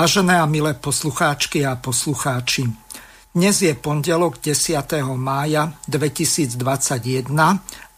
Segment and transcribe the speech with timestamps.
[0.00, 2.64] Vážené a milé poslucháčky a poslucháči,
[3.36, 4.80] dnes je pondelok 10.
[5.12, 6.56] mája 2021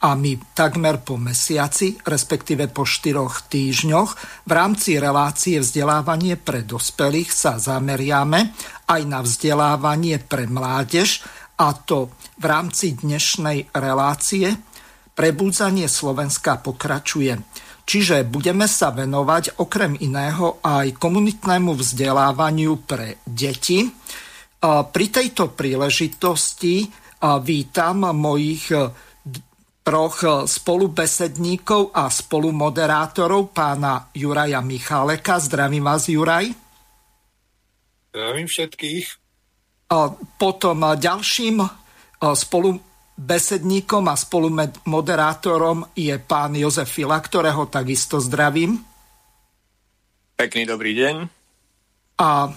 [0.02, 4.10] a my takmer po mesiaci, respektíve po štyroch týždňoch,
[4.42, 8.50] v rámci relácie vzdelávanie pre dospelých sa zameriame
[8.90, 11.22] aj na vzdelávanie pre mládež
[11.54, 14.58] a to v rámci dnešnej relácie
[15.14, 17.38] Prebúdzanie Slovenska pokračuje.
[17.82, 23.84] Čiže budeme sa venovať okrem iného aj komunitnému vzdelávaniu pre deti.
[24.62, 26.86] Pri tejto príležitosti
[27.42, 28.90] vítam mojich e,
[29.82, 35.38] troch e, spolubesedníkov a spolumoderátorov pána Juraja Micháleka.
[35.38, 36.50] Zdravím vás, Juraj.
[38.10, 39.06] Zdravím všetkých.
[40.38, 41.68] Potom ďalším e,
[42.34, 48.80] spolu Besedníkom a spolumoderátorom je pán Jozef Fila, ktorého takisto zdravím.
[50.36, 51.16] Pekný dobrý deň.
[52.18, 52.50] A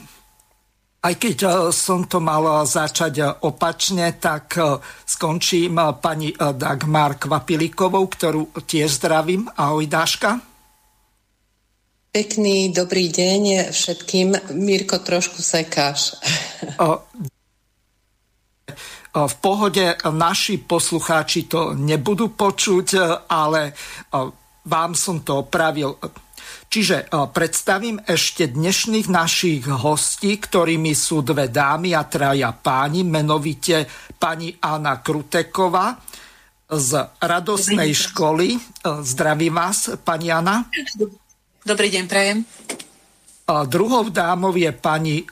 [1.06, 8.10] aj keď e, som to mal začať e, opačne, tak e, skončím pani Dagmar Kvapilikovou,
[8.10, 9.46] ktorú tiež zdravím.
[9.54, 10.42] Ahoj, Dáška.
[12.10, 14.56] Pekný dobrý deň všetkým.
[14.56, 16.16] Mirko, trošku sekáš.
[19.16, 22.88] V pohode naši poslucháči to nebudú počuť,
[23.32, 23.72] ale
[24.68, 25.96] vám som to opravil.
[26.68, 33.88] Čiže predstavím ešte dnešných našich hostí, ktorými sú dve dámy a traja páni, menovite
[34.20, 35.96] pani Anna Kruteková
[36.68, 36.92] z
[37.24, 38.60] radostnej školy.
[38.84, 40.68] Zdravím vás, pani Anna.
[41.64, 42.44] Dobrý deň, prajem.
[43.48, 45.24] Druhou dámou je pani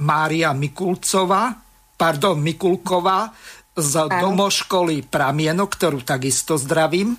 [0.00, 1.67] Mária Mikulcová
[1.98, 3.34] pardon, Mikulková
[3.74, 4.30] z Áno.
[4.30, 7.18] domoškoly Pramieno, ktorú takisto zdravím.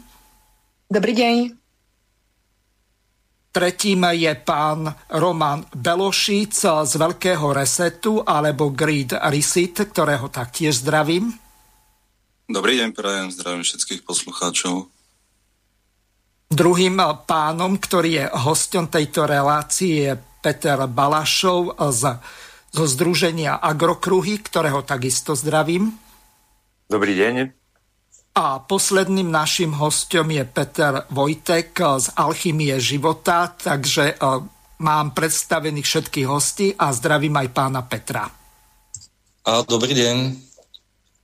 [0.88, 1.35] Dobrý deň.
[3.50, 6.53] Tretím je pán Roman Belošic
[6.85, 11.34] z Veľkého resetu alebo Grid Reset, ktorého taktiež zdravím.
[12.50, 14.89] Dobrý deň, prajem, zdravím všetkých poslucháčov.
[16.50, 16.97] Druhým
[17.29, 22.18] pánom, ktorý je hostom tejto relácie, je Peter Balašov z
[22.69, 25.97] zo Združenia Agrokruhy, ktorého takisto zdravím.
[26.90, 27.34] Dobrý deň.
[28.40, 34.16] A posledným našim hostom je Peter Vojtek z Alchymie života, takže e,
[34.80, 38.30] mám predstavených všetkých hostí a zdravím aj pána Petra.
[39.44, 40.18] A dobrý deň.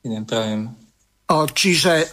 [0.06, 0.62] Idem prajem.
[0.69, 2.07] E, čiže e,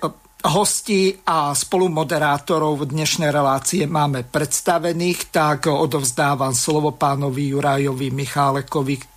[0.48, 9.11] hostí a spolumoderátorov dnešnej relácie máme predstavených, tak odovzdávam slovo pánovi Jurajovi Michálekovi,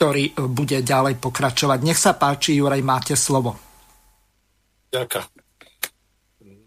[0.00, 1.84] ktorý e, bude ďalej pokračovať.
[1.84, 3.60] Nech sa páči, Juraj, máte slovo.
[4.96, 5.28] Ďakujem.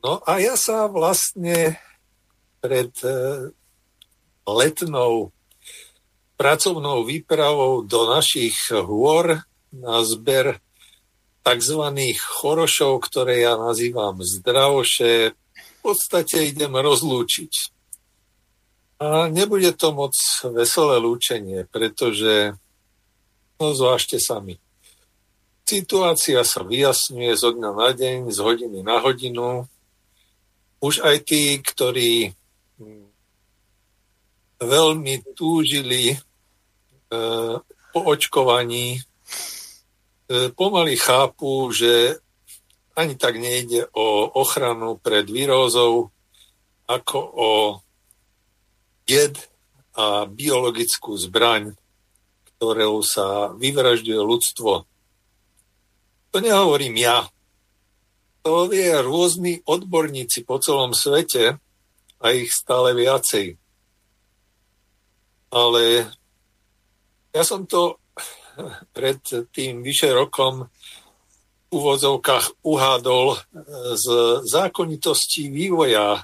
[0.05, 1.81] No a ja sa vlastne
[2.61, 3.49] pred e,
[4.45, 5.33] letnou
[6.38, 9.41] pracovnou výpravou do našich hôr
[9.73, 10.61] na zber
[11.41, 11.81] tzv.
[12.22, 17.73] chorošov, ktoré ja nazývam zdravoše, v podstate idem rozlúčiť.
[19.02, 20.13] A nebude to moc
[20.46, 22.61] veselé lúčenie, pretože
[23.71, 24.59] zvážte sami.
[25.63, 29.63] Situácia sa vyjasňuje zo dňa na deň, z hodiny na hodinu.
[30.83, 32.35] Už aj tí, ktorí
[32.75, 33.07] hm,
[34.59, 36.17] veľmi túžili e,
[37.95, 42.19] po očkovaní, e, pomaly chápu, že
[42.99, 46.11] ani tak nejde o ochranu pred výrozou,
[46.91, 47.51] ako o
[49.07, 49.39] jed
[49.95, 51.77] a biologickú zbraň,
[52.63, 54.71] ktorou sa vyvražďuje ľudstvo.
[56.31, 57.27] To nehovorím ja.
[58.47, 61.59] To vie rôzni odborníci po celom svete
[62.23, 63.59] a ich stále viacej.
[65.51, 66.07] Ale
[67.35, 67.99] ja som to
[68.95, 69.19] pred
[69.51, 70.71] tým vyše rokom
[71.67, 73.43] v úvodzovkách uhádol
[73.97, 74.05] z
[74.47, 76.21] zákonitostí vývoja,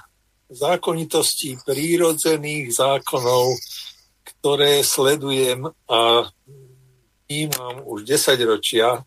[0.48, 3.60] zákonitostí prírodzených zákonov,
[4.40, 6.24] ktoré sledujem a
[7.28, 9.04] vnímam už 10 ročia,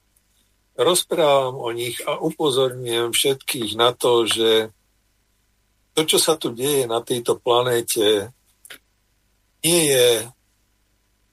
[0.77, 4.69] rozprávam o nich a upozorňujem všetkých na to, že
[5.93, 8.29] to, čo sa tu deje na tejto planéte,
[9.65, 10.29] nie je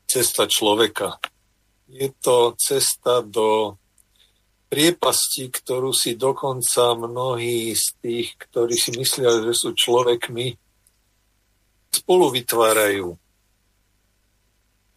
[0.08, 1.20] cesta človeka.
[1.88, 3.76] Je to cesta do
[4.70, 10.54] priepasti, ktorú si dokonca mnohí z tých, ktorí si myslia, že sú človekmi,
[11.90, 13.18] spolu vytvárajú.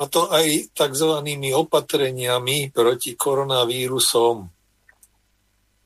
[0.04, 1.24] A to aj tzv.
[1.56, 4.38] opatreniami proti koronavírusom.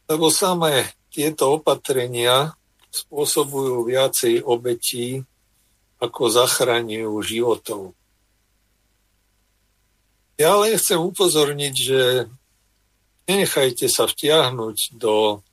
[0.09, 2.49] Lebo samé tieto opatrenia
[2.89, 5.21] spôsobujú viacej obetí,
[6.01, 7.93] ako zachraňujú životov.
[10.37, 12.01] Ja len chcem upozorniť, že
[13.29, 15.45] nenechajte sa vtiahnuť do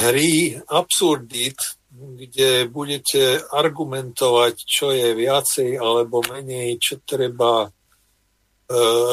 [0.00, 1.56] hry absurdit,
[1.98, 7.68] kde budete argumentovať, čo je viacej alebo menej, čo treba e,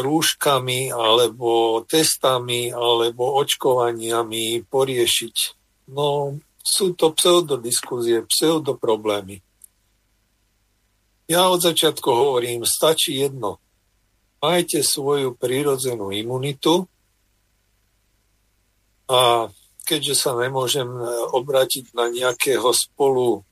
[0.05, 5.35] rúškami alebo testami alebo očkovaniami poriešiť.
[5.89, 9.41] No, sú to pseudodiskuzie, pseudoproblémy.
[11.25, 13.57] Ja od začiatku hovorím, stačí jedno.
[14.45, 16.85] Majte svoju prírodzenú imunitu
[19.09, 19.49] a
[19.85, 21.05] keďže sa nemôžem e,
[21.37, 23.45] obrátiť na nejakého spolu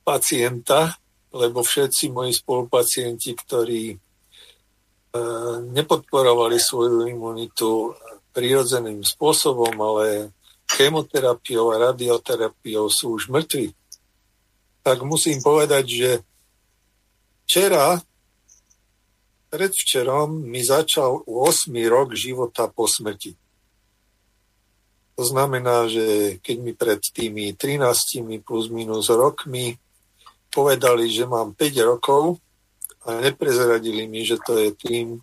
[0.00, 0.96] pacienta,
[1.30, 3.96] lebo všetci moji spolupacienti, ktorí e,
[5.70, 7.94] nepodporovali svoju imunitu
[8.32, 10.34] prírodzeným spôsobom, ale
[10.70, 13.74] chemoterapiou a radioterapiou sú už mŕtvi,
[14.80, 16.10] tak musím povedať, že
[17.44, 17.98] včera,
[19.50, 21.74] predvčerom mi začal 8.
[21.90, 23.39] rok života po smrti.
[25.20, 29.76] To znamená, že keď mi pred tými 13 plus minus rokmi
[30.48, 32.40] povedali, že mám 5 rokov
[33.04, 35.20] a neprezradili mi, že to je tým,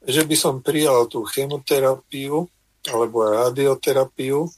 [0.00, 2.48] že by som prijal tú chemoterapiu
[2.88, 4.48] alebo radioterapiu,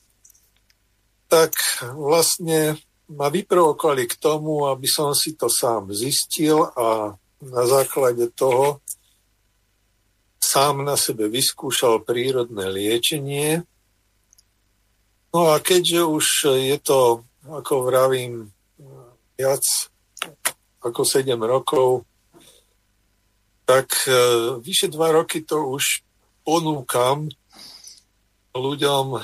[1.27, 1.59] tak
[1.99, 2.79] vlastne
[3.11, 8.79] ma vyprovokovali k tomu, aby som si to sám zistil a na základe toho
[10.39, 13.67] sám na sebe vyskúšal prírodné liečenie.
[15.29, 16.27] No a keďže už
[16.57, 18.49] je to, ako vravím,
[19.37, 19.63] viac
[20.81, 22.09] ako 7 rokov,
[23.69, 24.13] tak e,
[24.65, 26.01] vyše dva roky to už
[26.41, 27.29] ponúkam
[28.57, 29.21] ľuďom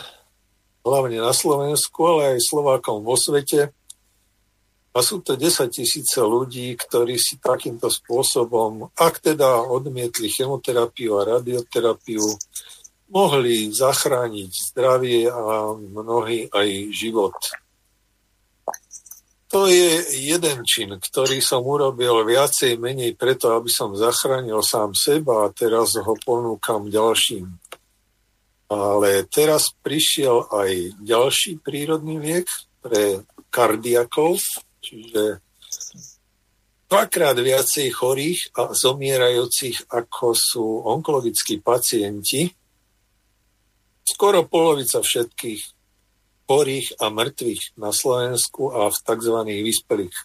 [0.85, 3.73] hlavne na Slovensku, ale aj Slovákom vo svete.
[4.95, 11.41] A sú to 10 tisíce ľudí, ktorí si takýmto spôsobom, ak teda odmietli chemoterapiu a
[11.41, 12.23] radioterapiu,
[13.09, 17.37] mohli zachrániť zdravie a mnohý aj život.
[19.55, 25.47] To je jeden čin, ktorý som urobil viacej menej preto, aby som zachránil sám seba
[25.47, 27.55] a teraz ho ponúkam ďalším.
[28.67, 32.51] Ale teraz prišiel aj ďalší prírodný liek
[32.83, 33.23] pre
[33.55, 34.43] kardiakov,
[34.83, 35.39] čiže
[36.91, 42.51] dvakrát viacej chorých a zomierajúcich, ako sú onkologickí pacienti.
[44.05, 45.63] Skoro polovica všetkých
[46.45, 49.37] chorých a mŕtvych na Slovensku a v tzv.
[49.65, 50.17] vyspelých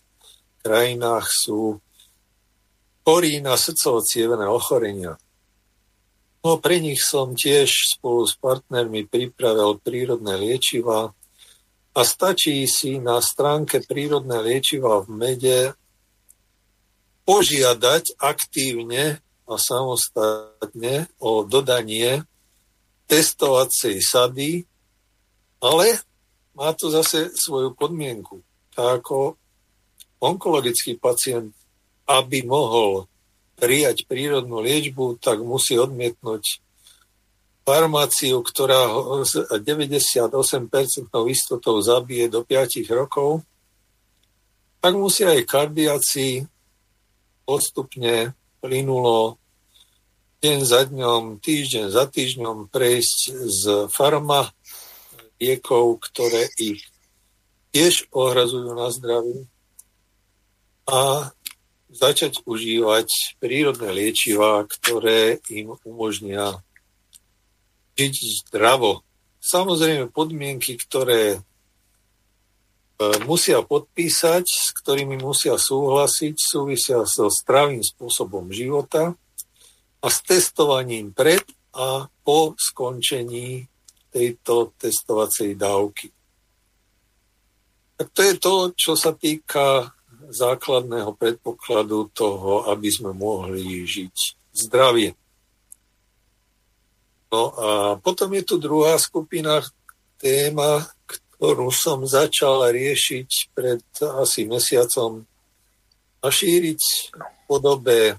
[0.59, 1.79] krajinách sú
[3.07, 4.03] chorí na srdcovo
[4.51, 5.15] ochorenia.
[6.39, 11.11] No pre nich som tiež spolu s partnermi pripravil prírodné liečiva
[11.95, 15.59] a stačí si na stránke prírodné liečiva v mede
[17.27, 19.19] požiadať aktívne
[19.49, 22.23] a samostatne o dodanie
[23.09, 24.63] testovacej sady,
[25.59, 25.99] ale
[26.53, 28.45] má to zase svoju podmienku.
[28.77, 29.35] Ako
[30.21, 31.51] onkologický pacient,
[32.05, 33.09] aby mohol
[33.57, 36.63] prijať prírodnú liečbu, tak musí odmietnúť
[37.67, 38.87] farmáciu, ktorá
[39.25, 40.31] s 98%
[41.29, 43.43] istotou zabije do 5 rokov,
[44.79, 46.47] tak musí aj kardiaci
[47.43, 49.35] postupne plynulo
[50.39, 54.47] deň za dňom, týždeň za týždňom prejsť z farma
[55.35, 56.79] liekov, ktoré ich
[57.75, 59.51] tiež ohrazujú na zdraví
[60.87, 61.31] a
[61.91, 66.63] začať užívať prírodné liečivá, ktoré im umožnia
[67.99, 69.03] žiť zdravo.
[69.43, 71.39] Samozrejme podmienky, ktoré e,
[73.27, 79.19] musia podpísať, s ktorými musia súhlasiť, súvisia so zdravým spôsobom života
[79.99, 81.43] a s testovaním pred
[81.75, 83.67] a po skončení
[84.09, 86.07] tejto testovacej dávky.
[87.99, 89.91] Tak to je to, čo sa týka
[90.29, 94.15] základného predpokladu toho, aby sme mohli žiť
[94.65, 95.13] zdravie.
[97.29, 97.69] No a
[98.01, 99.61] potom je tu druhá skupina
[100.17, 105.23] téma, ktorú som začal riešiť pred asi mesiacom
[106.19, 106.81] a šíriť
[107.13, 108.17] v podobe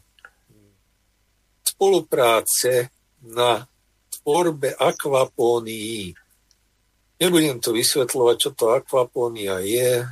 [1.81, 2.93] spolupráce
[3.25, 3.65] na
[4.21, 6.13] tvorbe akvapónií.
[7.17, 10.05] Nebudem to vysvetľovať, čo to akvapónia je.
[10.05, 10.07] E,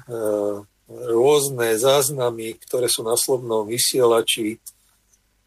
[0.88, 4.56] rôzne záznamy, ktoré sú na slovnom vysielači,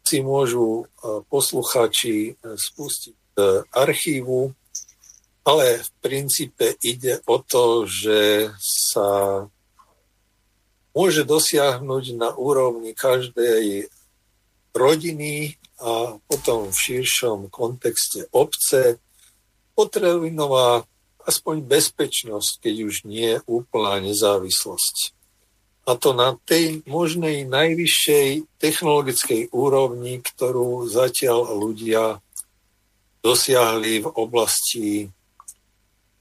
[0.06, 4.54] si môžu e, posluchači spustiť z archívu
[5.42, 9.42] ale v princípe ide o to, že sa
[10.94, 13.90] môže dosiahnuť na úrovni každej
[14.70, 19.02] rodiny a potom v širšom kontexte obce
[19.74, 20.86] potravinová
[21.26, 25.18] aspoň bezpečnosť, keď už nie úplná nezávislosť.
[25.82, 32.22] A to na tej možnej najvyššej technologickej úrovni, ktorú zatiaľ ľudia
[33.22, 35.10] dosiahli v oblasti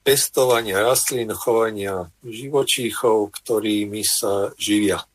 [0.02, 5.06] pestovania rastlín, chovania živočíchov, ktorými sa živia.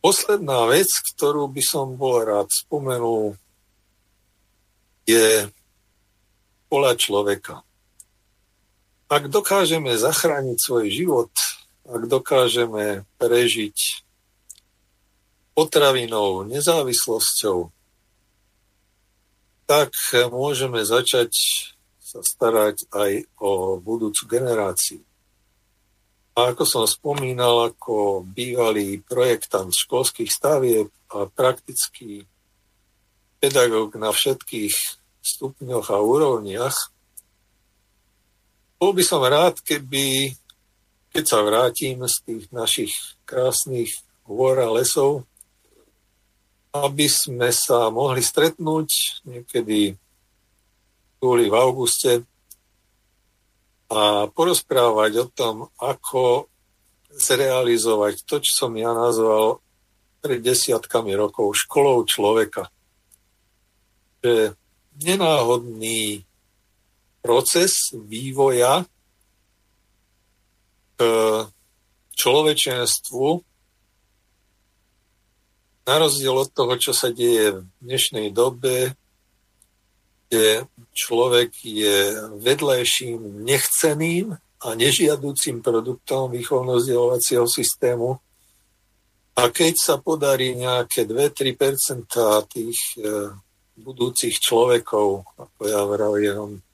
[0.00, 3.34] Posledná vec, ktorú by som bol rád spomenul,
[5.06, 5.50] je
[6.66, 7.62] pola človeka.
[9.06, 11.30] Ak dokážeme zachrániť svoj život,
[11.86, 14.02] ak dokážeme prežiť
[15.54, 17.70] potravinou, nezávislosťou,
[19.70, 19.94] tak
[20.30, 21.30] môžeme začať
[22.02, 23.12] sa starať aj
[23.42, 25.02] o budúcu generáciu.
[26.36, 32.28] A ako som spomínal, ako bývalý projektant školských stavieb a praktický
[33.40, 34.76] pedagóg na všetkých
[35.24, 36.76] stupňoch a úrovniach,
[38.76, 40.36] bol by som rád, keby,
[41.08, 42.92] keď sa vrátim z tých našich
[43.24, 43.96] krásnych
[44.28, 45.24] hôr a lesov,
[46.76, 49.96] aby sme sa mohli stretnúť niekedy
[51.16, 52.28] júli, v auguste
[53.86, 56.50] a porozprávať o tom, ako
[57.16, 59.62] zrealizovať to, čo som ja nazval
[60.20, 62.68] pred desiatkami rokov školou človeka.
[64.20, 64.58] Že
[64.98, 66.26] nenáhodný
[67.22, 68.82] proces vývoja
[70.96, 71.00] k
[72.16, 73.26] človečenstvu
[75.86, 78.98] na rozdiel od toho, čo sa deje v dnešnej dobe,
[80.26, 80.66] kde
[80.96, 84.32] človek je vedlejším, nechceným
[84.64, 88.16] a nežiadúcim produktom výchovno-vzdelávacieho systému.
[89.36, 92.08] A keď sa podarí nejaké 2-3%
[92.48, 93.28] tých e,
[93.76, 96.64] budúcich človekov, ako ja vravím,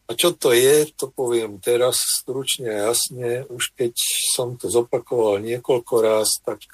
[0.08, 3.44] A čo to je, to poviem teraz stručne a jasne.
[3.52, 3.92] Už keď
[4.32, 6.64] som to zopakoval niekoľko raz, tak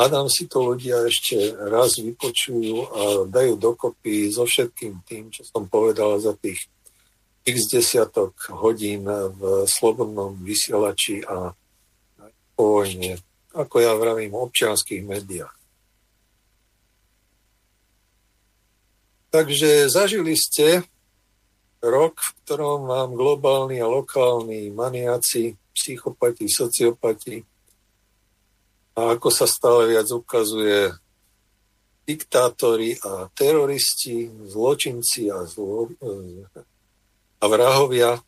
[0.00, 5.68] hádam si to ľudia ešte raz vypočujú a dajú dokopy so všetkým tým, čo som
[5.68, 6.72] povedal za tých
[7.44, 11.52] x desiatok hodín v slobodnom vysielači a
[12.56, 13.20] po vojne,
[13.52, 15.56] ako ja vravím, občianských médiách.
[19.28, 20.88] Takže zažili ste
[21.82, 27.38] rok, v ktorom mám globálni a lokálni maniaci, psychopati, sociopati
[28.98, 30.90] a ako sa stále viac ukazuje
[32.02, 35.86] diktátori a teroristi, zločinci a, zlo,
[37.38, 38.18] a vrahovia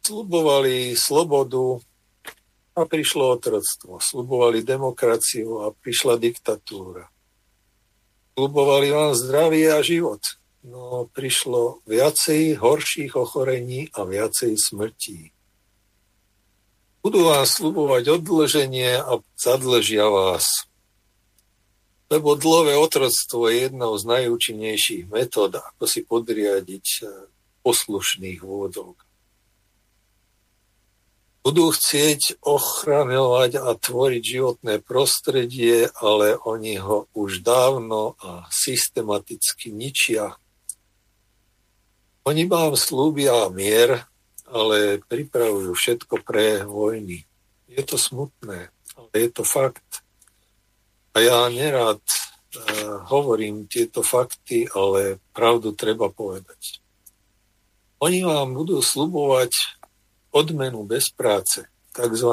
[0.00, 1.76] slubovali slobodu
[2.72, 4.00] a prišlo otroctvo.
[4.00, 7.04] Slubovali demokraciu a prišla diktatúra.
[8.32, 15.34] Slubovali vám zdravie a život no prišlo viacej horších ochorení a viacej smrtí.
[17.02, 20.46] Budú vám slubovať odloženie a zadlžia vás.
[22.06, 27.06] Lebo dlhové otroctvo je jednou z najúčinnejších metód, ako si podriadiť eh,
[27.66, 29.02] poslušných vôdok.
[31.42, 40.38] Budú chcieť ochraňovať a tvoriť životné prostredie, ale oni ho už dávno a systematicky ničia
[42.22, 44.06] oni vám slúbia mier
[44.52, 47.24] ale pripravujú všetko pre vojny.
[47.72, 50.04] Je to smutné, ale je to fakt.
[51.16, 56.84] A ja nerád uh, hovorím tieto fakty, ale pravdu treba povedať.
[58.04, 59.80] Oni vám budú slubovať
[60.36, 61.64] odmenu bez práce,
[61.96, 62.30] tzv.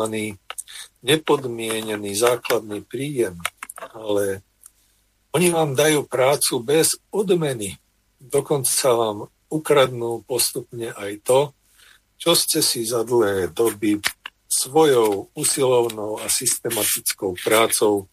[1.03, 3.39] nepodmienený základný príjem,
[3.95, 4.43] ale
[5.31, 7.79] oni vám dajú prácu bez odmeny.
[8.19, 9.17] Dokonca vám
[9.49, 11.39] ukradnú postupne aj to,
[12.19, 13.97] čo ste si za dlhé doby
[14.49, 18.09] svojou usilovnou a systematickou prácou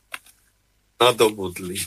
[1.01, 1.81] nadobudli.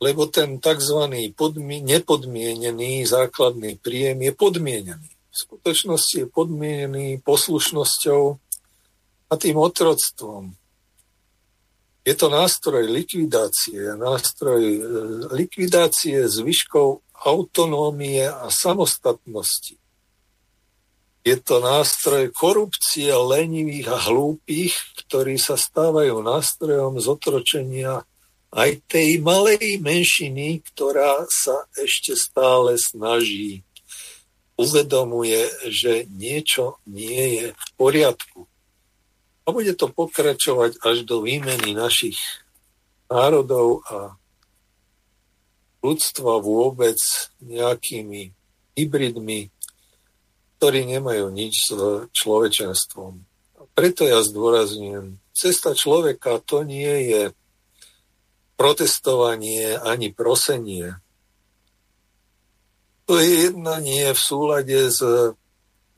[0.00, 1.00] Lebo ten tzv.
[1.36, 5.10] Podmi- nepodmienený základný príjem je podmienený.
[5.12, 8.22] V skutočnosti je podmienený poslušnosťou
[9.30, 10.52] a tým otroctvom.
[12.04, 14.80] Je to nástroj likvidácie, nástroj e,
[15.32, 19.80] likvidácie zvyškov autonómie a samostatnosti.
[21.24, 28.04] Je to nástroj korupcie lenivých a hlúpých, ktorí sa stávajú nástrojom zotročenia
[28.52, 33.64] aj tej malej menšiny, ktorá sa ešte stále snaží,
[34.60, 38.46] uvedomuje, že niečo nie je v poriadku.
[39.44, 42.20] A bude to pokračovať až do výmeny našich
[43.08, 44.14] národov a
[45.84, 46.96] ľudstva vôbec
[47.44, 48.32] nejakými
[48.72, 49.52] hybridmi,
[50.56, 51.70] ktorí nemajú nič s
[52.08, 53.20] človečenstvom.
[53.76, 57.22] Preto ja zdôrazňujem, cesta človeka to nie je
[58.56, 60.96] protestovanie ani prosenie.
[63.04, 65.04] To je jednanie v súlade s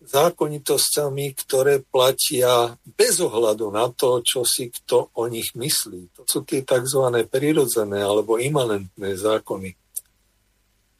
[0.07, 6.17] zákonitosťami, ktoré platia bez ohľadu na to, čo si kto o nich myslí.
[6.17, 7.03] To sú tie tzv.
[7.27, 9.75] prirodzené alebo imanentné zákony.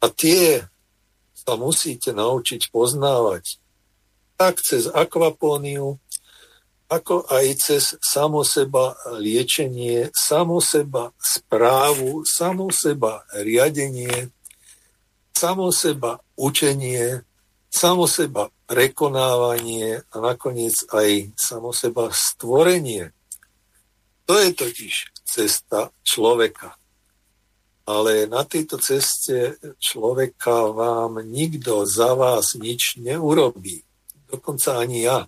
[0.03, 0.67] A tie
[1.33, 3.57] sa musíte naučiť poznávať.
[4.35, 5.97] Tak cez akvapóniu,
[6.87, 14.29] ako aj cez samoseba liečenie, samoseba správu, samoseba riadenie,
[15.35, 17.23] samoseba učenie,
[17.67, 23.11] samoseba prekonávanie a nakoniec aj samoseba stvorenie.
[24.27, 26.75] To je totiž cesta človeka
[27.87, 33.79] ale na tejto ceste človeka vám nikto za vás nič neurobí.
[34.27, 35.23] Dokonca ani ja.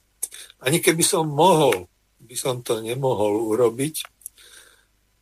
[0.59, 1.87] Ani keby som mohol,
[2.19, 4.03] by som to nemohol urobiť,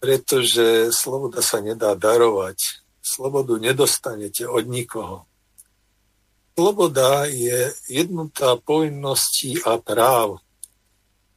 [0.02, 2.58] pretože sloboda sa nedá darovať.
[3.06, 5.30] Slobodu nedostanete od nikoho.
[6.58, 10.42] Sloboda je jednotá povinností a práv.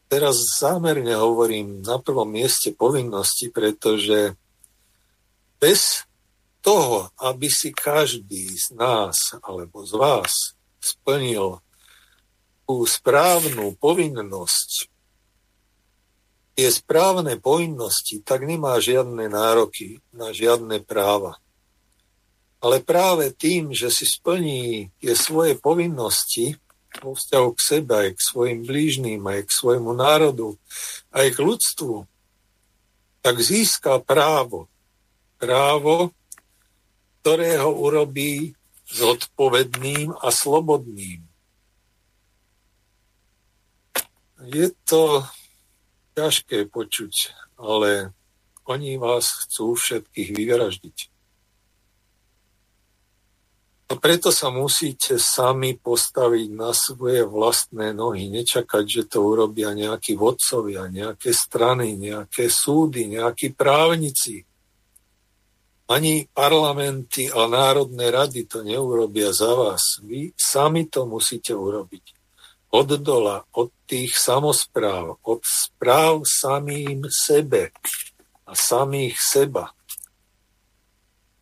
[0.08, 4.32] Teraz zámerne hovorím na prvom mieste povinnosti, pretože
[5.60, 6.08] bez
[6.64, 10.32] toho, aby si každý z nás alebo z vás
[10.80, 11.60] splnil
[12.64, 14.88] tú správnu povinnosť,
[16.56, 21.36] tie správne povinnosti, tak nemá žiadne nároky na žiadne práva.
[22.60, 26.60] Ale práve tým, že si splní tie svoje povinnosti
[27.00, 30.60] vo vzťahu k sebe, aj k svojim blížným, aj k svojmu národu,
[31.14, 32.04] aj k ľudstvu,
[33.24, 34.70] tak získa právo
[35.40, 36.12] právo,
[37.24, 38.52] ktoré ho urobí
[38.92, 41.24] zodpovedným a slobodným.
[44.52, 45.24] Je to
[46.16, 48.12] ťažké počuť, ale
[48.68, 50.96] oni vás chcú všetkých vyvraždiť.
[53.90, 60.14] A preto sa musíte sami postaviť na svoje vlastné nohy, nečakať, že to urobia nejakí
[60.14, 64.46] vodcovia, nejaké strany, nejaké súdy, nejakí právnici.
[65.90, 69.98] Ani parlamenty a národné rady to neurobia za vás.
[70.06, 72.14] Vy sami to musíte urobiť.
[72.70, 77.74] Od dola, od tých samozpráv, od správ samým sebe
[78.46, 79.74] a samých seba.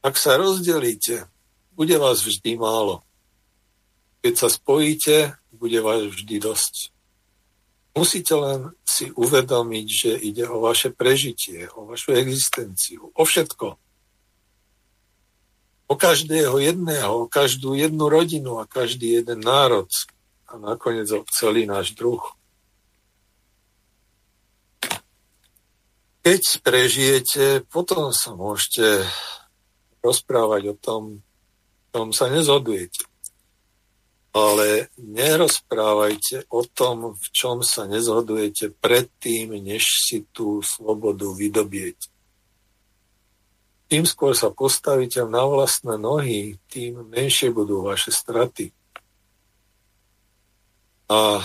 [0.00, 1.28] Ak sa rozdelíte,
[1.79, 3.07] bude vás vždy málo.
[4.27, 6.91] Keď sa spojíte, bude vás vždy dosť.
[7.95, 13.79] Musíte len si uvedomiť, že ide o vaše prežitie, o vašu existenciu, o všetko
[15.88, 19.88] o každého jedného, o každú jednu rodinu a každý jeden národ
[20.45, 22.21] a nakoniec o celý náš druh.
[26.21, 29.09] Keď prežijete, potom sa môžete
[30.05, 31.03] rozprávať o tom,
[31.90, 33.05] tom sa nezhodujete.
[34.37, 42.12] Ale nerozprávajte o tom, v čom sa nezhodujete predtým, než si tú slobodu vydobiete
[43.88, 48.68] tým skôr sa postavíte na vlastné nohy, tým menšie budú vaše straty.
[51.09, 51.40] A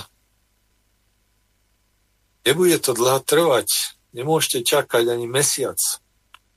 [2.44, 3.72] nebude to dlho trvať.
[4.12, 5.80] Nemôžete čakať ani mesiac,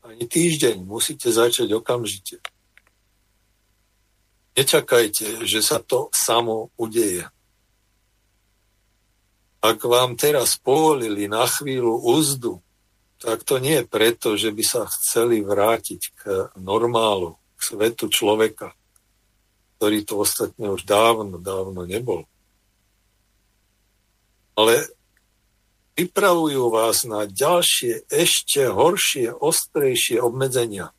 [0.03, 0.83] ani týždeň.
[0.83, 2.43] Musíte začať okamžite.
[4.57, 7.29] Nečakajte, že sa to samo udeje.
[9.61, 12.65] Ak vám teraz povolili na chvíľu úzdu,
[13.21, 16.23] tak to nie je preto, že by sa chceli vrátiť k
[16.57, 18.73] normálu, k svetu človeka,
[19.77, 22.25] ktorý to ostatne už dávno, dávno nebol.
[24.57, 24.89] Ale
[26.01, 30.96] pripravujú vás na ďalšie, ešte horšie, ostrejšie obmedzenia.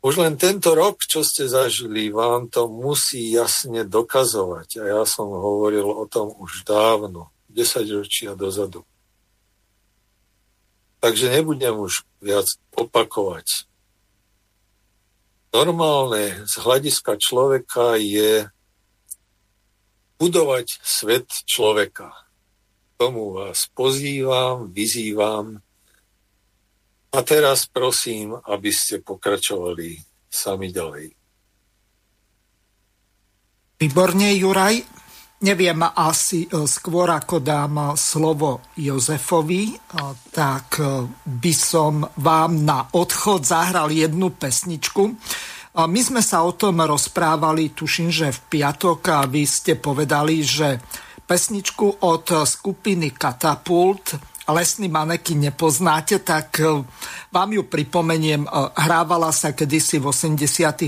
[0.00, 4.80] Už len tento rok, čo ste zažili, vám to musí jasne dokazovať.
[4.80, 8.88] A ja som hovoril o tom už dávno, 10 ročia dozadu.
[11.04, 13.68] Takže nebudem už viac opakovať.
[15.52, 18.48] Normálne z hľadiska človeka je
[20.16, 22.12] budovať svet človeka.
[22.96, 25.64] Tomu vás pozývam, vyzývam.
[27.10, 29.98] A teraz prosím, aby ste pokračovali
[30.30, 31.10] sami ďalej.
[33.80, 35.00] Výborne, Juraj.
[35.40, 39.76] Neviem, asi e, skôr ako dám slovo Jozefovi, e,
[40.28, 45.16] tak e, by som vám na odchod zahral jednu pesničku.
[45.70, 50.82] My sme sa o tom rozprávali, tuším, že v piatok a vy ste povedali, že
[51.24, 56.60] pesničku od skupiny Katapult lesný maneky nepoznáte, tak
[57.28, 58.48] vám ju pripomeniem.
[58.76, 60.46] Hrávala sa kedysi v 80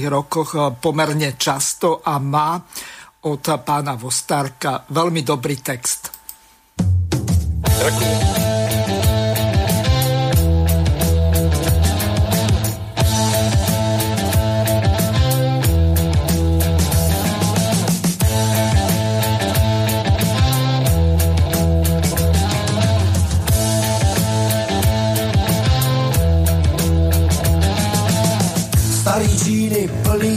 [0.09, 2.57] rokoch pomerne často a má
[3.23, 4.89] od pána Vostárka.
[4.89, 6.11] Veľmi dobrý text.
[7.63, 8.42] Ďakujem.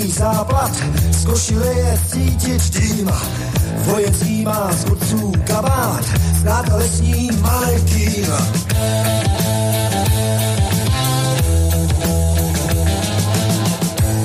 [0.05, 0.71] Plný západ
[1.25, 3.09] košile je cítiť dým.
[3.85, 6.05] Vojenský má z kurců kabát,
[6.41, 8.29] znát lesní manekín.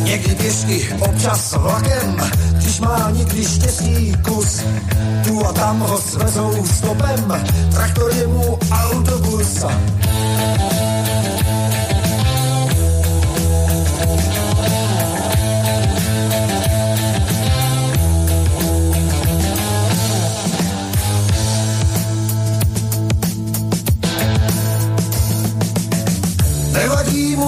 [0.04, 2.16] Někdy pěšky, občas vlakem,
[2.52, 4.60] když má někdy štěstí kus.
[5.24, 7.32] Tu a tam ho svezou stopem,
[7.72, 9.64] traktor je mu autobus.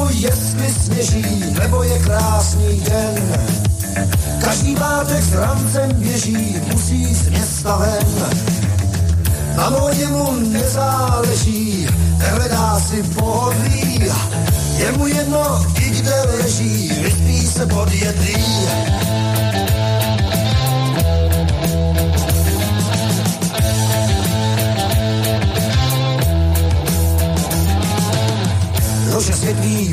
[0.02, 3.14] Mu, jestli sněží, nebo je krásný den.
[4.44, 8.36] Každý pátek s rancem běží, musí z města ven.
[9.56, 11.86] Na modě mu nezáleží,
[12.18, 14.04] nehledá si pohodlí.
[14.76, 18.36] Je mu jedno, i kde leží, vyspí se pod jedlí.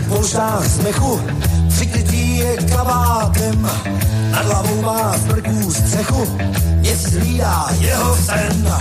[0.09, 1.21] Polštář smechu,
[1.67, 3.69] přikrytý je kabátem,
[4.31, 6.27] nad hlavou má smrků střechu,
[6.81, 8.73] nic hlídá jeho sen.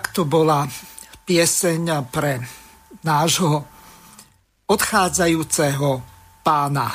[0.00, 0.64] to bola
[1.28, 2.40] pieseň pre
[3.04, 3.60] nášho
[4.64, 6.00] odchádzajúceho
[6.40, 6.88] pána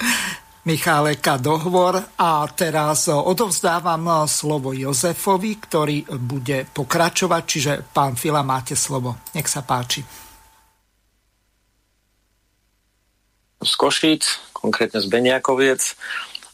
[0.68, 9.16] Micháleka Dohovor a teraz odovzdávam slovo Jozefovi, ktorý bude pokračovať, čiže pán Fila, máte slovo.
[9.32, 10.02] Nech sa páči.
[13.62, 15.96] Z Košíc, konkrétne z Beniakoviec.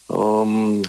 [0.07, 0.85] Um,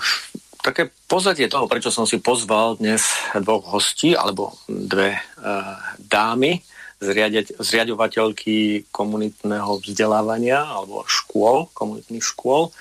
[0.64, 3.04] také pozadie toho, prečo som si pozval dnes
[3.36, 6.64] dvoch hostí, alebo dve uh, dámy,
[7.04, 12.72] zriadeť, zriadovateľky komunitného vzdelávania alebo škôl, komunitných škôl.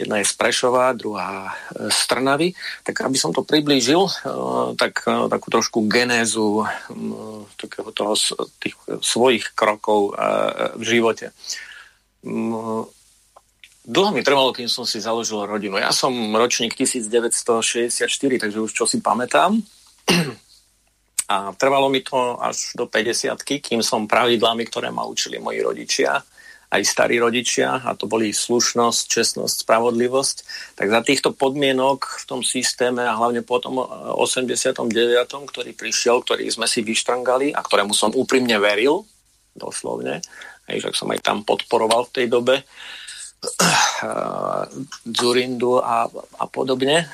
[0.00, 2.56] Jedna je z Prešova, druhá z Trnavy.
[2.80, 8.16] Tak aby som to priblížil, uh, tak takú trošku genézu um, takého toho,
[8.56, 10.16] tých svojich krokov
[10.80, 11.36] v živote.
[13.82, 15.74] Dlho mi trvalo, kým som si založil rodinu.
[15.74, 17.98] Ja som ročník 1964,
[18.38, 19.58] takže už čo si pamätám.
[21.32, 26.20] A trvalo mi to až do 50 kým som pravidlami, ktoré ma učili moji rodičia,
[26.72, 30.36] aj starí rodičia, a to boli slušnosť, čestnosť, spravodlivosť,
[30.76, 34.80] tak za týchto podmienok v tom systéme a hlavne po tom 89.,
[35.52, 39.04] ktorý prišiel, ktorý sme si vyštrngali a ktorému som úprimne veril,
[39.52, 40.24] doslovne,
[40.68, 42.64] aj že som aj tam podporoval v tej dobe,
[45.06, 46.06] Zurindu a,
[46.38, 47.10] a podobne.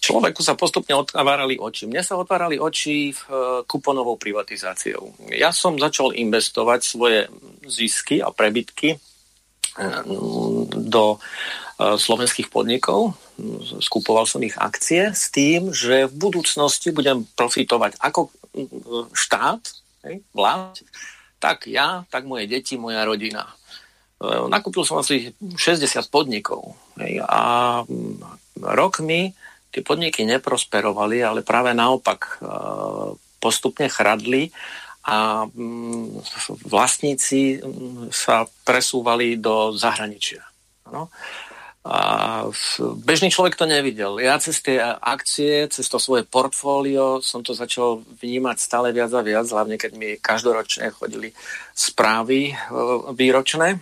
[0.00, 1.84] Človeku sa postupne otvárali oči.
[1.84, 3.20] Mne sa otvárali oči v,
[3.68, 5.28] kuponovou privatizáciou.
[5.32, 7.18] Ja som začal investovať svoje
[7.68, 8.96] zisky a prebytky
[10.72, 11.18] do e,
[12.00, 13.12] slovenských podnikov.
[13.84, 18.32] Skupoval som ich akcie s tým, že v budúcnosti budem profitovať ako
[19.12, 19.60] štát,
[20.32, 20.80] vlád,
[21.36, 23.52] tak ja, tak moje deti, moja rodina.
[24.48, 26.74] Nakúpil som asi 60 podnikov.
[27.26, 27.42] A
[27.84, 28.20] mm,
[28.62, 29.34] rokmi
[29.76, 32.48] tie podniky neprosperovali, ale práve naopak e,
[33.36, 34.48] postupne chradli
[35.04, 36.24] a mm,
[36.64, 40.40] vlastníci mm, sa presúvali do zahraničia.
[40.88, 41.12] No.
[41.86, 42.42] A
[43.06, 44.18] bežný človek to nevidel.
[44.18, 49.22] Ja cez tie akcie, cez to svoje portfólio som to začal vnímať stále viac a
[49.22, 51.30] viac, hlavne keď mi každoročne chodili
[51.76, 52.54] správy e,
[53.12, 53.76] výročné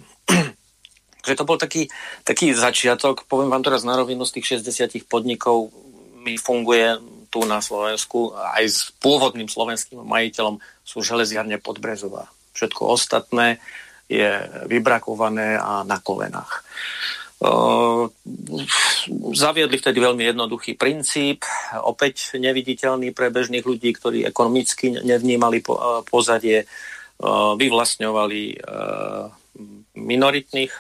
[1.27, 1.89] že to bol taký,
[2.23, 3.25] taký začiatok.
[3.25, 5.73] Poviem vám teraz na rovinu z tých 60 podnikov
[6.25, 12.31] mi funguje tu na Slovensku aj s pôvodným slovenským majiteľom sú železiarne Podbrezová.
[12.55, 13.59] Všetko ostatné
[14.07, 14.31] je
[14.71, 16.63] vybrakované a na kolenách.
[19.35, 21.43] Zaviedli vtedy veľmi jednoduchý princíp,
[21.83, 29.44] opäť neviditeľný pre bežných ľudí, ktorí ekonomicky nevnímali po, pozadie, uh, vyvlastňovali uh,
[29.95, 30.75] minoritných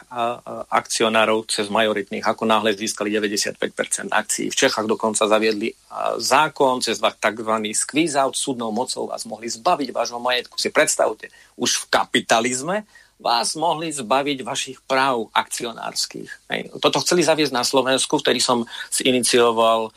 [0.75, 4.51] akcionárov cez majoritných, ako náhle získali 95% akcií.
[4.51, 5.71] V Čechách dokonca zaviedli
[6.19, 7.53] zákon cez tzv.
[7.79, 10.59] squeeze out súdnou mocou vás mohli zbaviť vášho majetku.
[10.59, 12.77] Si predstavte, už v kapitalizme
[13.23, 16.51] vás mohli zbaviť vašich práv akcionárskych.
[16.83, 18.67] Toto chceli zaviesť na Slovensku, vtedy som
[18.99, 19.95] inicioval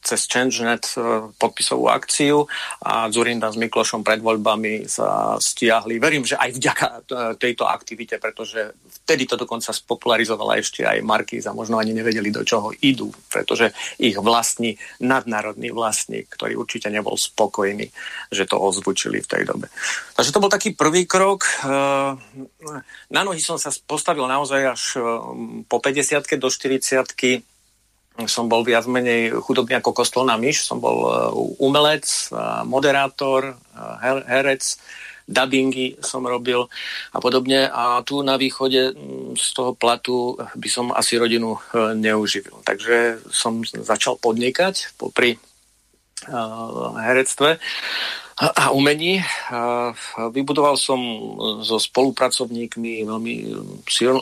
[0.00, 1.00] cez ChangeNet e,
[1.34, 2.46] podpisovú akciu
[2.82, 5.98] a Zurinda s Miklošom pred voľbami sa stiahli.
[5.98, 7.00] Verím, že aj vďaka e,
[7.36, 12.70] tejto aktivite, pretože vtedy to dokonca spopularizovala ešte aj a možno ani nevedeli, do čoho
[12.86, 17.90] idú, pretože ich vlastní nadnárodný vlastník, ktorý určite nebol spokojný,
[18.30, 19.66] že to ozvučili v tej dobe.
[20.14, 21.44] Takže to bol taký prvý krok.
[21.44, 21.66] E,
[23.10, 24.82] na nohy som sa postavil naozaj až
[25.66, 27.39] po 50 do 40
[28.26, 31.10] som bol viac menej chudobný ako kostolná myš, som bol e,
[31.62, 32.04] umelec,
[32.66, 33.56] moderátor,
[34.26, 34.76] herec,
[35.30, 36.66] dubbingy som robil
[37.14, 37.70] a podobne.
[37.70, 38.92] A tu na východe
[39.38, 42.58] z toho platu by som asi rodinu e, neuživil.
[42.66, 45.38] Takže som začal podnikať popri e,
[47.06, 47.62] herectve
[48.40, 49.20] a umení.
[50.32, 50.96] Vybudoval som
[51.60, 53.34] so spolupracovníkmi veľmi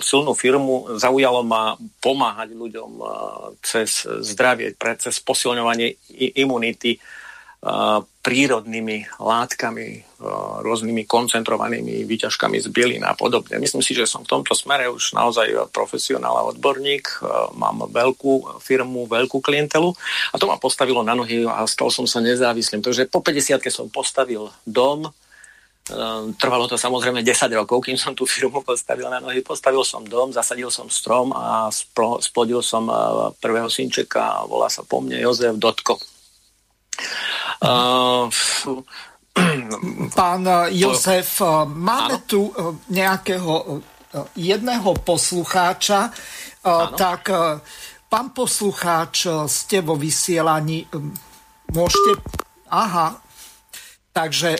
[0.02, 0.98] silnú firmu.
[0.98, 2.98] Zaujalo ma pomáhať ľuďom
[3.62, 5.94] cez zdravie, cez posilňovanie
[6.34, 6.98] imunity
[8.22, 10.06] prírodnými látkami,
[10.62, 13.58] rôznymi koncentrovanými výťažkami z bylín a podobne.
[13.58, 17.18] Myslím si, že som v tomto smere už naozaj profesionál a odborník.
[17.58, 19.90] Mám veľkú firmu, veľkú klientelu
[20.30, 22.78] a to ma postavilo na nohy a stal som sa nezávislým.
[22.78, 25.10] Takže po 50 som postavil dom,
[26.38, 29.42] trvalo to samozrejme 10 rokov, kým som tú firmu postavil na nohy.
[29.42, 31.74] Postavil som dom, zasadil som strom a
[32.22, 32.86] splodil som
[33.42, 35.98] prvého synčeka, volá sa po mne Jozef Dotko.
[40.18, 40.42] Pán
[40.74, 41.30] Jozef,
[41.66, 42.26] máme ano?
[42.26, 42.50] tu
[42.90, 43.82] nejakého
[44.34, 46.10] jedného poslucháča,
[46.64, 46.96] ano?
[46.98, 47.30] tak
[48.08, 50.88] pán poslucháč, ste vo vysielaní,
[51.70, 52.18] môžete...
[52.68, 53.16] Aha,
[54.10, 54.58] takže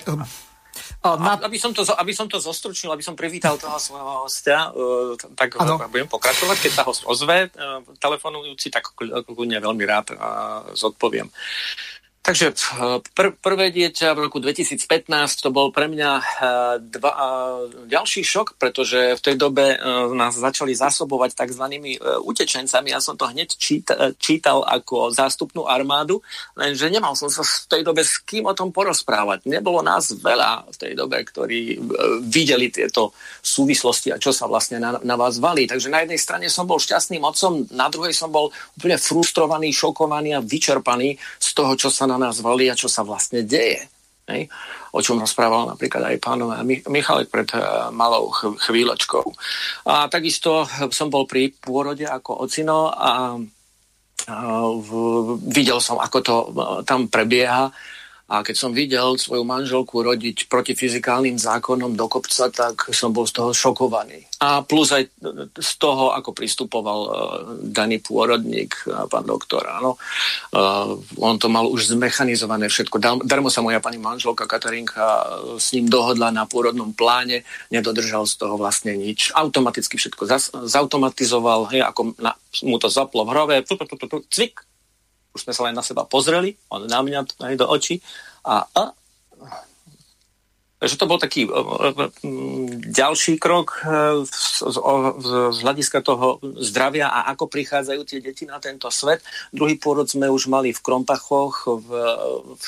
[0.98, 1.38] na...
[1.38, 4.66] Aby, som to, aby som to zostručnil, aby som privítal toho svojho hostia,
[5.38, 5.78] tak ano.
[5.86, 6.58] budem pokračovať.
[6.58, 7.54] Keď sa host ozve,
[8.02, 10.18] telefonujúci, tak kľudne veľmi rád
[10.74, 11.30] zodpoviem.
[12.28, 12.52] Takže
[13.16, 14.84] pr- prvé dieťa v roku 2015
[15.40, 19.80] to bol pre mňa uh, dva, uh, ďalší šok, pretože v tej dobe
[20.12, 21.64] nás začali zásobovať tzv.
[22.20, 22.92] Utečencami.
[22.92, 26.20] Ja som to hneď číta, čítal ako zástupnú armádu,
[26.52, 29.48] lenže nemal som sa v tej dobe s kým o tom porozprávať.
[29.48, 31.80] Nebolo nás veľa v tej dobe, ktorí
[32.28, 35.64] videli tieto súvislosti a čo sa vlastne na, na vás valí.
[35.64, 40.36] Takže na jednej strane som bol šťastným otcom, na druhej som bol úplne frustrovaný, šokovaný
[40.36, 43.86] a vyčerpaný z toho, čo sa na nás valí a čo sa vlastne deje.
[44.28, 44.50] Hej?
[44.92, 46.42] O čom rozprával napríklad aj pán
[46.90, 49.24] Michalek pred uh, malou chvíľočkou.
[49.88, 53.40] A takisto som bol pri pôrode ako ocino a
[55.48, 56.48] videl som, ako to uh,
[56.84, 57.72] tam prebieha
[58.28, 63.24] a keď som videl svoju manželku rodiť proti fyzikálnym zákonom do kopca, tak som bol
[63.24, 64.28] z toho šokovaný.
[64.44, 65.08] A plus aj
[65.56, 67.12] z toho, ako pristupoval uh,
[67.64, 69.64] daný pôrodník, uh, pán doktor.
[69.64, 69.96] Áno.
[70.52, 73.24] Uh, on to mal už zmechanizované všetko.
[73.24, 75.24] Darmo sa moja pani manželka Katarinka
[75.56, 79.32] s ním dohodla na pôrodnom pláne, nedodržal z toho vlastne nič.
[79.32, 83.56] Automaticky všetko zas, zautomatizoval, hej, ako na, mu to zaplo v hrove,
[84.28, 84.67] cvik,
[85.38, 88.02] už sme sa len na seba pozreli, on na mňa aj do očí
[88.42, 88.82] a, a
[90.78, 91.50] Takže to bol taký
[92.86, 94.78] ďalší krok e, z,
[95.58, 99.18] hľadiska toho zdravia a ako prichádzajú tie deti na tento svet.
[99.50, 101.88] Druhý pôrod sme už mali v Krompachoch, v,
[102.54, 102.64] v,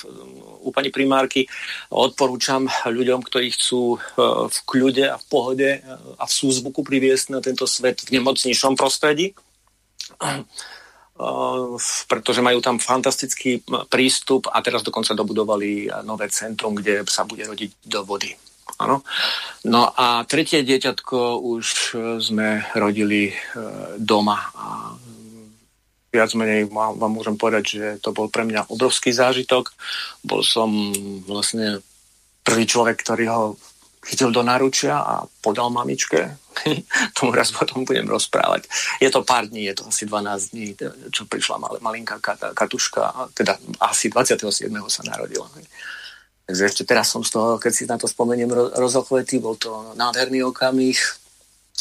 [0.66, 1.46] u pani primárky.
[1.94, 3.98] Odporúčam ľuďom, ktorí chcú e,
[4.50, 5.70] v kľude a v pohode
[6.18, 9.38] a v súzvuku priviesť na tento svet v nemocničnom prostredí
[12.08, 13.60] pretože majú tam fantastický
[13.92, 18.32] prístup a teraz dokonca dobudovali nové centrum, kde sa bude rodiť do vody.
[18.80, 19.04] Ano.
[19.68, 21.66] No a tretie dieťatko už
[22.22, 23.34] sme rodili
[24.00, 24.96] doma a
[26.10, 29.70] viac menej vám môžem povedať, že to bol pre mňa obrovský zážitok.
[30.24, 30.72] Bol som
[31.28, 31.84] vlastne
[32.42, 33.42] prvý človek, ktorý ho
[34.00, 36.39] chytil do náručia a podal mamičke.
[37.16, 38.66] Tomu raz potom budem rozprávať.
[38.98, 40.66] Je to pár dní, je to asi 12 dní,
[41.10, 42.18] čo prišla mal, malinká
[42.54, 44.70] katuška, teda asi 27.
[44.90, 45.46] sa narodila.
[46.50, 50.42] Takže ešte teraz som z toho, keď si na to spomeniem, rozochvetý, bol to nádherný
[50.50, 50.98] okamih,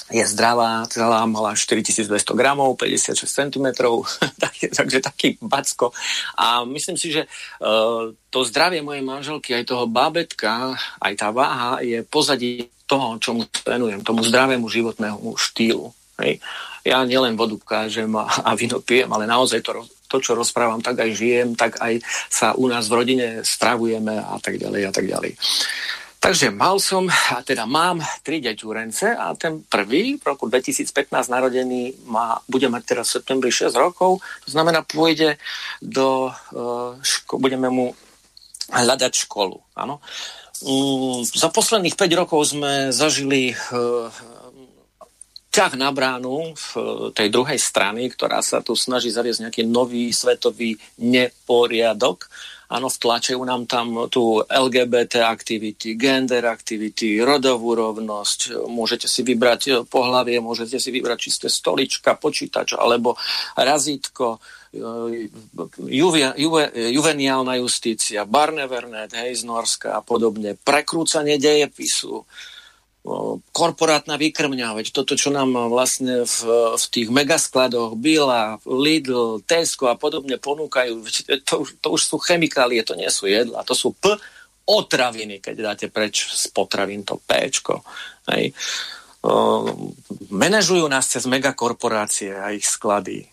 [0.07, 3.67] je zdravá, celá mala 4200 gramov, 56 cm,
[4.77, 5.91] takže taký backo.
[6.39, 7.27] A myslím si, že
[7.61, 13.45] uh, to zdravie mojej manželky, aj toho bábetka, aj tá váha je pozadí toho, čomu
[13.61, 15.93] venujem, tomu zdravému životnému štýlu.
[16.17, 16.41] Hej.
[16.81, 20.97] Ja nielen vodu kážem a, a víno pijem, ale naozaj to, to, čo rozprávam, tak
[20.97, 22.01] aj žijem, tak aj
[22.33, 25.37] sa u nás v rodine stravujeme a tak ďalej a tak ďalej.
[26.19, 32.11] Takže mal som, a teda mám tri deťúrence a ten prvý v roku 2015 narodený
[32.11, 35.39] má, bude mať teraz v septembri 6 rokov, to znamená pôjde
[35.79, 37.95] do, uh, ško- budeme mu
[38.67, 39.63] hľadať školu.
[39.79, 40.03] Áno.
[40.59, 44.11] Um, za posledných 5 rokov sme zažili uh,
[45.49, 46.69] ťah na bránu v
[47.15, 52.27] tej druhej strany, ktorá sa tu snaží zaviesť nejaký nový svetový neporiadok
[52.69, 58.69] Áno, vtlačajú nám tam tú LGBT aktivity, gender aktivity, rodovú rovnosť.
[58.69, 63.17] Môžete si vybrať eh, pohlavie, môžete si vybrať čisté stolička, počítač alebo
[63.57, 64.37] razítko,
[65.89, 66.29] juve,
[66.73, 72.21] juveniálna justícia, Barnevernet, hej, z Norska a podobne, prekrúcanie dejepisu,
[73.55, 76.39] korporátna výkrmňa, veď toto, čo nám vlastne v,
[76.75, 80.99] v tých megaskladoch Bila, Lidl, Tesco a podobne ponúkajú,
[81.47, 84.13] to, to už sú chemikálie, to nie sú jedla, to sú P
[84.69, 87.17] otraviny, keď dáte preč z potravín to.
[88.29, 88.53] Hej.
[89.19, 89.65] Uh,
[90.31, 93.27] manažujú nás cez megakorporácie a ich sklady.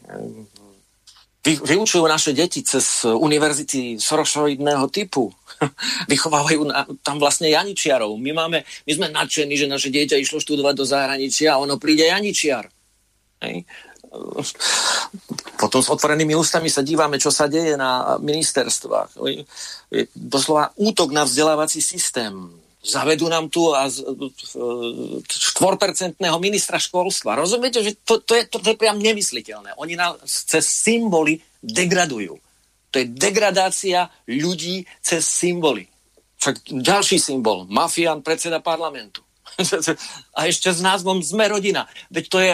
[1.47, 5.31] Vy, vyučujú naše deti cez univerzity Sorošoidného typu.
[6.13, 8.19] Vychovávajú na, tam vlastne Janičiarov.
[8.19, 12.11] My, máme, my sme nadšení, že naše dieťa išlo študovať do zahraničia a ono príde
[12.11, 12.67] Janičiar.
[13.47, 13.63] Hej.
[15.55, 19.15] Potom s otvorenými ústami sa dívame, čo sa deje na ministerstvách.
[20.15, 22.35] Doslova útok na vzdelávací systém.
[22.87, 25.27] Zavedú nám tu a 4%
[26.39, 27.35] ministra školstva.
[27.35, 29.75] Rozumiete, že to, to, je, to, to je priam nemysliteľné.
[29.77, 32.39] Oni nás cez symboly degradujú.
[32.95, 35.91] To je degradácia ľudí cez symboly.
[36.39, 39.27] Však ďalší symbol, mafián, predseda parlamentu.
[40.37, 41.89] a ešte s názvom Sme rodina.
[42.13, 42.53] Veď to je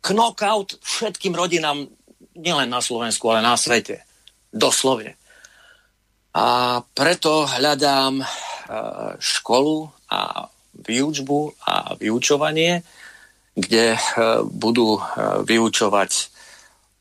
[0.00, 1.90] knockout všetkým rodinám,
[2.38, 4.06] nielen na Slovensku, ale na svete.
[4.50, 5.20] Doslovne.
[6.30, 8.22] A preto hľadám
[9.18, 12.86] školu a výučbu a vyučovanie,
[13.58, 13.98] kde
[14.46, 15.02] budú
[15.42, 16.30] vyučovať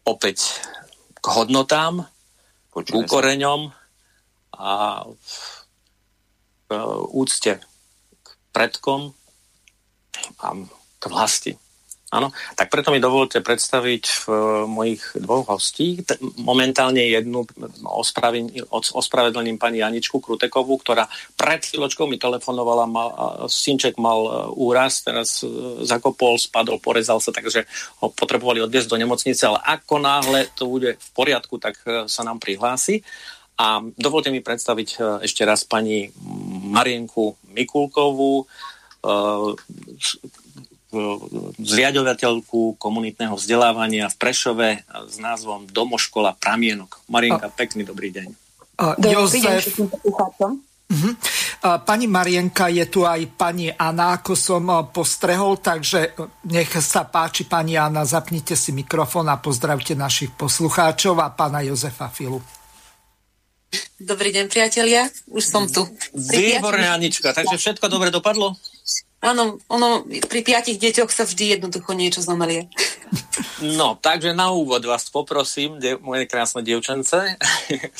[0.09, 0.57] opäť
[1.19, 2.09] k hodnotám,
[2.73, 3.69] k úkoreňom
[4.57, 4.71] a
[6.69, 6.71] k
[7.13, 7.53] úcte
[8.23, 9.13] k predkom
[10.41, 10.47] a
[10.99, 11.53] k vlasti.
[12.09, 14.15] Áno, tak preto mi dovolte predstaviť eh,
[14.65, 16.01] mojich dvoch hostí.
[16.41, 17.45] Momentálne jednu
[18.97, 21.05] ospravedlním pani Janičku Krutekovú, ktorá
[21.37, 23.09] pred chvíľočkou mi telefonovala, mal,
[23.45, 25.49] synček mal eh, úraz, teraz eh,
[25.85, 27.69] zakopol, spadol, porezal sa, takže
[28.01, 31.77] ho potrebovali odviezť do nemocnice, ale ako náhle to bude v poriadku, tak
[32.09, 33.05] sa nám prihlási.
[33.59, 36.07] A dovolte mi predstaviť ešte raz pani
[36.71, 38.47] Marienku Mikulkovú,
[41.59, 44.69] zriadovateľku komunitného vzdelávania v Prešove
[45.05, 47.05] s názvom Domoškola Pramienok.
[47.05, 47.53] Marienka, a...
[47.53, 48.27] pekný dobrý deň.
[48.81, 49.69] A, Jozef...
[50.89, 51.13] Uh-huh.
[51.61, 56.17] Pani Marienka, je tu aj pani Anna, ako som postrehol, takže
[56.49, 62.09] nech sa páči, pani Anna, zapnite si mikrofón a pozdravte našich poslucháčov a pána Jozefa
[62.09, 62.41] Filu.
[64.01, 65.85] Dobrý deň, priatelia, už som tu.
[66.17, 68.57] Výborné, Anička, takže všetko dobre dopadlo?
[69.19, 72.71] Áno, ono pri piatich deťoch sa vždy jednoducho niečo zomelie.
[73.59, 77.35] No, takže na úvod vás poprosím, de, moje krásne dievčence,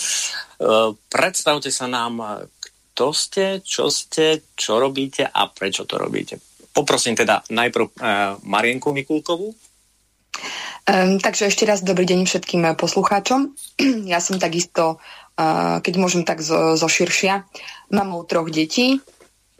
[1.14, 2.48] predstavte sa nám,
[2.96, 6.40] kto ste, čo ste, čo robíte a prečo to robíte.
[6.72, 7.92] Poprosím teda najprv uh,
[8.48, 9.52] Marienku Mikulkovú.
[9.52, 13.56] Um, takže ešte raz dobrý deň všetkým poslucháčom.
[14.12, 15.00] Ja som takisto,
[15.36, 17.44] uh, keď môžem tak zo, zo širšia,
[17.92, 19.04] mamou troch detí,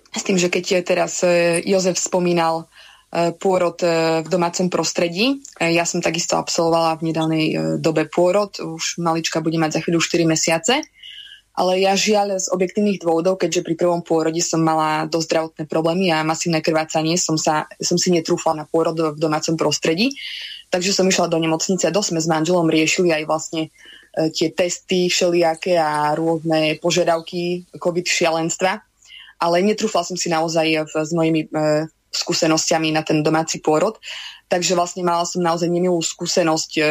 [0.10, 2.66] s tým, že keď teraz e, Jozef spomínal
[3.14, 3.78] e, pôrod
[4.24, 5.42] v domácom prostredí.
[5.62, 7.46] Ja som takisto absolvovala v nedávnej
[7.78, 10.76] dobe pôrod, už malička bude mať za chvíľu 4 mesiace,
[11.60, 16.08] ale ja žiaľ z objektívnych dôvodov, keďže pri prvom pôrode som mala dosť zdravotné problémy
[16.16, 20.16] a masívne krvácanie, som, sa, som si netrúfala na pôrod v domácom prostredí,
[20.72, 23.64] takže som išla do nemocnice dosť sme s manželom riešili aj vlastne
[24.34, 28.89] tie testy všelijaké a rôzne požiadavky COVID šialenstva
[29.40, 33.96] ale netrúfala som si naozaj v, s mojimi e, skúsenosťami na ten domáci pôrod.
[34.52, 36.84] Takže vlastne mala som naozaj nemilú skúsenosť e,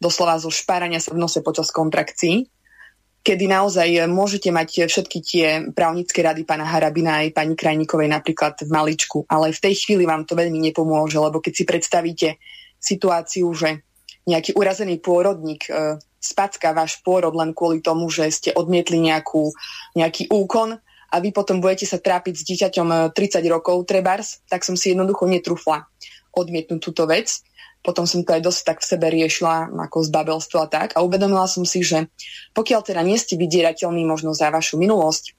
[0.00, 2.48] doslova zo špárania sa v nose počas kontrakcií,
[3.22, 8.70] kedy naozaj môžete mať všetky tie právnické rady pána Harabina aj pani Krajníkovej napríklad v
[8.72, 12.28] maličku, ale v tej chvíli vám to veľmi nepomôže, lebo keď si predstavíte
[12.82, 13.86] situáciu, že
[14.26, 19.50] nejaký urazený pôrodník e, spacká váš pôrod len kvôli tomu, že ste odmietli nejakú,
[19.98, 20.78] nejaký úkon,
[21.12, 24.96] a vy potom budete sa trápiť s dieťaťom 30 e, rokov, trebars, tak som si
[24.96, 25.84] jednoducho netrúfla
[26.32, 27.44] odmietnúť túto vec.
[27.84, 30.96] Potom som to aj dosť tak v sebe riešila ako zbabelstvo a tak.
[30.96, 32.08] A uvedomila som si, že
[32.56, 35.36] pokiaľ teda nie ste vydierateľní možno za vašu minulosť,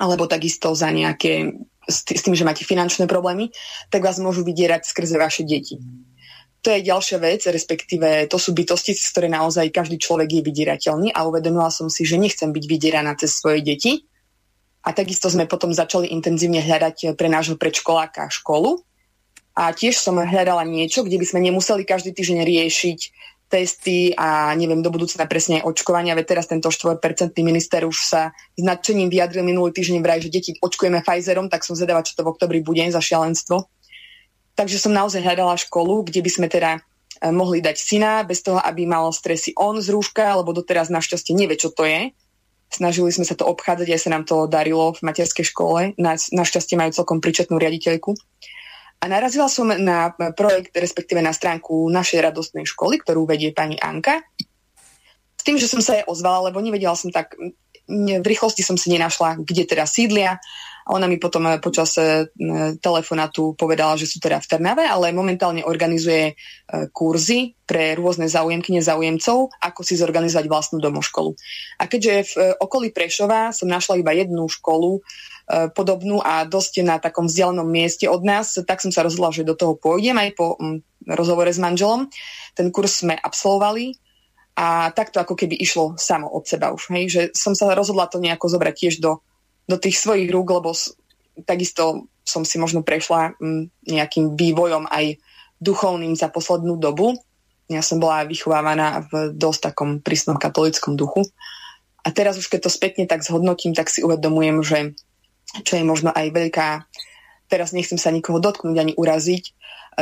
[0.00, 1.52] alebo takisto za nejaké,
[1.84, 3.52] s tým, že máte finančné problémy,
[3.92, 5.76] tak vás môžu vydierať skrze vaše deti.
[6.62, 11.10] To je ďalšia vec, respektíve to sú bytosti, z ktoré naozaj každý človek je vydierateľný
[11.10, 14.06] a uvedomila som si, že nechcem byť vydieraná cez svoje deti,
[14.82, 18.82] a takisto sme potom začali intenzívne hľadať pre nášho predškoláka školu.
[19.52, 23.00] A tiež som hľadala niečo, kde by sme nemuseli každý týždeň riešiť
[23.52, 26.96] testy a neviem do budúcna presne očkovania, veď teraz tento 4%
[27.44, 31.76] minister už sa s nadšením vyjadril minulý týždeň vraj, že deti očkujeme Pfizerom, tak som
[31.76, 33.68] zvedavá, čo to v oktobri bude za šialenstvo.
[34.56, 38.56] Takže som naozaj hľadala školu, kde by sme teda eh, mohli dať syna bez toho,
[38.56, 42.08] aby mal stresy on z rúška, lebo doteraz našťastie nevie, čo to je.
[42.72, 45.92] Snažili sme sa to obchádzať, aj sa nám to darilo v materskej škole.
[46.32, 48.16] našťastie majú celkom príčetnú riaditeľku.
[49.02, 54.24] A narazila som na projekt, respektíve na stránku našej radostnej školy, ktorú vedie pani Anka.
[55.36, 57.34] S tým, že som sa jej ozvala, lebo nevedela som tak,
[57.90, 60.38] v rýchlosti som si nenašla, kde teda sídlia
[60.86, 62.26] a ona mi potom eh, počas eh,
[62.78, 66.36] telefonátu povedala, že sú teda v Trnave, ale momentálne organizuje eh,
[66.90, 71.30] kurzy pre rôzne záujemky, nezáujemcov, ako si zorganizovať vlastnú domoškolu.
[71.80, 75.00] A keďže v okolí Prešova som našla iba jednu školu,
[75.74, 79.58] podobnú a dosť na takom vzdialenom mieste od nás, tak som sa rozhodla, že do
[79.58, 82.08] toho pôjdem aj po mm, rozhovore s manželom.
[82.54, 83.92] Ten kurz sme absolvovali
[84.54, 86.92] a takto ako keby išlo samo od seba už.
[86.94, 87.04] Hej?
[87.10, 89.18] Že som sa rozhodla to nejako zobrať tiež do
[89.66, 90.74] do tých svojich rúk, lebo
[91.46, 93.34] takisto som si možno prešla
[93.86, 95.18] nejakým vývojom aj
[95.58, 97.18] duchovným za poslednú dobu.
[97.70, 101.26] Ja som bola vychovávaná v dosť takom prísnom katolickom duchu.
[102.02, 104.78] A teraz už keď to spätne tak zhodnotím, tak si uvedomujem, že
[105.62, 106.68] čo je možno aj veľká,
[107.46, 109.44] teraz nechcem sa nikoho dotknúť ani uraziť,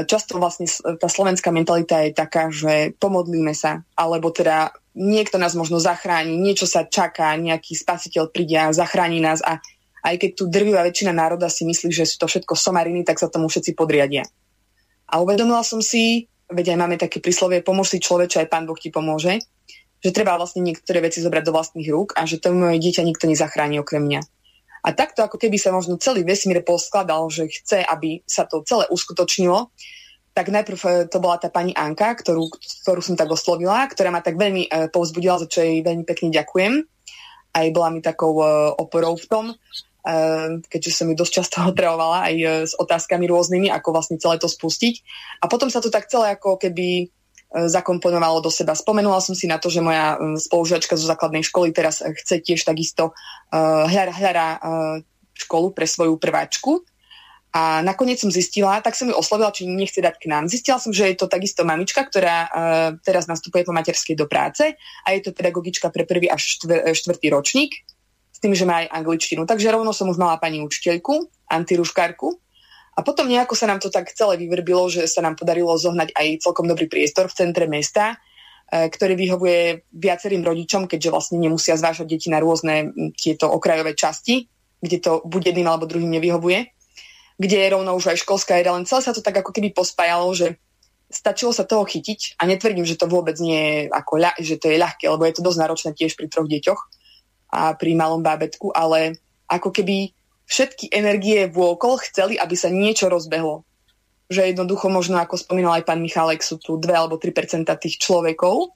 [0.07, 5.83] často vlastne tá slovenská mentalita je taká, že pomodlíme sa, alebo teda niekto nás možno
[5.83, 9.59] zachráni, niečo sa čaká, nejaký spasiteľ príde a zachráni nás a
[10.01, 13.29] aj keď tu drvivá väčšina národa si myslí, že sú to všetko somariny, tak sa
[13.29, 14.25] tomu všetci podriadia.
[15.11, 18.79] A uvedomila som si, veď aj máme také príslovie, pomôž si človeče, aj pán Boh
[18.79, 19.43] ti pomôže,
[20.01, 23.29] že treba vlastne niektoré veci zobrať do vlastných rúk a že to moje dieťa nikto
[23.29, 24.21] nezachráni okrem mňa.
[24.81, 28.89] A takto ako keby sa možno celý vesmír poskladal, že chce, aby sa to celé
[28.89, 29.69] uskutočnilo,
[30.31, 32.49] tak najprv e, to bola tá pani Anka, ktorú,
[32.87, 36.31] ktorú som tak oslovila, ktorá ma tak veľmi uh, povzbudila, za čo jej veľmi pekne
[36.31, 36.87] ďakujem.
[37.51, 42.31] Aj bola mi takou uh, oporou v tom, uh, keďže som ju dosť často otravovala
[42.31, 45.03] aj uh, s otázkami rôznymi, ako vlastne celé to spustiť.
[45.43, 47.11] A potom sa to tak celé ako keby
[47.51, 48.79] zakomponovalo do seba.
[48.79, 53.11] Spomenula som si na to, že moja spolužiačka zo základnej školy teraz chce tiež takisto
[53.51, 54.47] hľadá, hľadá
[55.35, 56.87] školu pre svoju prváčku.
[57.51, 60.47] A nakoniec som zistila, tak som ju oslovila, či nechce dať k nám.
[60.47, 62.51] Zistila som, že je to takisto mamička, ktorá uh,
[63.03, 67.27] teraz nastupuje po materskej do práce a je to pedagogička pre prvý až štvr, štvrtý
[67.35, 67.75] ročník
[68.31, 69.51] s tým, že má aj angličtinu.
[69.51, 72.39] Takže rovno som už mala pani učiteľku, antiruškárku
[73.01, 76.45] a potom nejako sa nám to tak celé vyvrbilo, že sa nám podarilo zohnať aj
[76.45, 78.21] celkom dobrý priestor v centre mesta,
[78.69, 84.53] e, ktorý vyhovuje viacerým rodičom, keďže vlastne nemusia zvážať deti na rôzne tieto okrajové časti,
[84.85, 86.69] kde to buď jedným alebo druhým nevyhovuje,
[87.41, 90.37] kde je rovno už aj školská jeda, len celé sa to tak ako keby pospájalo,
[90.37, 90.61] že
[91.09, 94.69] stačilo sa toho chytiť a netvrdím, že to vôbec nie je ako ľa, že to
[94.69, 96.81] je ľahké, lebo je to dosť náročné tiež pri troch deťoch
[97.57, 100.20] a pri malom bábetku, ale ako keby
[100.51, 103.63] všetky energie vôkol chceli, aby sa niečo rozbehlo.
[104.27, 108.75] Že jednoducho možno, ako spomínal aj pán Michalek, sú tu 2 alebo 3 tých človekov,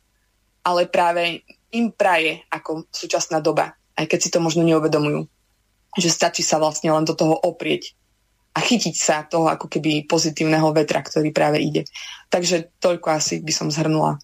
[0.63, 1.43] ale práve
[1.75, 5.27] im praje ako súčasná doba, aj keď si to možno neuvedomujú.
[5.99, 7.95] Že stačí sa vlastne len do toho oprieť
[8.55, 11.83] a chytiť sa toho ako keby pozitívneho vetra, ktorý práve ide.
[12.31, 14.23] Takže toľko asi by som zhrnula.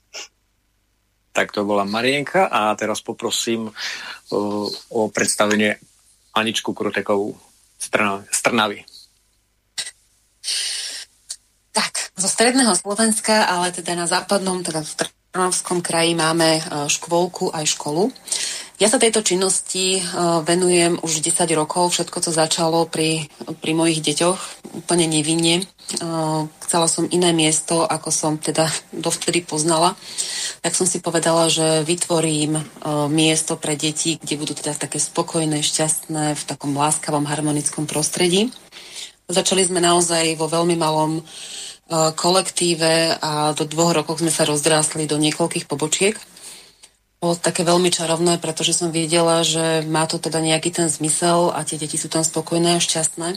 [1.34, 3.70] Tak to bola Marienka a teraz poprosím
[4.30, 5.78] o, o predstavenie
[6.34, 7.34] Aničku Krutekovú
[7.80, 8.84] z Trnavy.
[11.70, 14.92] Tak, zo stredného Slovenska, ale teda na západnom, teda v
[15.30, 18.10] Trnavskom kraji máme e, škôlku aj školu.
[18.80, 21.92] Ja sa tejto činnosti uh, venujem už 10 rokov.
[21.92, 23.28] Všetko to začalo pri,
[23.60, 25.68] pri mojich deťoch úplne nevinne.
[26.00, 28.72] Uh, chcela som iné miesto, ako som teda
[29.04, 30.00] dovtedy poznala.
[30.64, 35.60] Tak som si povedala, že vytvorím uh, miesto pre deti, kde budú teda také spokojné,
[35.60, 38.48] šťastné, v takom láskavom, harmonickom prostredí.
[39.28, 41.20] Začali sme naozaj vo veľmi malom
[41.90, 46.14] kolektíve a do dvoch rokov sme sa rozdrásli do niekoľkých pobočiek
[47.20, 51.60] bolo také veľmi čarovné, pretože som videla, že má to teda nejaký ten zmysel a
[51.68, 53.36] tie deti sú tam spokojné a šťastné.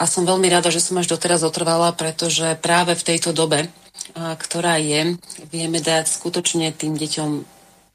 [0.00, 3.68] A som veľmi rada, že som až doteraz otrvala, pretože práve v tejto dobe,
[4.16, 5.20] ktorá je,
[5.52, 7.30] vieme dať skutočne tým deťom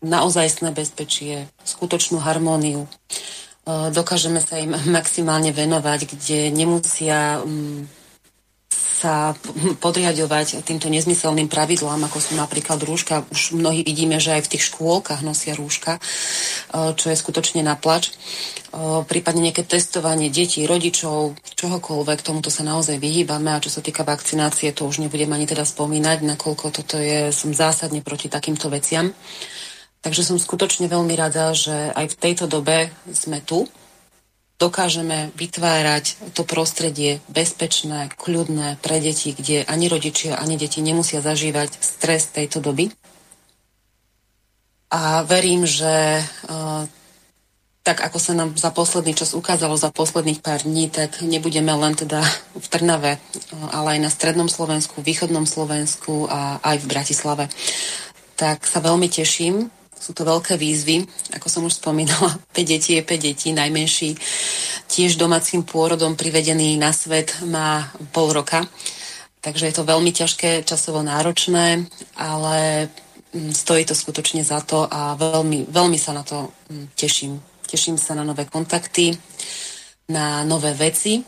[0.05, 2.85] naozajstné bezpečie, skutočnú harmóniu.
[3.65, 8.02] Dokážeme sa im maximálne venovať, kde nemusia mm,
[9.03, 9.35] sa
[9.83, 13.27] podriadovať týmto nezmyselným pravidlám, ako sú napríklad rúška.
[13.27, 16.01] Už mnohí vidíme, že aj v tých škôlkach nosia rúška, e,
[16.95, 18.07] čo je skutočne naplač.
[18.07, 18.11] E,
[19.03, 24.71] prípadne nejaké testovanie detí, rodičov, čohokoľvek, tomuto sa naozaj vyhýbame a čo sa týka vakcinácie,
[24.71, 29.11] to už nebudem ani teda spomínať, nakoľko toto je, som zásadne proti takýmto veciam.
[30.03, 33.67] Takže som skutočne veľmi rada, že aj v tejto dobe sme tu,
[34.61, 41.73] dokážeme vytvárať to prostredie bezpečné, kľudné pre deti, kde ani rodičia, ani deti nemusia zažívať
[41.81, 42.93] stres tejto doby.
[44.93, 46.85] A verím, že uh,
[47.83, 51.97] tak ako sa nám za posledný čas ukázalo, za posledných pár dní, tak nebudeme len
[51.97, 52.21] teda
[52.53, 57.43] v Trnave, uh, ale aj na strednom Slovensku, východnom Slovensku a aj v Bratislave.
[58.37, 59.73] Tak sa veľmi teším
[60.03, 61.07] sú to veľké výzvy,
[61.39, 64.19] ako som už spomínala, 5 detí je 5 detí, najmenší
[64.91, 68.67] tiež domácim pôrodom privedený na svet má pol roka.
[69.39, 72.87] Takže je to veľmi ťažké, časovo náročné, ale
[73.31, 77.39] mm, stojí to skutočne za to a veľmi, veľmi sa na to mm, teším.
[77.67, 79.17] Teším sa na nové kontakty,
[80.13, 81.25] na nové veci.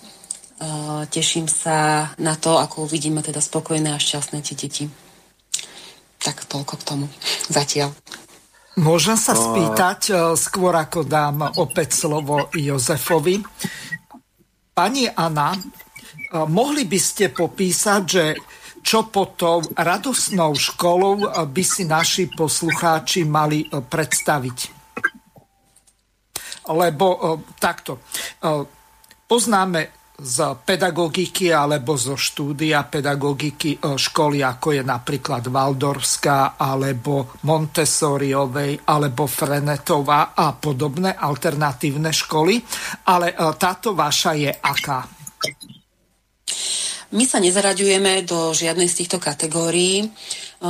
[1.10, 4.86] Teším sa na to, ako uvidíme teda spokojné a šťastné tie deti.
[6.22, 7.06] Tak toľko k tomu
[7.50, 7.98] zatiaľ.
[8.76, 13.40] Môžem sa spýtať, e, skôr ako dám opäť slovo Jozefovi.
[14.76, 15.56] Pani Anna,
[16.52, 18.36] mohli by ste popísať, že
[18.84, 24.60] čo pod tou radosnou školou by si naši poslucháči mali predstaviť?
[26.68, 28.04] Lebo takto,
[29.32, 38.88] poznáme z pedagogiky alebo zo štúdia pedagogiky e, školy, ako je napríklad Valdorská alebo Montessoriovej
[38.88, 42.64] alebo Frenetová a podobné alternatívne školy.
[43.12, 45.04] Ale e, táto vaša je aká?
[47.12, 50.00] My sa nezaraďujeme do žiadnej z týchto kategórií.
[50.00, 50.08] E,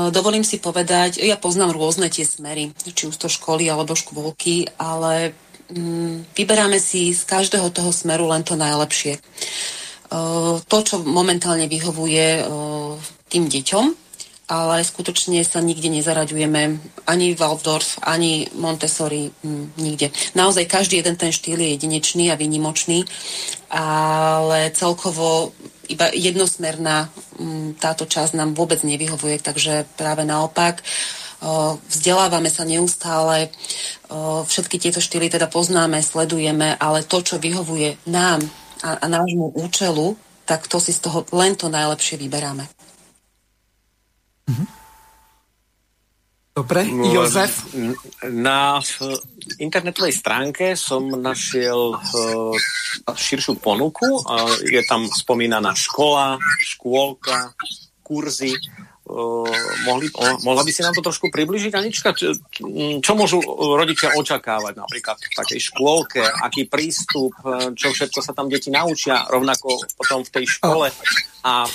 [0.09, 5.44] dovolím si povedať, ja poznám rôzne tie smery, či už to školy alebo škôlky, ale
[6.37, 9.17] vyberáme si z každého toho smeru len to najlepšie.
[10.67, 12.45] To, čo momentálne vyhovuje
[13.29, 13.85] tým deťom,
[14.45, 16.61] ale skutočne sa nikde nezaraďujeme
[17.09, 20.13] ani Waldorf, ani Montessori, mm, nikde.
[20.37, 23.09] Naozaj každý jeden ten štýl je jedinečný a vynimočný,
[23.73, 25.49] ale celkovo
[25.89, 27.09] iba jednosmerná
[27.41, 30.85] mm, táto časť nám vôbec nevyhovuje, takže práve naopak
[31.89, 33.49] vzdelávame sa neustále,
[34.47, 38.41] všetky tieto štýly teda poznáme, sledujeme, ale to, čo vyhovuje nám
[38.83, 42.65] a, a nášmu účelu, tak to si z toho len to najlepšie vyberáme.
[44.49, 44.65] Mhm.
[46.55, 47.67] Dobre, no, Jozef?
[48.31, 48.79] Na
[49.59, 51.99] internetovej stránke som našiel
[53.11, 54.07] širšiu ponuku.
[54.63, 57.51] Je tam spomínaná škola, škôlka,
[58.07, 58.55] kurzy
[59.05, 59.45] Uh,
[59.85, 62.17] mohli, oh, mohla by si nám to trošku približiť, Anička?
[62.17, 62.33] Čo,
[63.05, 63.37] čo môžu
[63.77, 66.25] rodičia očakávať napríklad v takej škôlke?
[66.41, 67.37] Aký prístup?
[67.77, 69.29] Čo všetko sa tam deti naučia?
[69.29, 70.89] Rovnako potom v tej škole
[71.45, 71.69] a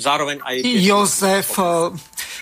[0.00, 0.56] zároveň aj...
[0.80, 1.60] Jozef,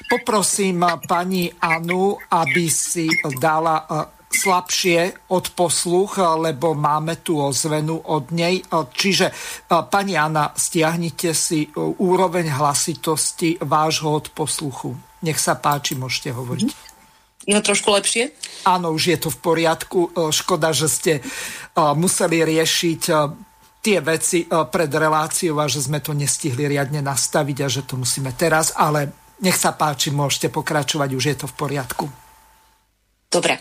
[0.07, 3.11] poprosím pani Anu, aby si
[3.43, 3.83] dala
[4.35, 8.59] slabšie od posluch, lebo máme tu ozvenu od nej.
[8.71, 9.31] Čiže,
[9.71, 14.99] pani Anna, stiahnite si úroveň hlasitosti vášho posluchu.
[15.23, 16.69] Nech sa páči, môžete hovoriť.
[17.45, 18.33] Je to trošku lepšie?
[18.65, 20.11] Áno, už je to v poriadku.
[20.33, 21.13] Škoda, že ste
[21.77, 23.03] museli riešiť
[23.85, 28.33] tie veci pred reláciou a že sme to nestihli riadne nastaviť a že to musíme
[28.33, 29.13] teraz, ale
[29.45, 32.09] nech sa páči, môžete pokračovať, už je to v poriadku.
[33.29, 33.61] Dobre.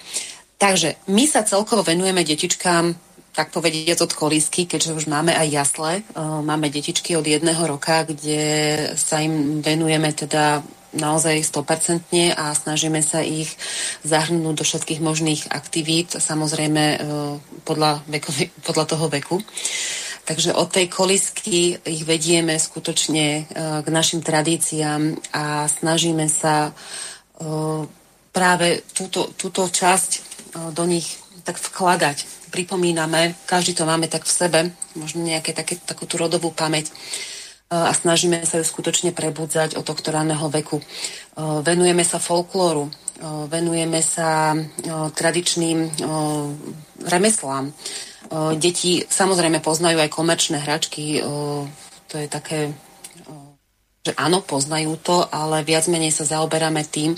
[0.64, 2.95] Takže my sa celkovo venujeme detičkám
[3.36, 5.91] tak povediať od kolísky, keďže už máme aj jasle.
[6.16, 8.39] Máme detičky od jedného roka, kde
[8.95, 10.64] sa im venujeme teda
[10.95, 13.51] naozaj 100% a snažíme sa ich
[14.07, 17.01] zahrnúť do všetkých možných aktivít, samozrejme
[17.68, 19.43] podľa, vekovi, podľa toho veku.
[20.24, 23.51] Takže od tej kolisky ich vedieme skutočne
[23.84, 26.72] k našim tradíciám a snažíme sa
[28.32, 32.49] práve túto, túto časť do nich tak vkladať.
[32.54, 34.60] Pripomíname, každý to máme tak v sebe,
[34.93, 36.93] možno nejaké také, takú tú rodovú pamäť
[37.74, 40.78] a snažíme sa ju skutočne prebudzať od tohto raného veku.
[41.66, 42.93] Venujeme sa folklóru,
[43.49, 44.54] venujeme sa
[45.18, 45.89] tradičným
[47.01, 47.74] remeslám.
[48.62, 51.26] Deti samozrejme poznajú aj komerčné hračky,
[52.06, 52.70] to je také
[54.04, 57.16] že áno, poznajú to, ale viac menej sa zaoberáme tým,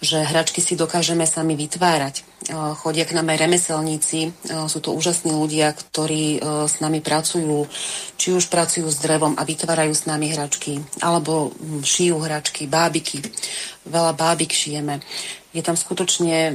[0.00, 2.24] že hračky si dokážeme sami vytvárať.
[2.80, 7.68] Chodia k nám aj remeselníci, sú to úžasní ľudia, ktorí s nami pracujú,
[8.16, 11.52] či už pracujú s drevom a vytvárajú s nami hračky, alebo
[11.84, 13.20] šijú hračky, bábiky.
[13.84, 15.04] Veľa bábik šijeme.
[15.52, 16.50] Je tam skutočne,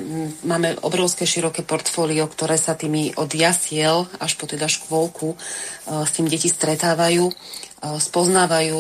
[0.50, 5.38] máme obrovské široké portfólio, ktoré sa tými od jasiel až po teda škôlku
[5.88, 7.32] s tým deti stretávajú
[7.80, 8.80] spoznávajú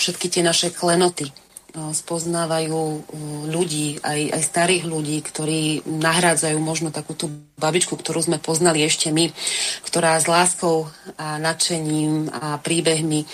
[0.00, 1.28] všetky tie naše klenoty,
[1.74, 3.02] spoznávajú
[3.50, 7.26] ľudí, aj, aj starých ľudí, ktorí nahrádzajú možno takú tú
[7.58, 9.34] babičku, ktorú sme poznali ešte my,
[9.82, 10.86] ktorá s láskou
[11.18, 13.26] a nadšením a príbehmi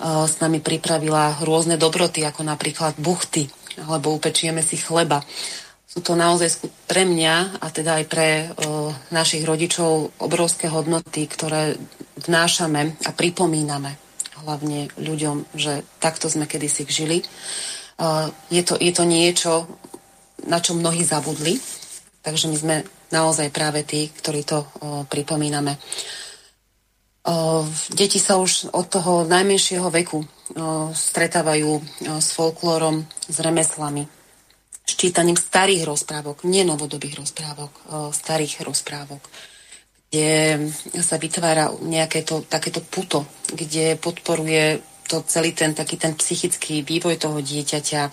[0.00, 3.52] s nami pripravila rôzne dobroty, ako napríklad buchty,
[3.84, 5.20] alebo upečieme si chleba.
[5.84, 8.48] Sú to naozaj pre mňa a teda aj pre
[9.12, 11.76] našich rodičov obrovské hodnoty, ktoré
[12.24, 14.00] vnášame a pripomíname
[14.42, 17.22] hlavne ľuďom, že takto sme kedysi žili.
[18.50, 19.66] Je to, je to niečo,
[20.46, 21.62] na čo mnohí zabudli,
[22.26, 22.76] takže my sme
[23.14, 24.66] naozaj práve tí, ktorí to
[25.06, 25.78] pripomíname.
[27.94, 30.26] Deti sa už od toho najmenšieho veku
[30.90, 31.70] stretávajú
[32.18, 34.02] s folklórom, s remeslami,
[34.82, 37.70] s čítaním starých rozprávok, nenovodobých rozprávok,
[38.10, 39.22] starých rozprávok
[40.12, 40.68] kde
[41.00, 47.16] sa vytvára nejaké to, takéto puto, kde podporuje to celý ten taký ten psychický vývoj
[47.16, 48.12] toho dieťaťa.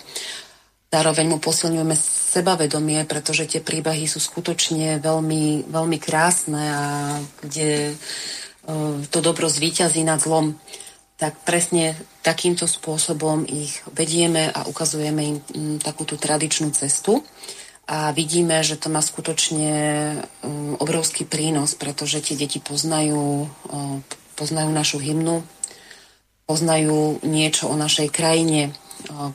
[0.88, 6.84] Zároveň mu posilňujeme sebavedomie, pretože tie príbehy sú skutočne veľmi, veľmi krásne a
[7.44, 7.92] kde
[9.12, 10.56] to dobro zvíťazí nad zlom,
[11.20, 15.20] tak presne takýmto spôsobom ich vedieme a ukazujeme
[15.52, 17.20] im takú tú tradičnú cestu
[17.90, 19.74] a vidíme, že to má skutočne
[20.78, 23.50] obrovský prínos, pretože tie deti poznajú,
[24.38, 25.42] poznajú našu hymnu,
[26.46, 28.70] poznajú niečo o našej krajine,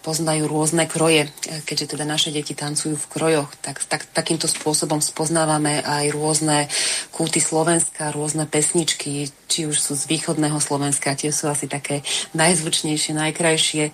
[0.07, 1.27] poznajú rôzne kroje,
[1.67, 6.71] keďže teda naše deti tancujú v krojoch, tak, tak takýmto spôsobom spoznávame aj rôzne
[7.11, 13.19] kúty Slovenska, rôzne pesničky, či už sú z východného Slovenska, tie sú asi také najzvučnejšie,
[13.19, 13.91] najkrajšie.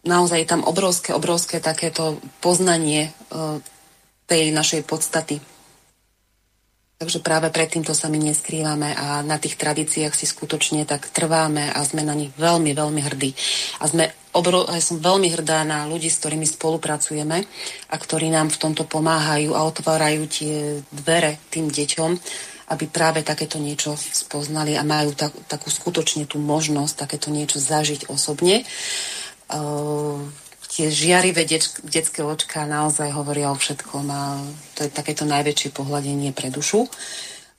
[0.00, 3.12] Naozaj je tam obrovské, obrovské takéto poznanie
[4.24, 5.44] tej našej podstaty.
[7.00, 11.72] Takže práve pred týmto sa my neskrývame a na tých tradíciách si skutočne tak trváme
[11.72, 13.32] a sme na nich veľmi, veľmi hrdí.
[13.80, 17.38] A sme obro, ja som veľmi hrdá na ľudí, s ktorými spolupracujeme
[17.88, 22.10] a ktorí nám v tomto pomáhajú a otvárajú tie dvere tým deťom,
[22.68, 28.12] aby práve takéto niečo spoznali a majú tak, takú skutočne tú možnosť takéto niečo zažiť
[28.12, 28.60] osobne.
[28.60, 29.19] Uh,
[30.70, 31.42] tie žiarivé
[31.82, 34.38] detské očka naozaj hovoria o všetkom a
[34.78, 36.86] to je takéto najväčšie pohľadenie pre dušu.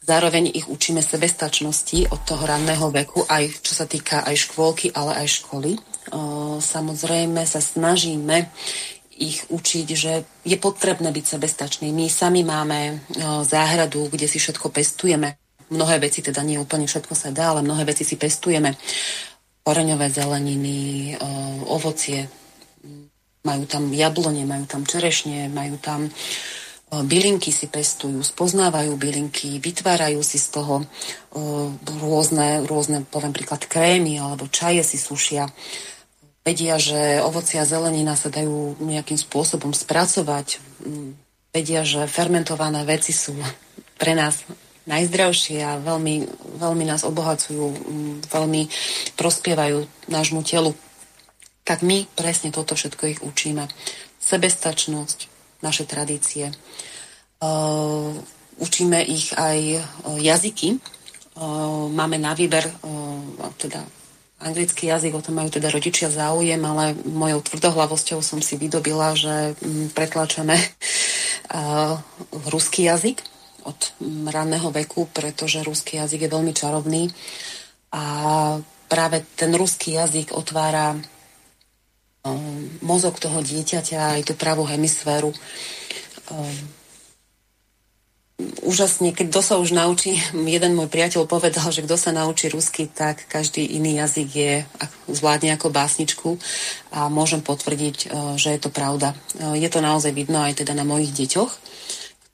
[0.01, 5.13] Zároveň ich učíme sebestačnosti od toho ranného veku, aj čo sa týka aj škôlky, ale
[5.21, 5.77] aj školy.
[6.57, 8.49] Samozrejme sa snažíme
[9.21, 11.93] ich učiť, že je potrebné byť sebestačný.
[11.93, 13.05] My sami máme
[13.45, 15.37] záhradu, kde si všetko pestujeme.
[15.69, 18.73] Mnohé veci, teda nie úplne všetko sa dá, ale mnohé veci si pestujeme.
[19.61, 21.13] Koreňové zeleniny,
[21.69, 22.25] ovocie,
[23.45, 26.09] majú tam jablone, majú tam čerešne, majú tam
[26.91, 30.83] bylinky si pestujú, spoznávajú bylinky, vytvárajú si z toho
[32.03, 35.47] rôzne, rôzne, poviem príklad, krémy alebo čaje si sušia.
[36.41, 40.57] Vedia, že ovocia a zelenina sa dajú nejakým spôsobom spracovať.
[41.53, 43.37] Vedia, že fermentované veci sú
[43.95, 44.41] pre nás
[44.89, 46.15] najzdravšie a veľmi,
[46.57, 48.61] veľmi nás obohacujú, mm, veľmi
[49.17, 50.73] prospievajú nášmu telu
[51.63, 53.69] tak my presne toto všetko ich učíme.
[54.19, 55.19] Sebestačnosť,
[55.61, 56.51] naše tradície.
[58.61, 59.81] Učíme ich aj uh,
[60.19, 60.77] jazyky.
[61.95, 62.67] Máme na výber
[63.57, 63.81] teda
[64.43, 69.55] anglický jazyk, o tom majú teda rodičia záujem, ale mojou tvrdohlavosťou som si vydobila, že
[69.63, 71.95] um, pretláčame uh,
[72.53, 73.30] ruský jazyk
[73.65, 73.79] od
[74.29, 77.09] ranného veku, pretože ruský jazyk je veľmi čarovný
[77.91, 78.03] a
[78.87, 80.99] práve ten ruský jazyk otvára
[82.21, 85.33] Um, mozog toho dieťaťa, aj tú pravú hemisféru.
[86.29, 86.57] Um,
[88.61, 92.85] úžasne, keď kto sa už naučí, jeden môj priateľ povedal, že kto sa naučí rusky,
[92.85, 94.53] tak každý iný jazyk je,
[95.09, 96.37] zvládne ako básničku
[96.93, 99.17] a môžem potvrdiť, uh, že je to pravda.
[99.41, 101.51] Uh, je to naozaj vidno aj teda na mojich deťoch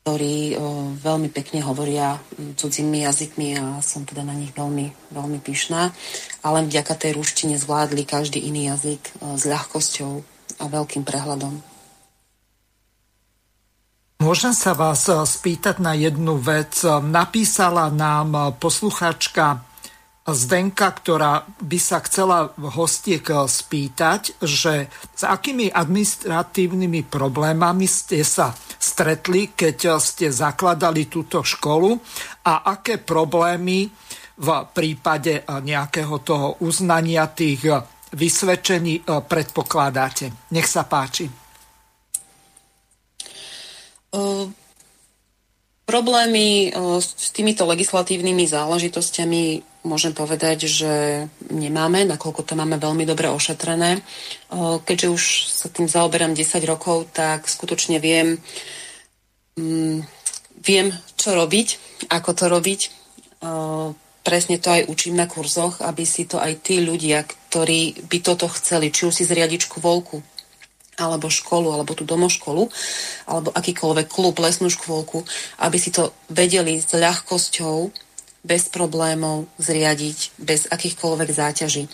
[0.07, 0.55] ktorí
[1.03, 2.15] veľmi pekne hovoria
[2.55, 5.91] cudzími jazykmi a som teda na nich veľmi, veľmi pyšná.
[6.39, 10.23] A len vďaka tej ruštine zvládli každý iný jazyk s ľahkosťou
[10.63, 11.59] a veľkým prehľadom.
[14.23, 16.87] Môžem sa vás spýtať na jednu vec.
[16.87, 19.67] Napísala nám posluchačka
[20.23, 29.51] Zdenka, ktorá by sa chcela hostiek spýtať, že s akými administratívnymi problémami ste sa stretli,
[29.57, 31.97] keď ste zakladali túto školu
[32.45, 33.89] a aké problémy
[34.37, 37.65] v prípade nejakého toho uznania tých
[38.13, 40.53] vysvedčení predpokladáte.
[40.53, 41.25] Nech sa páči.
[45.87, 49.43] Problémy s týmito legislatívnymi záležitosťami
[49.87, 50.91] môžem povedať, že
[51.47, 54.03] nemáme, nakoľko to máme veľmi dobre ošetrené.
[54.83, 58.37] Keďže už sa tým zaoberám 10 rokov, tak skutočne viem,
[59.55, 60.03] mm,
[60.59, 61.67] viem, čo robiť,
[62.11, 62.81] ako to robiť.
[64.27, 68.51] Presne to aj učím na kurzoch, aby si to aj tí ľudia, ktorí by toto
[68.51, 70.19] chceli, či už si zriadiť škôlku,
[70.99, 72.67] alebo školu, alebo tú domoškolu,
[73.29, 75.23] alebo akýkoľvek klub, lesnú škôlku,
[75.63, 78.06] aby si to vedeli s ľahkosťou
[78.47, 81.91] bez problémov zriadiť, bez akýchkoľvek záťaží.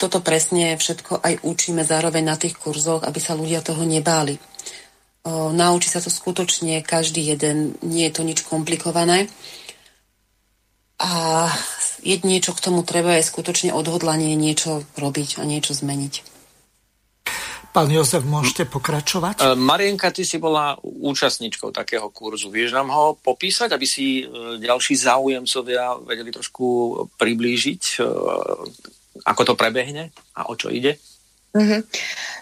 [0.00, 4.40] Toto presne všetko aj učíme zároveň na tých kurzoch, aby sa ľudia toho nebáli.
[5.28, 9.28] O, naučí sa to skutočne každý jeden, nie je to nič komplikované.
[10.96, 11.44] A
[12.00, 16.14] jedine, čo k tomu treba, je skutočne odhodlanie niečo robiť a niečo zmeniť.
[17.70, 19.46] Pán Jozef, môžete pokračovať?
[19.46, 22.50] E, Marienka, ty si bola účastníčkou takého kurzu.
[22.50, 26.66] Vieš nám ho popísať, aby si e, ďalší záujemcovia vedeli trošku
[27.14, 28.06] priblížiť, e,
[29.22, 30.98] ako to prebehne a o čo ide?
[31.54, 31.80] Mm-hmm.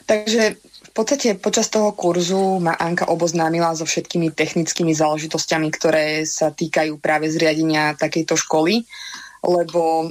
[0.08, 6.56] Takže v podstate počas toho kurzu ma Anka oboznámila so všetkými technickými záležitosťami, ktoré sa
[6.56, 8.80] týkajú práve zriadenia takejto školy,
[9.44, 10.08] lebo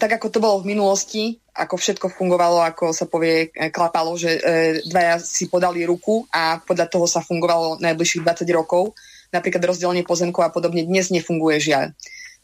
[0.00, 4.40] tak ako to bolo v minulosti, ako všetko fungovalo, ako sa povie, e, klapalo, že
[4.40, 4.40] e,
[4.88, 8.96] dvaja si podali ruku a podľa toho sa fungovalo najbližších 20 rokov,
[9.28, 11.92] napríklad rozdelenie pozemkov a podobne, dnes nefunguje žiaľ.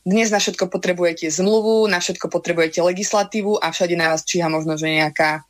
[0.06, 4.78] Dnes na všetko potrebujete zmluvu, na všetko potrebujete legislatívu a všade na vás číha možno,
[4.78, 5.42] že nejaká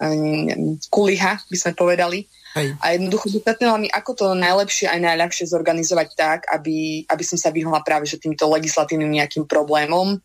[0.00, 2.24] um, kuliha, by sme povedali.
[2.56, 2.72] Hej.
[2.80, 7.52] A jednoducho vypetnila mi, ako to najlepšie aj najľahšie zorganizovať tak, aby, aby som sa
[7.52, 10.16] vyhla práve že týmto legislatívnym nejakým problémom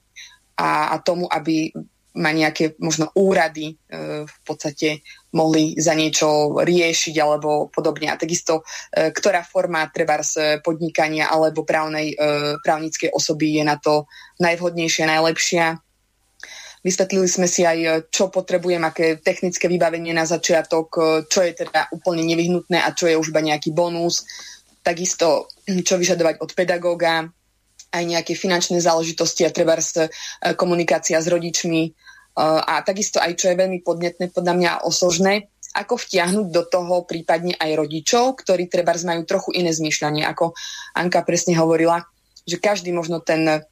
[0.55, 1.75] a, a tomu, aby
[2.17, 5.05] ma nejaké možno úrady e, v podstate
[5.37, 8.09] mohli za niečo riešiť alebo podobne.
[8.09, 13.77] A takisto, e, ktorá forma treba z podnikania alebo právnej, e, právnickej osoby je na
[13.77, 14.09] to
[14.41, 15.65] najvhodnejšia, najlepšia.
[16.81, 21.93] Vysvetlili sme si aj, čo potrebujem, aké technické vybavenie na začiatok, e, čo je teda
[21.93, 24.25] úplne nevyhnutné a čo je už iba nejaký bonus.
[24.81, 27.27] Takisto, čo vyžadovať od pedagóga,
[27.87, 29.79] aj nejaké finančné záležitosti a treba
[30.59, 31.91] komunikácia s rodičmi,
[32.37, 37.57] a takisto aj, čo je veľmi podnetné, podľa mňa osožné, ako vtiahnuť do toho prípadne
[37.57, 40.53] aj rodičov, ktorí treba majú trochu iné zmýšľanie, ako
[40.97, 42.05] Anka presne hovorila,
[42.45, 43.65] že každý možno ten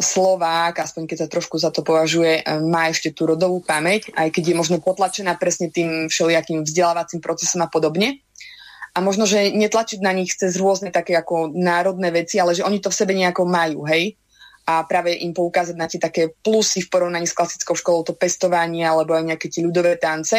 [0.00, 4.52] Slovák, aspoň keď sa trošku za to považuje, má ešte tú rodovú pamäť, aj keď
[4.52, 8.20] je možno potlačená presne tým všelijakým vzdelávacím procesom a podobne.
[8.90, 12.82] A možno, že netlačiť na nich cez rôzne také ako národné veci, ale že oni
[12.82, 14.19] to v sebe nejako majú, hej?
[14.70, 18.86] A práve im poukázať na tie také plusy v porovnaní s klasickou školou, to pestovanie
[18.86, 20.38] alebo aj nejaké tie ľudové tance.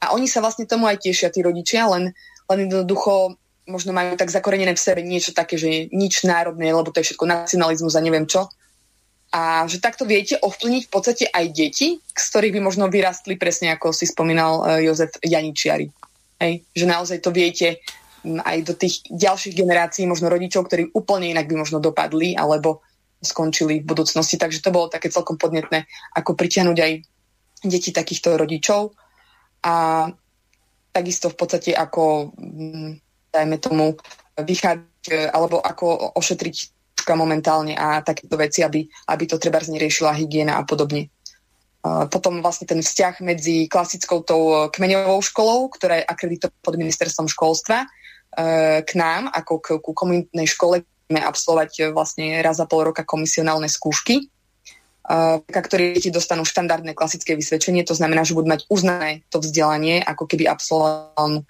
[0.00, 2.08] A oni sa vlastne tomu aj tešia, tí rodičia, len,
[2.48, 3.36] len jednoducho
[3.68, 7.26] možno majú tak zakorenené v sebe niečo také, že nič národné, lebo to je všetko
[7.28, 8.48] nacionalizmus a neviem čo.
[9.34, 13.74] A že takto viete ovplyvniť v podstate aj deti, z ktorých by možno vyrastli presne
[13.74, 15.90] ako si spomínal uh, Jozef Janičiari.
[16.40, 16.62] Hej?
[16.72, 17.82] Že naozaj to viete
[18.26, 22.85] aj do tých ďalších generácií, možno rodičov, ktorí úplne inak by možno dopadli, alebo
[23.22, 24.36] skončili v budúcnosti.
[24.36, 26.92] Takže to bolo také celkom podnetné, ako pritiahnuť aj
[27.64, 28.92] deti takýchto rodičov.
[29.66, 30.06] A
[30.92, 32.90] takisto v podstate ako, mm,
[33.32, 33.96] dajme tomu,
[34.36, 36.76] vychádzať alebo ako ošetriť
[37.14, 41.06] momentálne a takéto veci, aby, aby to treba neriešila hygiena a podobne.
[42.10, 47.86] Potom vlastne ten vzťah medzi klasickou tou kmeňovou školou, ktorá je akreditovaná pod ministerstvom školstva,
[47.86, 47.88] e,
[48.82, 53.70] k nám, ako k, ku komunitnej škole, absolvovať e, vlastne raz za pol roka komisionálne
[53.70, 54.26] skúšky,
[55.06, 60.02] uh, ktoré deti dostanú štandardné klasické vysvedčenie, to znamená, že budú mať uznané to vzdelanie,
[60.02, 61.46] ako keby absolvovanú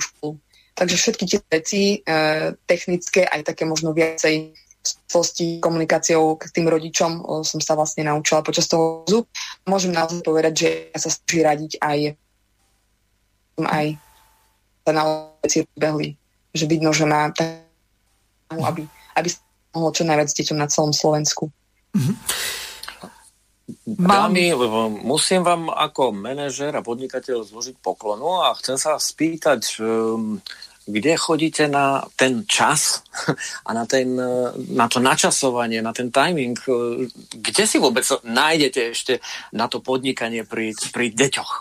[0.00, 0.40] školu.
[0.72, 7.20] Takže všetky tie veci, uh, technické, aj také možno viacej súvislosti komunikáciou k tým rodičom
[7.20, 9.28] uh, som sa vlastne naučila počas toho zub.
[9.68, 11.98] Môžem naozaj povedať, že ja sa snažím radiť aj
[13.60, 13.86] aj
[14.86, 15.04] sa na
[15.44, 16.16] veci behli.
[16.56, 17.28] Že vidno, že má
[18.58, 18.82] aby,
[19.14, 19.38] aby sa
[19.70, 21.46] mohlo čo najviac deťom na celom Slovensku.
[21.94, 22.16] Mm-hmm.
[23.86, 24.54] Dámy,
[25.06, 30.42] musím vám ako manažer a podnikateľ zložiť poklonu a chcem sa spýtať, um,
[30.90, 33.06] kde chodíte na ten čas
[33.66, 34.18] a na, ten,
[34.74, 36.58] na to načasovanie, na ten timing,
[37.30, 39.14] kde si vôbec nájdete ešte
[39.54, 41.52] na to podnikanie pri, pri deťoch?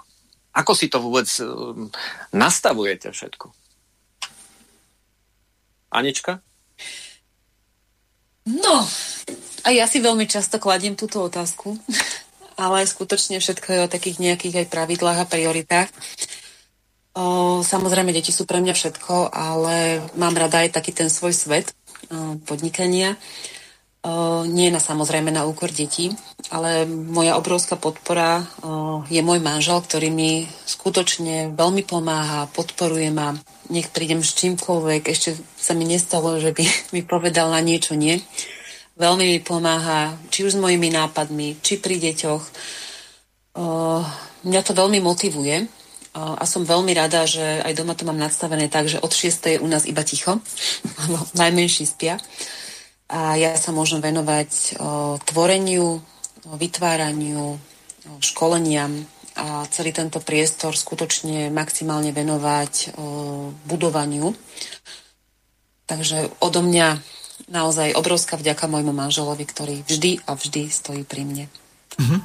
[0.58, 1.94] Ako si to vôbec um,
[2.34, 3.54] nastavujete všetko?
[5.94, 6.42] Anička?
[8.50, 8.82] No,
[9.62, 11.78] a ja si veľmi často kladiem túto otázku,
[12.64, 15.90] ale skutočne všetko je o takých nejakých aj pravidlách a prioritách.
[17.14, 21.74] O, samozrejme, deti sú pre mňa všetko, ale mám rada aj taký ten svoj svet
[22.10, 23.18] o, podnikania.
[24.48, 26.16] Nie na samozrejme na úkor detí,
[26.48, 28.48] ale moja obrovská podpora
[29.12, 33.36] je môj manžel, ktorý mi skutočne veľmi pomáha, podporuje ma,
[33.68, 36.64] nech prídem s čímkoľvek, ešte sa mi nestalo, že by
[36.96, 38.24] mi povedal na niečo nie.
[38.96, 42.44] Veľmi mi pomáha, či už s mojimi nápadmi, či pri deťoch.
[44.48, 45.68] Mňa to veľmi motivuje
[46.16, 49.56] a som veľmi rada, že aj doma to mám nadstavené tak, že od 6.
[49.56, 50.40] je u nás iba ticho,
[51.04, 52.16] lebo najmenší spia.
[53.10, 54.78] A ja sa môžem venovať
[55.26, 55.98] tvoreniu,
[56.46, 57.58] vytváraniu,
[58.22, 59.06] školeniam,
[59.40, 62.92] a celý tento priestor skutočne maximálne venovať
[63.64, 64.36] budovaniu.
[65.88, 67.00] Takže odo mňa
[67.48, 71.46] naozaj obrovská vďaka môjmu manželovi, ktorý vždy a vždy stojí pri mne.
[71.96, 72.20] Mm-hmm.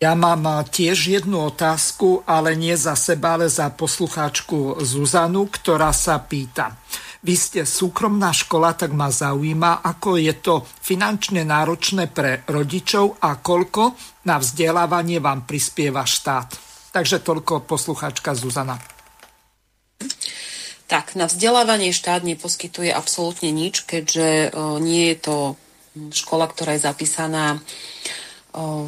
[0.00, 6.18] Ja mám tiež jednu otázku, ale nie za seba, ale za poslucháčku Zuzanu, ktorá sa
[6.18, 6.80] pýta.
[7.24, 13.40] Vy ste súkromná škola, tak ma zaujíma, ako je to finančne náročné pre rodičov a
[13.40, 13.96] koľko
[14.28, 16.52] na vzdelávanie vám prispieva štát.
[16.92, 18.76] Takže toľko poslucháčka Zuzana.
[20.84, 25.36] Tak, na vzdelávanie štát neposkytuje absolútne nič, keďže o, nie je to
[26.12, 27.56] škola, ktorá je zapísaná
[28.52, 28.84] o,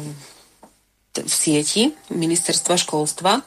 [1.25, 3.41] v sieti ministerstva školstva.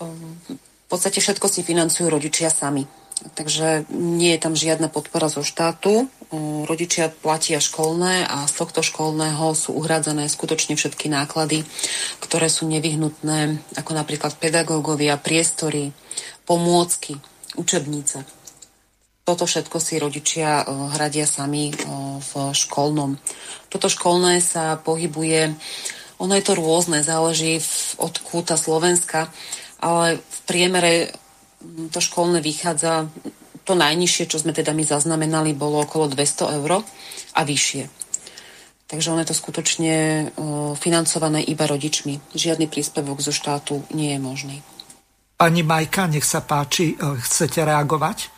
[0.00, 0.08] O,
[0.56, 2.88] v podstate všetko si financujú rodičia sami.
[3.18, 6.06] Takže nie je tam žiadna podpora zo štátu.
[6.70, 11.66] Rodičia platia školné a z tohto školného sú uhrádzané skutočne všetky náklady,
[12.22, 15.90] ktoré sú nevyhnutné, ako napríklad pedagógovia, priestory,
[16.46, 17.18] pomôcky,
[17.58, 18.22] učebnice.
[19.26, 20.62] Toto všetko si rodičia
[20.94, 21.74] hradia sami
[22.22, 23.18] v školnom.
[23.66, 25.58] Toto školné sa pohybuje,
[26.18, 27.62] ono je to rôzne, záleží
[27.98, 29.30] od kúta Slovenska,
[29.78, 30.92] ale v priemere
[31.90, 33.10] to školné vychádza,
[33.62, 36.82] to najnižšie, čo sme teda my zaznamenali, bolo okolo 200 eur
[37.34, 37.84] a vyššie.
[38.88, 39.94] Takže ono je to skutočne
[40.80, 42.32] financované iba rodičmi.
[42.32, 44.56] Žiadny príspevok zo štátu nie je možný.
[45.36, 48.37] Pani Majka, nech sa páči, e, chcete reagovať?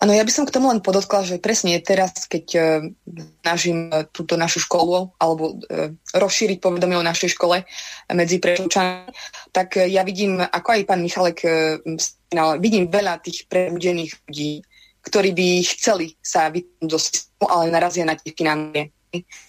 [0.00, 2.64] Áno, ja by som k tomu len podotkla, že presne teraz, keď uh,
[3.44, 7.60] snažím uh, túto našu školu alebo uh, rozšíriť povedomie o našej škole
[8.16, 9.12] medzi prečúčami,
[9.52, 14.64] tak uh, ja vidím, ako aj pán Michalek uh, vidím veľa tých prebudených ľudí,
[15.04, 18.88] ktorí by chceli sa vytnúť do systému, ale narazia na tie financie.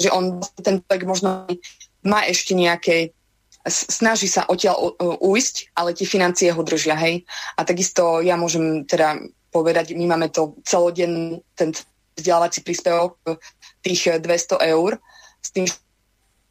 [0.03, 1.47] Že on, ten človek možno
[2.03, 3.15] má ešte nejaké
[3.71, 7.23] snaží sa odtiaľ ujsť, ale tie financie ho držia, hej.
[7.55, 9.23] A takisto ja môžem teda
[9.53, 11.69] povedať, my máme to celodenný ten
[12.17, 13.21] vzdelávací príspevok
[13.85, 14.97] tých 200 eur,
[15.37, 15.77] s tým, že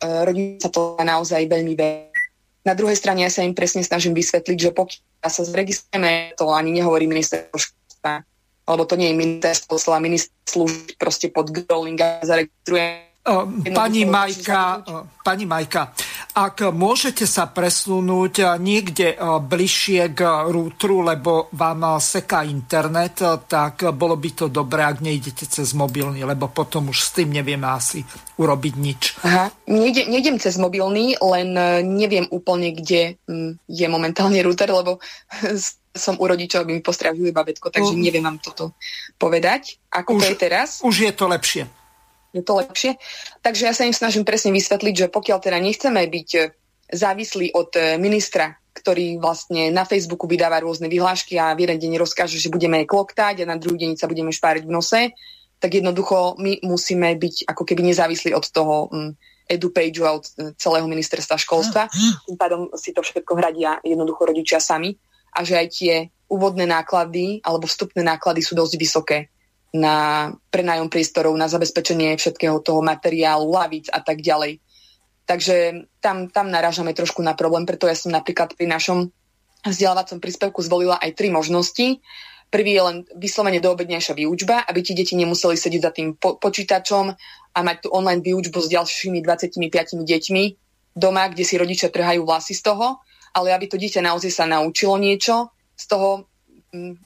[0.03, 2.15] rodina sa to naozaj veľmi veľa.
[2.63, 6.71] Na druhej strane ja sa im presne snažím vysvetliť, že pokiaľ sa zregistrujeme, to ani
[6.79, 8.23] nehovorí ministerstvo školstva,
[8.71, 13.11] alebo to nie je ministerstvo, slova minister slúži proste pod growling a zaregistrujeme
[13.75, 14.83] Pani Majka,
[15.23, 15.95] pani Majka,
[16.33, 24.31] ak môžete sa presunúť niekde bližšie k rútru, lebo vám seká internet, tak bolo by
[24.33, 28.01] to dobré, ak nejdete cez mobilný, lebo potom už s tým nevieme asi
[28.41, 29.01] urobiť nič.
[29.29, 31.53] Aha, nejdem, nejdem cez mobilný, len
[31.85, 35.05] neviem úplne, kde mm, je momentálne router, lebo
[36.05, 38.73] som u rodičov, aby mi postrážili babetko, takže neviem vám toto
[39.21, 39.77] povedať.
[39.93, 40.69] Ako už, to je teraz?
[40.81, 41.82] Už je to lepšie
[42.33, 42.97] je to lepšie.
[43.45, 46.41] Takže ja sa im snažím presne vysvetliť, že pokiaľ teda nechceme byť e,
[46.93, 51.93] závislí od e, ministra, ktorý vlastne na Facebooku vydáva rôzne vyhlášky a v jeden deň
[52.01, 55.01] rozkáže, že budeme kloktať a na druhý deň sa budeme špáriť v nose,
[55.61, 59.15] tak jednoducho my musíme byť ako keby nezávislí od toho um,
[59.47, 61.93] EduPage a od e, celého ministerstva školstva.
[62.27, 64.97] Tým pádom si to všetko hradia jednoducho rodičia sami
[65.37, 65.95] a že aj tie
[66.33, 69.19] úvodné náklady alebo vstupné náklady sú dosť vysoké
[69.73, 74.61] na prenájom priestorov, na zabezpečenie všetkého toho materiálu, lavíc a tak ďalej.
[75.25, 79.09] Takže tam, tam narážame trošku na problém, preto ja som napríklad pri našom
[79.65, 82.03] vzdelávacom príspevku zvolila aj tri možnosti.
[82.53, 87.05] Prvý je len vyslovene doobednejšia výučba, aby ti deti nemuseli sedieť za tým po- počítačom
[87.57, 90.45] a mať tú online výučbu s ďalšími 25 deťmi
[90.93, 93.01] doma, kde si rodičia trhajú vlasy z toho,
[93.33, 96.29] ale aby to dieťa naozaj sa naučilo niečo z toho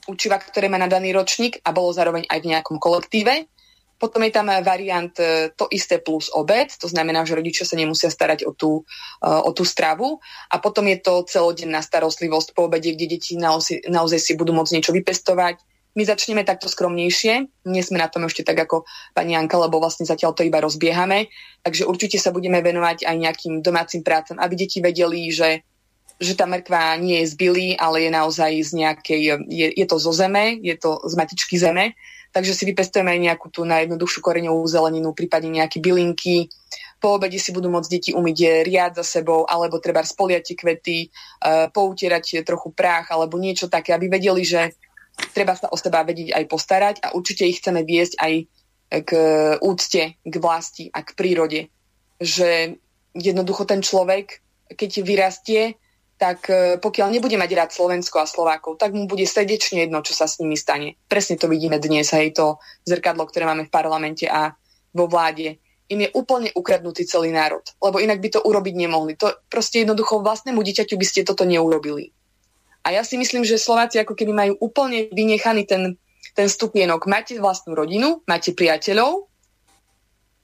[0.07, 3.51] učiva, ktoré má na daný ročník a bolo zároveň aj v nejakom kolektíve.
[3.97, 8.13] Potom je tam variant e, to isté plus obed, to znamená, že rodičia sa nemusia
[8.13, 8.85] starať o tú,
[9.19, 10.21] e, o tú stravu.
[10.53, 14.73] A potom je to celodenná starostlivosť po obede, kde deti naozaj, naozaj si budú môcť
[14.77, 15.57] niečo vypestovať.
[15.97, 18.85] My začneme takto skromnejšie, nie sme na tom ešte tak ako
[19.17, 21.33] pani Janka, lebo vlastne zatiaľ to iba rozbiehame.
[21.65, 25.65] Takže určite sa budeme venovať aj nejakým domácim prácam, aby deti vedeli, že
[26.17, 29.97] že tá mrkva nie je z bily, ale je naozaj z nejakej, je, je to
[30.01, 31.93] zo zeme, je to z matičky zeme,
[32.33, 36.49] takže si vypestujeme aj nejakú tú najjednoduchšiu koreňovú zeleninu, prípadne nejaké bylinky.
[36.97, 41.69] Po obede si budú môcť deti umyť riad za sebou, alebo treba spoliať kvety, uh,
[41.69, 44.73] poutierať trochu prach, alebo niečo také, aby vedeli, že
[45.33, 48.33] treba sa o seba vedieť aj postarať a určite ich chceme viesť aj
[49.03, 49.11] k
[49.61, 51.61] úcte, k vlasti a k prírode.
[52.17, 52.79] Že
[53.13, 54.41] jednoducho ten človek,
[54.73, 55.77] keď vyrastie,
[56.17, 60.17] tak e, pokiaľ nebude mať rád Slovensko a Slovákov, tak mu bude srdečne jedno, čo
[60.17, 60.97] sa s nimi stane.
[61.05, 62.57] Presne to vidíme dnes, hej, to
[62.89, 64.57] zrkadlo, ktoré máme v parlamente a
[64.97, 65.61] vo vláde.
[65.87, 69.15] Im je úplne ukradnutý celý národ, lebo inak by to urobiť nemohli.
[69.21, 72.11] To proste jednoducho vlastnému dieťaťu by ste toto neurobili.
[72.83, 75.95] A ja si myslím, že Slováci ako keby majú úplne vynechaný ten,
[76.35, 77.07] ten stupienok.
[77.07, 79.26] Máte vlastnú rodinu, máte priateľov,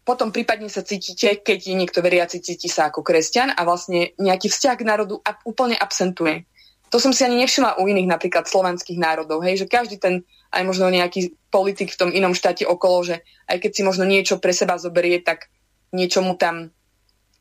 [0.04, 4.52] potom prípadne sa cítite, keď je niekto veriaci, cíti sa ako kresťan a vlastne nejaký
[4.52, 6.44] vzťah k národu úplne absentuje.
[6.92, 10.22] To som si ani nevšimla u iných napríklad slovanských národov, hej, že každý ten,
[10.54, 13.16] aj možno nejaký politik v tom inom štáte okolo, že
[13.50, 15.50] aj keď si možno niečo pre seba zoberie, tak
[15.96, 16.70] niečo mu tam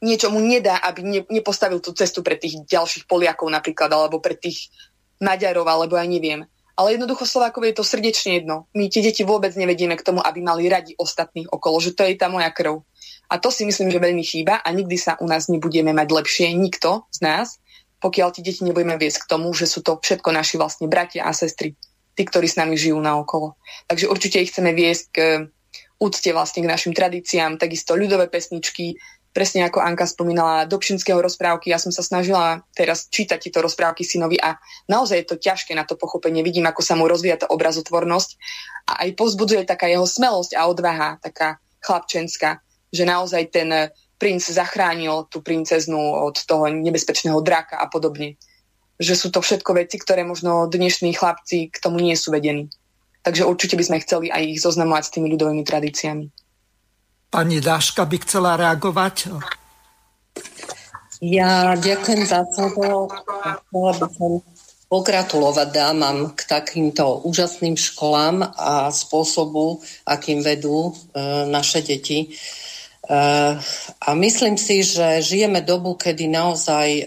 [0.03, 4.35] niečo mu nedá, aby ne, nepostavil tú cestu pre tých ďalších Poliakov napríklad, alebo pre
[4.35, 4.69] tých
[5.23, 6.43] Maďarov, alebo ja neviem.
[6.73, 8.67] Ale jednoducho Slovákov je to srdečne jedno.
[8.73, 12.17] My tie deti vôbec nevedieme k tomu, aby mali radi ostatných okolo, že to je
[12.17, 12.81] tá moja krv.
[13.29, 16.53] A to si myslím, že veľmi chýba a nikdy sa u nás nebudeme mať lepšie,
[16.57, 17.61] nikto z nás,
[18.01, 21.33] pokiaľ tie deti nebudeme viesť k tomu, že sú to všetko naši vlastne bratia a
[21.33, 21.77] sestry,
[22.17, 23.57] tí, ktorí s nami žijú na okolo.
[23.89, 25.19] Takže určite ich chceme viesť k
[26.03, 28.99] úcte vlastne k našim tradíciám, takisto ľudové pesničky,
[29.33, 31.73] presne ako Anka spomínala, Dobšinského rozprávky.
[31.73, 35.89] Ja som sa snažila teraz čítať tieto rozprávky synovi a naozaj je to ťažké na
[35.89, 36.45] to pochopenie.
[36.45, 38.31] Vidím, ako sa mu rozvíja tá obrazotvornosť
[38.93, 42.61] a aj pozbudzuje taká jeho smelosť a odvaha, taká chlapčenská,
[42.93, 43.69] že naozaj ten
[44.21, 48.39] princ zachránil tú princeznu od toho nebezpečného draka a podobne.
[49.03, 52.71] Že sú to všetko veci, ktoré možno dnešní chlapci k tomu nie sú vedení.
[53.27, 56.42] Takže určite by sme chceli aj ich zoznamovať s tými ľudovými tradíciami.
[57.33, 59.33] Pani Dáška by chcela reagovať.
[61.25, 62.69] Ja ďakujem za to.
[62.69, 64.45] Chcela by som
[64.93, 71.19] pogratulovať dámam k takýmto úžasným školám a spôsobu, akým vedú e,
[71.49, 72.29] naše deti.
[72.29, 72.31] E,
[73.97, 77.05] a myslím si, že žijeme dobu, kedy naozaj e,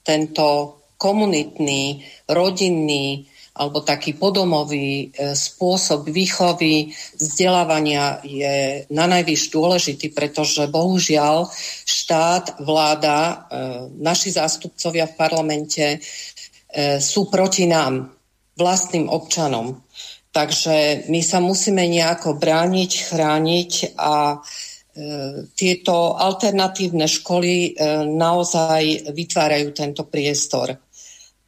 [0.00, 2.00] tento komunitný,
[2.32, 11.50] rodinný, alebo taký podomový e, spôsob výchovy, vzdelávania je na najvyššie dôležitý, pretože bohužiaľ
[11.84, 13.34] štát, vláda, e,
[13.98, 15.98] naši zástupcovia v parlamente e,
[17.02, 18.14] sú proti nám,
[18.54, 19.82] vlastným občanom.
[20.30, 24.38] Takže my sa musíme nejako brániť, chrániť a
[25.56, 27.74] tieto alternatívne školy
[28.04, 30.76] naozaj vytvárajú tento priestor.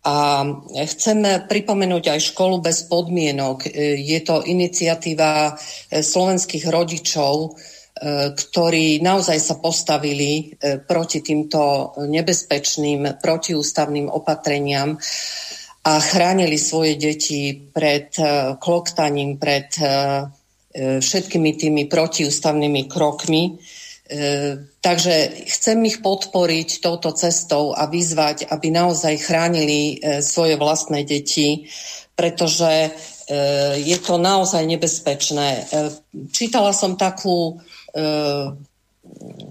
[0.02, 0.42] A
[0.90, 3.70] chcem pripomenúť aj školu bez podmienok.
[4.02, 7.48] Je to iniciatíva e, slovenských rodičov, e,
[8.34, 14.98] ktorí naozaj sa postavili e, proti týmto nebezpečným protiústavným opatreniam
[15.86, 18.14] a chránili svoje deti pred
[18.62, 19.66] kloktaním, pred
[21.02, 23.81] všetkými tými protiústavnými krokmi E,
[24.82, 31.70] takže chcem ich podporiť touto cestou a vyzvať, aby naozaj chránili e, svoje vlastné deti,
[32.12, 32.90] pretože e,
[33.80, 35.64] je to naozaj nebezpečné.
[36.34, 37.62] Čítala som takú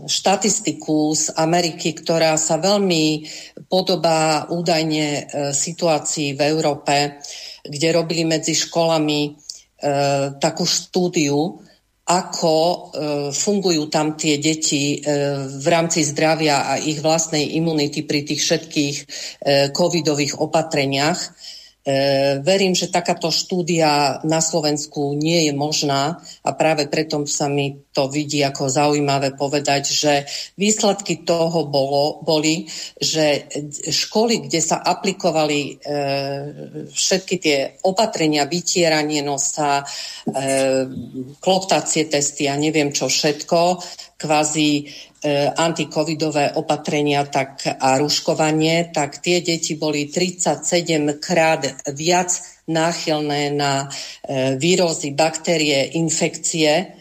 [0.09, 3.29] štatistiku z Ameriky, ktorá sa veľmi
[3.69, 7.21] podobá údajne situácii v Európe,
[7.61, 9.37] kde robili medzi školami
[10.41, 11.61] takú štúdiu,
[12.11, 12.77] ako e,
[13.31, 15.07] fungujú tam tie deti e,
[15.47, 19.03] v rámci zdravia a ich vlastnej imunity pri tých všetkých e,
[19.71, 21.19] covidových opatreniach.
[21.81, 27.89] E, verím, že takáto štúdia na Slovensku nie je možná a práve preto sa mi
[27.89, 30.13] to vidí ako zaujímavé povedať, že
[30.61, 32.69] výsledky toho bolo, boli,
[33.01, 33.49] že
[33.89, 35.71] školy, kde sa aplikovali e,
[36.93, 40.85] všetky tie opatrenia, vytieranie nosa, e,
[41.41, 43.81] kloptacie testy a neviem čo všetko,
[44.21, 44.85] kvázi
[45.53, 51.61] antikovidové opatrenia tak, a ruškovanie, tak tie deti boli 37 krát
[51.93, 56.97] viac náchylné na e, vírozy, baktérie, infekcie,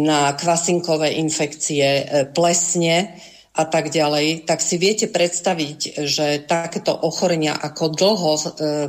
[0.00, 3.20] na kvasinkové infekcie, e, plesne
[3.58, 8.42] a tak ďalej, tak si viete predstaviť, že takéto ochorenia, ako dlho e,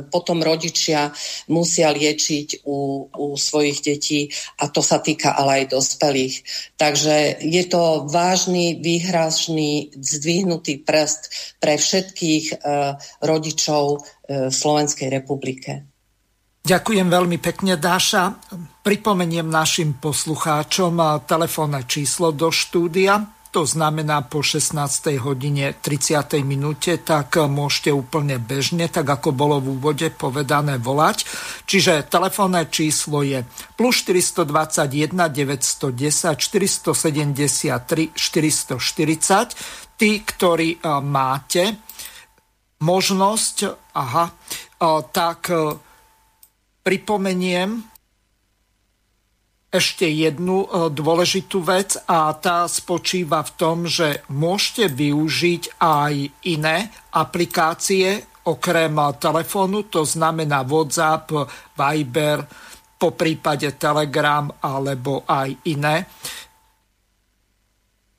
[0.06, 1.10] potom rodičia
[1.50, 4.30] musia liečiť u, u svojich detí
[4.62, 6.36] a to sa týka ale aj dospelých.
[6.78, 12.54] Takže je to vážny, výhražný, zdvihnutý prst pre všetkých e,
[13.26, 13.98] rodičov e,
[14.46, 15.90] v Slovenskej republike.
[16.62, 18.38] Ďakujem veľmi pekne, Dáša.
[18.86, 24.78] Pripomeniem našim poslucháčom telefónne číslo do štúdia to znamená po 16.
[25.18, 26.38] hodine 30.
[26.46, 31.26] minúte, tak môžete úplne bežne, tak ako bolo v úvode povedané, volať.
[31.66, 33.42] Čiže telefónne číslo je
[33.74, 39.98] plus 421 910 473 440.
[39.98, 41.76] Tí, ktorí e, máte
[42.80, 43.56] možnosť,
[43.98, 44.34] aha, e,
[45.12, 45.76] tak e,
[46.86, 47.89] pripomeniem,
[49.70, 56.14] ešte jednu e, dôležitú vec a tá spočíva v tom, že môžete využiť aj
[56.50, 61.30] iné aplikácie okrem telefónu, to znamená WhatsApp,
[61.78, 62.42] Viber,
[63.00, 66.02] po prípade Telegram alebo aj iné.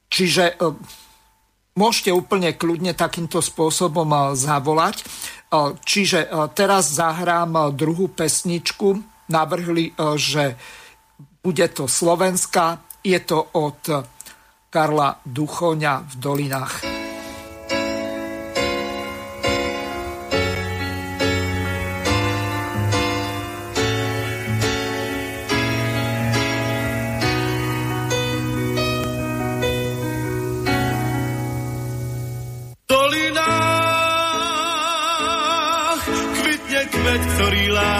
[0.07, 0.71] Čiže e,
[1.75, 5.03] môžete úplne kľudne takýmto spôsobom e, zavolať.
[5.83, 9.03] Čiže teraz zahrám druhú pesničku.
[9.27, 10.55] Navrhli, že
[11.43, 13.89] bude to Slovenska, je to od
[14.69, 16.90] Karla Duchoňa v Dolinách.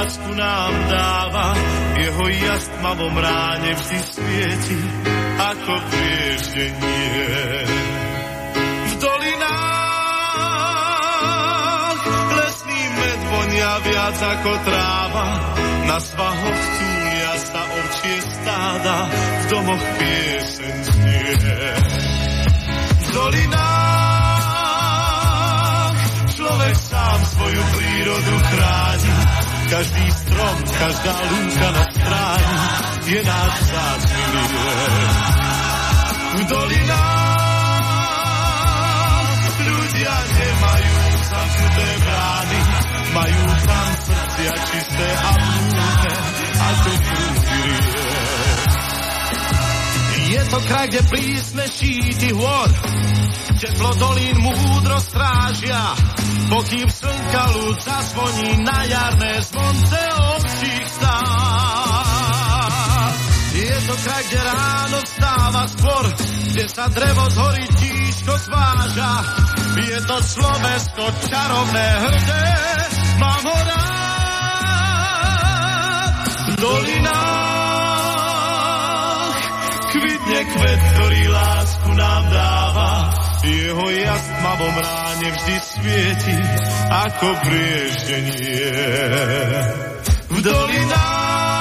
[0.01, 1.53] Lásku nám dáva,
[1.95, 4.79] jeho jas tmavom ráne vždy svieti,
[5.39, 7.63] ako prieždenie.
[8.91, 9.61] V dolinách
[12.35, 15.27] lesný med vonia viac ako tráva,
[15.87, 21.39] na svahoch túlia sa ovčie stáda, v domoch pieseň znie.
[22.99, 24.00] V dolinách
[26.61, 29.13] človek sám svoju prírodu chráni,
[29.65, 32.57] každý strom, každá lúka na stráni
[33.09, 34.23] je náš vzácný
[36.31, 37.41] V dolinách
[39.61, 40.97] ľudia nemajú
[41.33, 42.59] zamknuté brány,
[43.09, 46.13] majú tam srdcia čisté a múdne,
[46.61, 48.10] ako prúdy
[50.31, 52.71] Je to kraj, kde prísne šíty hôr,
[53.59, 55.91] teplo dolín múdro strážia,
[56.47, 59.99] pokým slnka ľud zazvoní na jarné zvonce
[60.39, 62.31] obcích stát.
[63.59, 66.07] Je to kraj, kde ráno vstáva skôr,
[66.55, 69.11] kde sa drevo z hory tížko zváža.
[69.83, 72.47] Je to Slovensko čarovné hrdé,
[73.19, 73.83] mám ho rád.
[76.39, 77.40] V dolinách
[79.91, 83.11] kvitne kvet, ktorý lásku nám dáva.
[83.41, 86.37] Jeho jas tmavom ráne vždy svieti
[86.87, 88.69] ako brieždenie.
[90.31, 91.51] V dolinách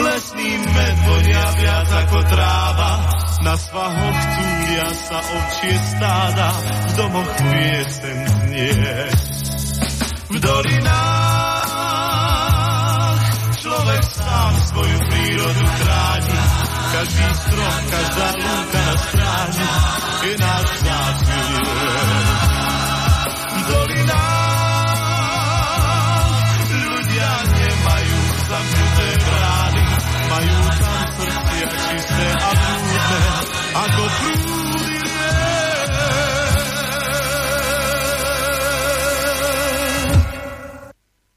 [0.00, 2.92] lesný med vonia viac ako tráva,
[3.40, 9.08] na svahoch túlia sa ovčie stáda, v domoch piesen znie.
[10.28, 11.39] V dolinách
[13.90, 16.38] človek sám svoju prírodu chráni,
[16.94, 19.66] každý strom, každá lúka na stráni
[20.20, 21.42] je náš vzácný
[23.50, 24.30] V dolinách
[26.70, 29.84] ľudia nemajú zamknuté brány,
[30.30, 33.22] majú tam srdcia čisté a prúdne,
[33.74, 34.98] ako prúdy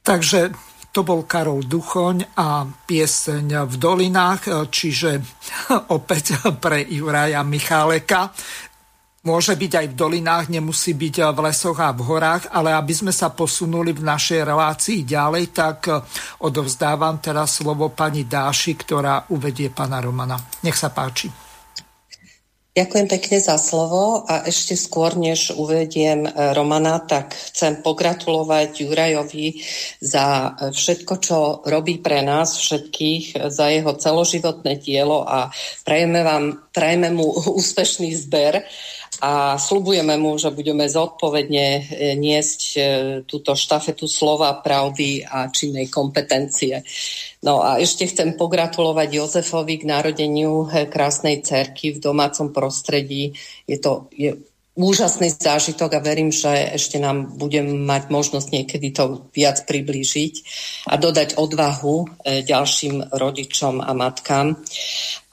[0.03, 0.51] Takže
[0.93, 5.17] to bol Karol Duchoň a pieseň v dolinách, čiže
[5.97, 8.29] opäť pre Juraja Micháleka.
[9.23, 13.15] Môže byť aj v dolinách, nemusí byť v lesoch a v horách, ale aby sme
[13.15, 15.87] sa posunuli v našej relácii ďalej, tak
[16.43, 20.35] odovzdávam teraz slovo pani Dáši, ktorá uvedie pana Romana.
[20.67, 21.52] Nech sa páči.
[22.73, 26.25] Ďakujem pekne za slovo a ešte skôr, než uvediem
[26.57, 29.61] Romana, tak chcem pogratulovať Jurajovi
[30.01, 31.37] za všetko, čo
[31.69, 35.53] robí pre nás všetkých, za jeho celoživotné dielo a
[35.85, 37.29] prajeme, vám, prajeme mu
[37.61, 38.65] úspešný zber
[39.21, 41.81] a slubujeme mu, že budeme zodpovedne e,
[42.17, 42.79] niesť e,
[43.27, 46.81] túto štafetu slova, pravdy a činnej kompetencie.
[47.43, 53.35] No a ešte chcem pogratulovať Jozefovi k narodeniu e, krásnej cerky v domácom prostredí.
[53.67, 54.39] Je to je
[54.73, 60.33] úžasný zážitok a verím, že ešte nám budem mať možnosť niekedy to viac priblížiť
[60.89, 62.05] a dodať odvahu e,
[62.41, 64.57] ďalším rodičom a matkám.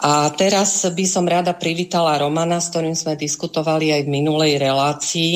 [0.00, 5.32] A teraz by som rada privítala Romana, s ktorým sme diskutovali aj v minulej relácii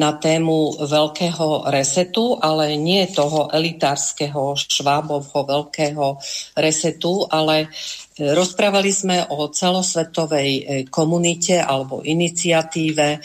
[0.00, 6.16] na tému veľkého resetu, ale nie toho elitárskeho švábovho veľkého
[6.56, 7.68] resetu, ale
[8.16, 13.18] Rozprávali sme o celosvetovej e, komunite alebo iniciatíve, e,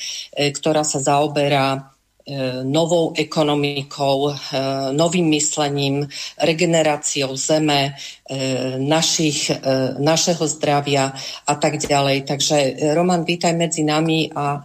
[0.52, 1.80] ktorá sa zaoberá e,
[2.68, 4.36] novou ekonomikou,
[4.92, 6.04] novým myslením,
[6.36, 7.96] regeneráciou zeme,
[8.80, 9.52] našich,
[10.00, 11.16] našeho zdravia
[11.48, 12.28] a tak ďalej.
[12.28, 12.56] Takže
[12.92, 14.64] Roman, vítaj medzi nami a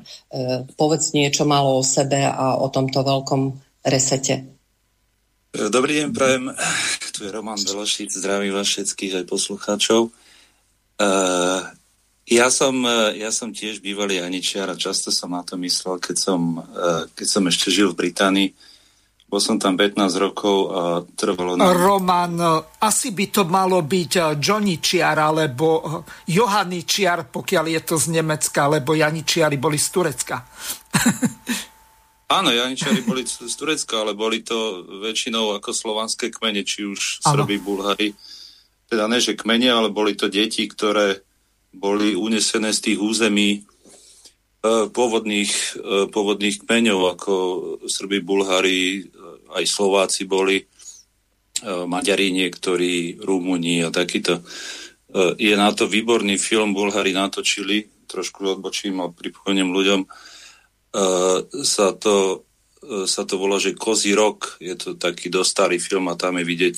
[0.74, 3.42] povedz niečo malo o sebe a o tomto veľkom
[3.82, 4.55] resete.
[5.56, 6.52] Dobrý deň, prajem.
[7.16, 10.12] Tu je Roman Belošic, zdravím vás všetkých aj poslucháčov.
[11.00, 11.60] Uh,
[12.28, 12.84] ja som,
[13.16, 17.26] ja som tiež bývalý Aničiar a často som na to myslel, keď som, uh, keď
[17.32, 18.48] som ešte žil v Británii.
[19.32, 20.80] Bol som tam 15 rokov a
[21.16, 21.56] trvalo...
[21.56, 21.72] Na...
[21.72, 22.36] Roman,
[22.76, 28.68] asi by to malo byť Johnny Čiar alebo Johany Čiar, pokiaľ je to z Nemecka,
[28.68, 30.36] lebo Janičiari boli z Turecka.
[32.26, 37.62] Áno, Janičari boli z Turecka, ale boli to väčšinou ako slovanské kmene, či už Srby,
[37.62, 38.10] Bulhari.
[38.90, 41.22] Teda ne, že kmene, ale boli to deti, ktoré
[41.70, 43.60] boli unesené z tých území e,
[44.90, 47.34] pôvodných, e, pôvodných kmeňov, ako
[47.86, 49.02] Srby, Bulhari, e,
[49.54, 50.66] aj Slováci boli,
[51.64, 54.44] Maďari niektorí, Rumúni a takýto.
[55.40, 60.00] Je na to výborný film, Bulhari natočili, trošku odbočím a pripomeniem ľuďom,
[61.60, 62.46] sa to
[63.06, 64.62] sa to volá, že Kozí rok.
[64.62, 66.76] Je to taký dosť starý film a tam je vidieť,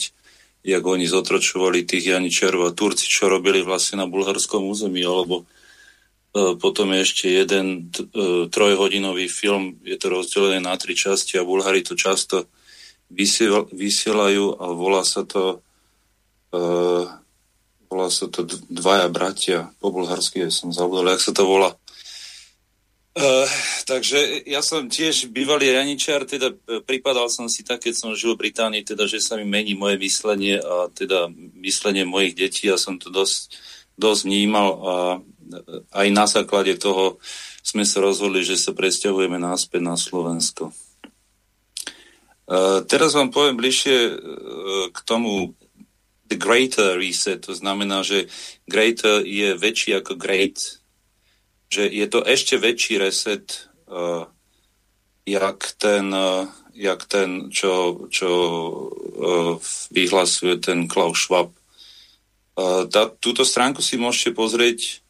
[0.65, 6.57] jak oni zotročovali tých Janičerov a Turci, čo robili vlastne na bulharskom území, alebo e,
[6.57, 11.85] potom je ešte jeden e, trojhodinový film, je to rozdelené na tri časti a Bulhari
[11.85, 12.49] to často
[13.13, 15.61] vysiel, vysielajú a volá sa to
[16.53, 16.61] e,
[17.89, 21.73] volá sa to Dvaja bratia, po bulharsky som zabudol, jak sa to volá.
[23.19, 23.51] Uh,
[23.83, 28.39] takže ja som tiež bývalý raničar, teda e, pripadal som si tak, keď som žil
[28.39, 31.27] v Británii, teda, že sa mi mení moje myslenie a teda
[31.59, 33.59] myslenie mojich detí a som to dosť,
[33.99, 35.19] dosť vnímal a e,
[35.99, 37.19] aj na základe toho
[37.67, 40.71] sme sa rozhodli, že sa presťahujeme náspäť na Slovensko.
[42.49, 44.15] Uh, teraz vám poviem bližšie uh,
[44.89, 45.53] k tomu
[46.33, 48.31] the greater reset, to znamená, že
[48.65, 50.81] greater je väčší ako great,
[51.69, 54.25] že je to ešte väčší reset, uh,
[55.29, 58.31] jak ten, uh, jak ten čo, čo
[58.73, 59.61] uh,
[59.93, 61.53] vyhlasuje ten Klaus Schwab.
[62.57, 65.05] Uh, tá, túto stránku si môžete pozrieť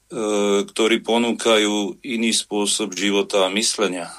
[0.69, 4.13] ktorí ponúkajú iný spôsob života a myslenia.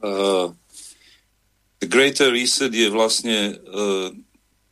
[0.00, 0.48] uh,
[1.80, 4.08] The Greater Reset je vlastne uh,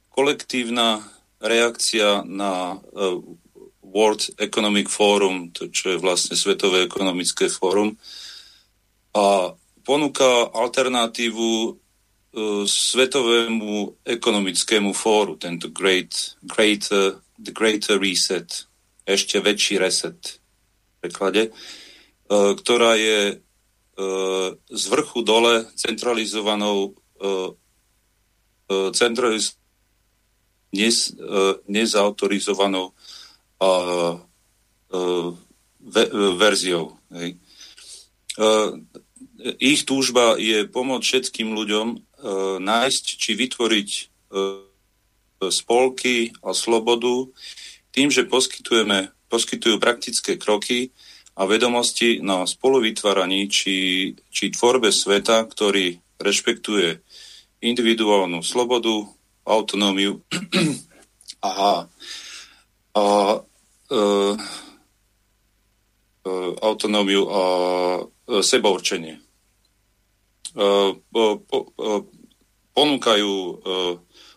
[0.09, 1.05] kolektívna
[1.45, 2.81] reakcia na
[3.85, 8.01] World Economic Forum, to, čo je vlastne Svetové ekonomické fórum,
[9.13, 9.53] a
[9.85, 11.77] ponúka alternatívu
[12.67, 18.67] Svetovému ekonomickému fóru, tento great, greater, The Greater Reset
[19.05, 21.51] ešte väčší reset v preklade, e,
[22.57, 23.37] ktorá je e,
[24.57, 27.53] z vrchu dole centralizovanou e,
[28.97, 29.61] centraliz-
[30.75, 31.15] nes,
[31.71, 32.97] nezautorizovanou
[36.35, 36.99] verziou.
[37.15, 37.39] Hej.
[39.63, 41.87] Ich túžba je pomôcť všetkým ľuďom
[42.59, 43.91] nájsť či vytvoriť
[45.55, 47.31] spolky a slobodu,
[47.95, 50.91] tým, že poskytujeme, poskytujú praktické kroky
[51.39, 56.99] a vedomosti na spoluvytváraní či, či tvorbe sveta, ktorý rešpektuje
[57.63, 59.07] individuálnu slobodu,
[59.47, 60.27] autonómiu
[61.45, 61.87] a,
[62.99, 63.05] a
[63.91, 63.99] e, e,
[66.61, 69.15] autonómiu a e, sebaurčenie.
[69.19, 69.23] E,
[70.59, 71.31] e,
[72.75, 73.35] ponúkajú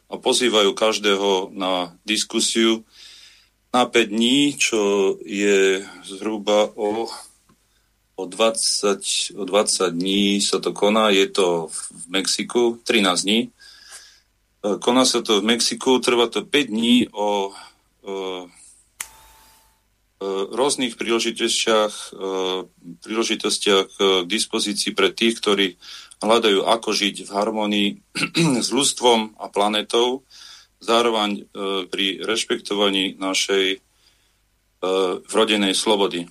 [0.08, 2.86] a pozývajú každého na diskusiu
[3.78, 7.06] na 5 dní, čo je zhruba o,
[8.18, 11.78] o, 20, o 20 dní sa to koná, je to v
[12.10, 13.40] Mexiku, 13 dní.
[13.46, 13.50] E,
[14.82, 17.30] koná sa to v Mexiku, trvá to 5 dní o, o,
[18.02, 18.14] o
[20.50, 22.66] rôznych príležitostiach, e,
[23.06, 25.78] príležitostiach e, k dispozícii pre tých, ktorí
[26.26, 27.90] hľadajú, ako žiť v harmonii
[28.66, 30.26] s ľudstvom a planetou
[30.80, 31.42] zároveň e,
[31.90, 33.78] pri rešpektovaní našej e,
[35.26, 36.26] vrodenej slobody.
[36.26, 36.30] E,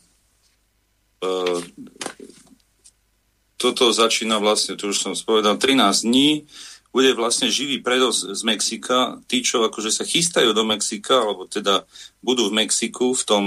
[3.56, 6.46] toto začína vlastne, tu už som spovedal, 13 dní,
[6.94, 9.20] bude vlastne živý predos z Mexika.
[9.28, 11.84] Tí, čo akože sa chystajú do Mexika, alebo teda
[12.24, 13.44] budú v Mexiku v tom,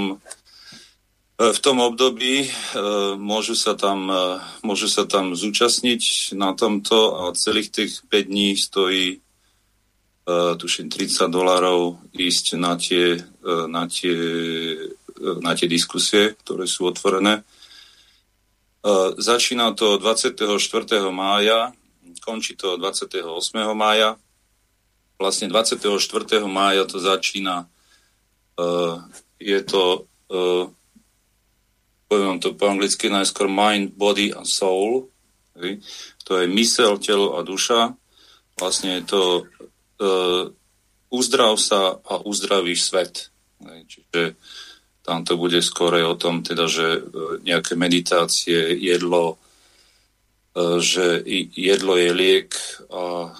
[1.39, 2.45] v tom období,
[3.17, 4.05] môžu sa tam,
[4.61, 9.17] môžu sa tam zúčastniť na tomto a celých tých 5 dní stojí
[10.59, 14.17] tuším 30 dolárov ísť na tie, uh, na, tie,
[14.77, 17.43] uh, na tie diskusie, ktoré sú otvorené.
[19.19, 20.39] Začína to 24.
[21.11, 21.75] mája,
[22.23, 23.27] končí to 28.
[23.75, 24.15] mája.
[25.19, 25.83] Vlastne 24.
[26.47, 27.67] mája to začína.
[29.35, 30.07] Je to,
[32.07, 35.11] poviem to po anglicky najskôr mind, body a soul.
[36.23, 37.99] To je mysel, telo a duša.
[38.55, 39.21] Vlastne je to
[41.09, 43.29] uzdrav sa a uzdravíš svet.
[43.59, 44.39] Čiže
[45.03, 49.41] tam to bude skorej o tom, teda, že uh, nejaké meditácie, jedlo,
[50.55, 51.25] uh, že
[51.57, 52.51] jedlo je liek
[52.93, 53.33] a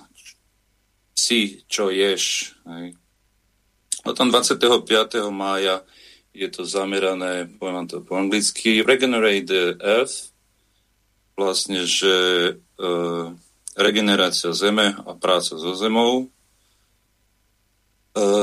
[1.13, 2.55] si, čo ješ.
[2.65, 2.97] Hej.
[4.01, 5.29] Potom 25.
[5.29, 5.85] mája
[6.31, 10.31] je to zamerané, poviem to po anglicky, Regenerate the Earth,
[11.35, 12.15] vlastne, že
[13.75, 16.31] regenerácia Zeme a práca so Zemou,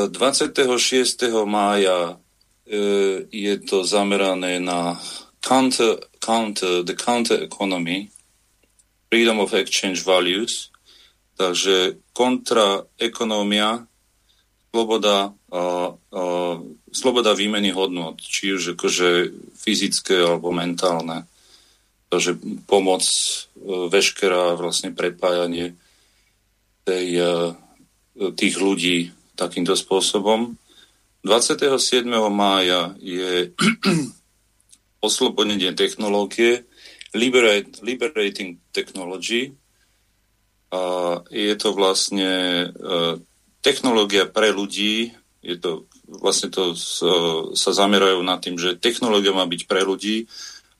[0.08, 1.22] 26.
[1.44, 2.16] mája
[2.64, 2.76] e,
[3.30, 4.96] je to zamerané na
[5.40, 8.08] counter, counter, the counter economy,
[9.10, 10.70] freedom of exchange values,
[11.36, 13.84] Takže kontra ekonómia,
[14.72, 15.62] sloboda, a, a,
[16.88, 21.28] sloboda výmeny hodnot, či už akože fyzické alebo mentálne.
[22.08, 23.12] Takže pomoc, e,
[23.92, 25.76] veškerá vlastne prepájanie
[26.88, 27.32] tej, e,
[28.32, 30.56] tých ľudí takýmto spôsobom.
[31.22, 32.08] 27.
[32.32, 33.52] mája je
[35.06, 36.64] oslobodenie technológie,
[37.12, 39.54] liberate, liberating technology,
[40.66, 42.30] a je to vlastne
[42.74, 43.14] uh,
[43.62, 49.46] technológia pre ľudí, je to vlastne to uh, sa zamerajú nad tým, že technológia má
[49.46, 50.26] byť pre ľudí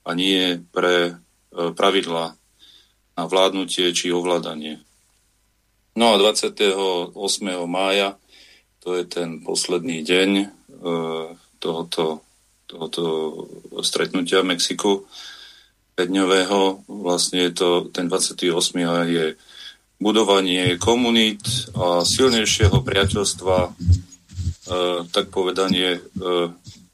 [0.03, 2.35] a nie pre uh, pravidla
[3.17, 4.83] na vládnutie či ovládanie.
[5.97, 7.15] No a 28.
[7.65, 8.21] mája,
[8.87, 10.47] to je ten posledný deň
[11.59, 12.23] tohoto,
[12.71, 13.03] tohoto
[13.83, 15.03] stretnutia v Mexiku,
[15.99, 18.47] 5 vlastne je to, ten 28.
[19.11, 19.35] je
[19.99, 21.43] budovanie komunít
[21.75, 23.69] a silnejšieho priateľstva, e,
[25.11, 26.01] tak povedanie, e,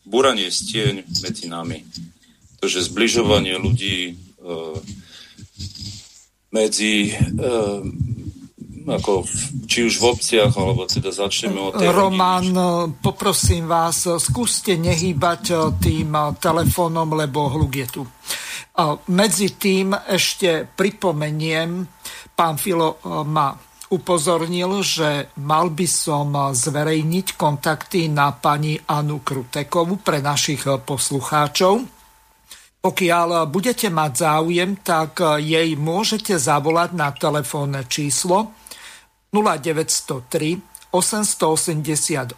[0.07, 1.84] buranie stieň medzi nami.
[2.57, 4.14] Takže zbližovanie ľudí e,
[6.56, 7.14] medzi e,
[8.84, 9.23] ako
[9.64, 12.99] či už v obciach, alebo teda začneme od tej Roman, hodiny.
[12.99, 18.03] poprosím vás, skúste nehýbať tým telefónom, lebo hluk je tu.
[19.14, 21.85] Medzi tým ešte pripomeniem,
[22.34, 22.97] Pán Filo
[23.30, 23.53] ma
[23.93, 31.85] upozornil, že mal by som zverejniť kontakty na pani Anu Krutekovu pre našich poslucháčov.
[32.81, 38.51] Pokiaľ budete mať záujem, tak jej môžete zavolať na telefónne číslo
[39.34, 42.38] 0903 888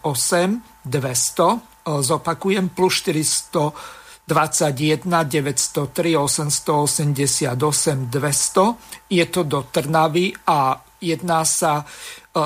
[2.00, 8.74] zopakujem, plus 400 21 903 888 200.
[9.06, 11.84] Je to do Trnavy a jedná sa e,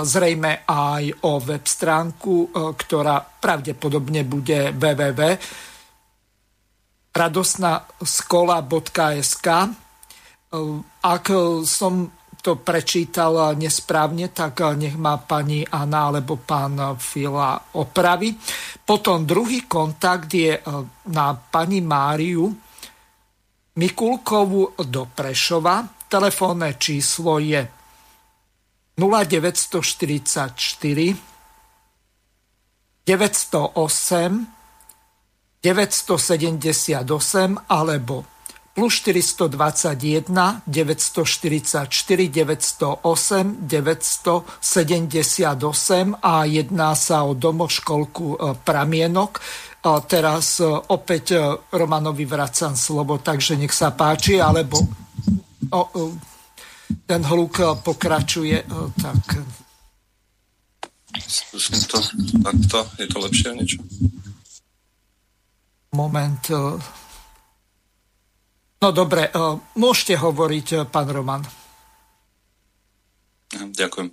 [0.04, 5.40] zrejme aj o web stránku, e, ktorá pravdepodobne bude www
[7.10, 9.66] radosnaskola.sk e,
[11.00, 11.32] Ak
[11.64, 18.32] som to prečítal nesprávne, tak nech ma pani Anna alebo pán Fila opravi.
[18.84, 20.56] Potom druhý kontakt je
[21.12, 22.48] na pani Máriu
[23.76, 25.84] Mikulkovu do Prešova.
[26.10, 27.62] Telefónne číslo je
[28.98, 31.14] 0944
[33.06, 34.58] 908
[35.60, 37.04] 978
[37.68, 38.24] alebo
[38.74, 49.40] plus 421 944 908 978 a jedná sa o domoškolku e, Pramienok.
[49.80, 54.78] A teraz e, opäť e, Romanovi vracam slovo, takže nech sa páči, alebo
[55.74, 56.12] o,
[57.06, 58.64] ten hluk pokračuje,
[58.98, 59.38] tak...
[61.26, 61.98] Skúsim to
[62.42, 63.78] takto, je to lepšie niečo?
[65.90, 66.38] Moment,
[68.80, 69.30] No dobre, e,
[69.76, 71.44] môžete hovoriť, e, pán Roman.
[73.50, 74.08] Ďakujem.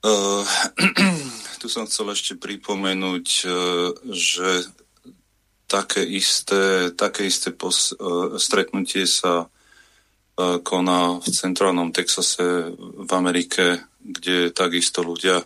[0.00, 0.46] Uh,
[1.60, 3.26] tu som chcel ešte pripomenúť,
[4.08, 4.50] že
[5.68, 7.92] také isté, také isté pos,
[8.40, 9.48] stretnutie sa
[10.40, 15.44] koná v centrálnom Texase v Amerike, kde takisto ľudia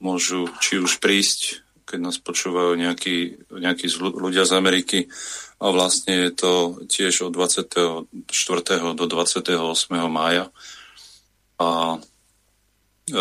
[0.00, 4.98] môžu či už prísť, keď nás počúvajú nejakí, nejakí ľudia z Ameriky,
[5.62, 6.52] a vlastne je to
[6.90, 8.10] tiež od 24.
[8.98, 9.46] do 28.
[10.10, 10.50] mája.
[11.62, 12.02] A
[13.06, 13.18] e,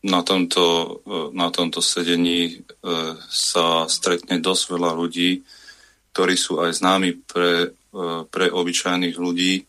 [0.00, 0.64] na tomto,
[1.04, 2.52] e, na tomto sedení e,
[3.28, 5.44] sa stretne dosť veľa ľudí,
[6.16, 9.60] ktorí sú aj známi pre, e, pre obyčajných ľudí.
[9.60, 9.64] E,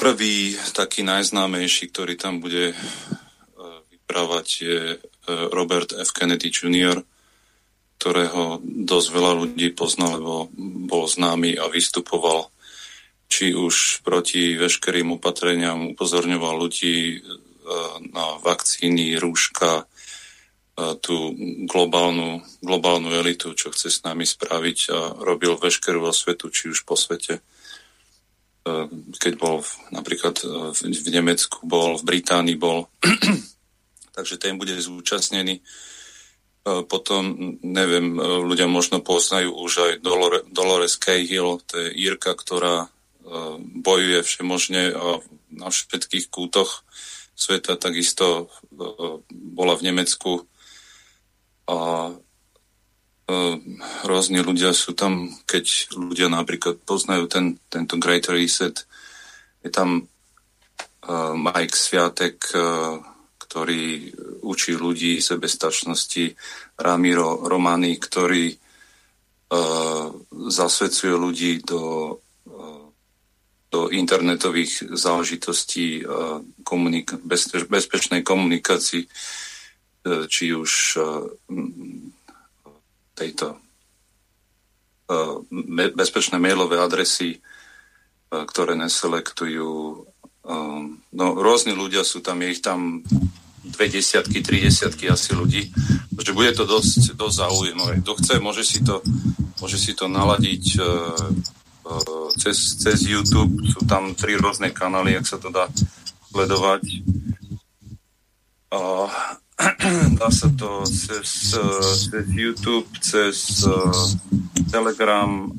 [0.00, 2.76] prvý, taký najznámejší, ktorý tam bude e,
[3.92, 4.98] vyprávať, je e,
[5.52, 6.16] Robert F.
[6.16, 7.04] Kennedy Jr.,
[7.98, 10.46] ktorého dosť veľa ľudí pozná, lebo
[10.86, 12.46] bol známy a vystupoval
[13.28, 17.18] či už proti veškerým opatreniam upozorňoval ľudí e,
[18.14, 19.84] na vakcíny, rúška, e,
[21.02, 21.36] tú
[21.68, 26.96] globálnu, globálnu elitu, čo chce s nami spraviť a robil veškerú osvetu, či už po
[26.96, 27.36] svete.
[27.36, 27.42] E,
[29.20, 29.60] keď bol
[29.92, 30.40] napríklad
[30.72, 32.88] v Nemecku, bol v Británii, bol.
[34.16, 35.60] Takže ten bude zúčastnený
[36.86, 42.86] potom, neviem, e, ľudia možno poznajú už aj Dolores, Dolores Cahill, to je Írka, ktorá
[42.86, 42.88] e,
[43.60, 44.82] bojuje všemožne
[45.48, 46.84] na všetkých kútoch
[47.38, 48.50] sveta, takisto
[49.30, 50.42] bola v Nemecku.
[51.70, 52.10] A
[54.08, 58.88] rôzni ľudia sú tam, keď ľudia napríklad poznajú ten, tento Great Reset,
[59.62, 60.08] je tam
[61.36, 62.40] Mike Sviatek,
[63.48, 64.12] ktorý
[64.44, 66.36] učí ľudí sebestačnosti,
[66.76, 68.52] Ramiro Romani, ktorý
[70.28, 72.14] zasvedcuje ľudí do
[73.68, 76.00] do internetových záležitostí
[76.64, 79.08] komunika- bezpeč- bezpečnej komunikácii, e,
[80.24, 81.00] či už e,
[83.12, 83.58] tejto e,
[85.92, 87.44] bezpečné mailové adresy,
[88.28, 90.04] ktoré neselektujú.
[90.48, 93.04] No, rôzni ľudia sú tam, je ich tam
[93.68, 95.68] dve desiatky, tri desiatky asi ľudí.
[96.16, 98.00] Takže bude to dosť, dosť zaujímavé.
[98.00, 99.04] Kto chce, môže si to,
[99.60, 100.64] môže si to naladiť
[102.40, 103.60] cez, cez YouTube.
[103.68, 105.68] Sú tam tri rôzne kanály, ak sa to dá
[106.32, 106.82] sledovať.
[108.72, 108.80] A
[110.20, 111.56] dá sa to cez,
[112.08, 113.68] cez YouTube, cez
[114.72, 115.52] Telegram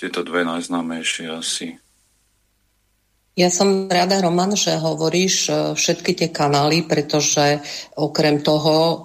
[0.00, 1.76] tieto dve najznámejšie asi.
[3.38, 7.62] Ja som rada, Roman, že hovoríš e, všetky tie kanály, pretože
[7.96, 8.96] okrem toho, e,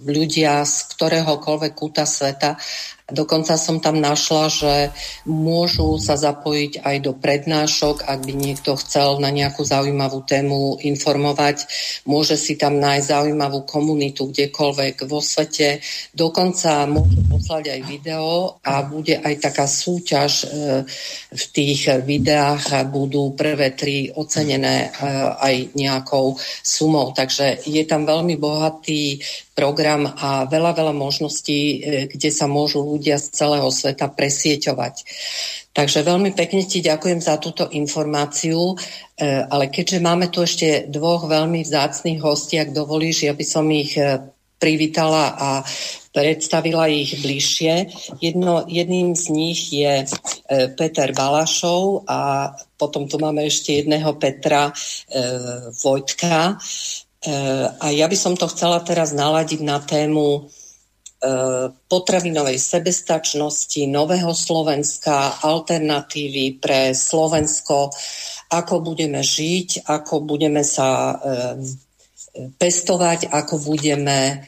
[0.00, 2.56] ľudia z ktoréhokoľvek kúta sveta
[3.06, 4.74] Dokonca som tam našla, že
[5.30, 11.70] môžu sa zapojiť aj do prednášok, ak by niekto chcel na nejakú zaujímavú tému informovať.
[12.02, 15.78] Môže si tam nájsť zaujímavú komunitu kdekoľvek vo svete.
[16.18, 20.46] Dokonca môže poslať aj video a bude aj taká súťaž e,
[21.30, 25.06] v tých videách budú prvé tri ocenené e,
[25.38, 27.14] aj nejakou sumou.
[27.14, 29.22] Takže je tam veľmi bohatý
[29.56, 31.76] program a veľa, veľa možností, e,
[32.12, 34.94] kde sa môžu ľudia z celého sveta presieťovať.
[35.72, 38.76] Takže veľmi pekne ti ďakujem za túto informáciu,
[39.16, 43.64] e, ale keďže máme tu ešte dvoch veľmi vzácných hostí, ak dovolíš, ja by som
[43.72, 44.20] ich e,
[44.60, 45.48] privítala a
[46.12, 47.92] predstavila ich bližšie.
[48.24, 50.08] Jedno, jedným z nich je
[50.72, 54.72] Peter Balašov a potom tu máme ešte jedného Petra e,
[55.76, 56.56] Vojtka.
[57.26, 64.30] Eh, a ja by som to chcela teraz naladiť na tému eh, potravinovej sebestačnosti, nového
[64.30, 67.90] Slovenska, alternatívy pre Slovensko,
[68.46, 71.58] ako budeme žiť, ako budeme sa eh,
[72.36, 74.46] pestovať, ako budeme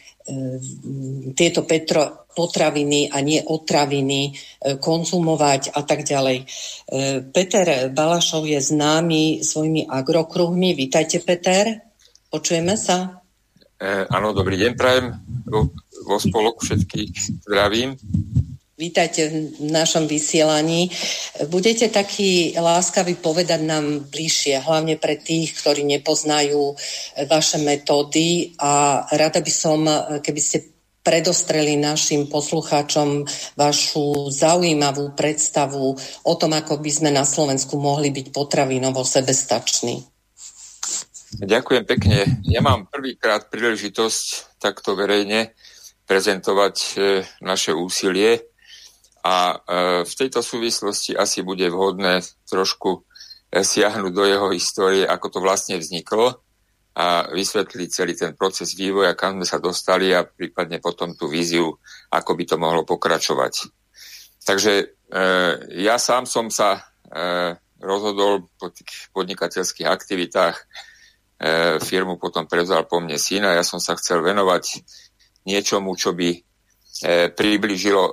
[1.33, 4.37] tieto petro, potraviny a nie otraviny
[4.77, 6.45] konzumovať a tak ďalej.
[7.33, 10.77] Peter Balašov je známy svojimi agrokruhmi.
[10.77, 11.88] Vítajte, Peter.
[12.29, 13.25] Počujeme sa?
[13.81, 15.17] E, áno, dobrý deň, prajem
[15.49, 15.73] vo,
[16.05, 17.97] vo spolok všetkých zdravím.
[18.79, 20.87] Vítajte v našom vysielaní.
[21.51, 26.79] Budete takí láskaví povedať nám bližšie, hlavne pre tých, ktorí nepoznajú
[27.27, 29.83] vaše metódy a rada by som,
[30.23, 33.25] keby ste predostreli našim poslucháčom
[33.59, 40.18] vašu zaujímavú predstavu o tom, ako by sme na Slovensku mohli byť potravinovo sebestační.
[41.29, 42.41] Ďakujem pekne.
[42.49, 45.53] Ja mám prvýkrát príležitosť takto verejne
[46.09, 46.91] prezentovať e,
[47.45, 48.49] naše úsilie
[49.21, 49.57] a e,
[50.09, 53.05] v tejto súvislosti asi bude vhodné trošku
[53.53, 56.41] e, siahnuť do jeho histórie, ako to vlastne vzniklo
[56.97, 61.77] a vysvetliť celý ten proces vývoja, kam sme sa dostali a prípadne potom tú víziu,
[62.09, 63.69] ako by to mohlo pokračovať.
[64.49, 64.97] Takže
[65.79, 66.91] ja sám som sa
[67.79, 70.57] rozhodol po tých podnikateľských aktivitách
[71.79, 74.83] firmu potom prevzal po mne syn a ja som sa chcel venovať
[75.47, 76.41] niečomu, čo by e,
[77.31, 78.13] priblížilo e,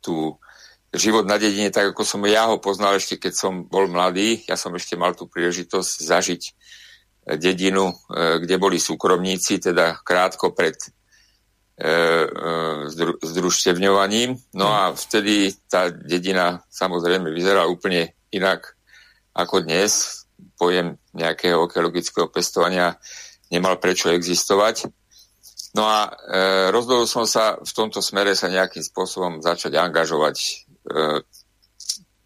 [0.00, 0.40] tú
[0.96, 4.40] život na dedine, tak ako som ja ho poznal ešte, keď som bol mladý.
[4.48, 6.42] Ja som ešte mal tú príležitosť zažiť
[7.36, 10.78] dedinu, kde boli súkromníci, teda krátko pred
[13.20, 14.40] združstevňovaním.
[14.56, 18.78] No a vtedy tá dedina samozrejme vyzerala úplne inak
[19.36, 20.24] ako dnes
[20.56, 22.96] pojem nejakého ekologického pestovania
[23.52, 24.90] nemal prečo existovať.
[25.76, 26.10] No a e,
[26.72, 30.36] rozhodol som sa v tomto smere sa nejakým spôsobom začať angažovať.
[30.40, 30.52] E,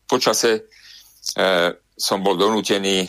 [0.07, 0.61] počase e,
[2.01, 3.09] som bol donútený e,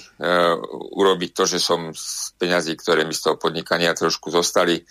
[0.97, 4.83] urobiť to, že som z peňazí, ktoré mi z toho podnikania trošku zostali, e,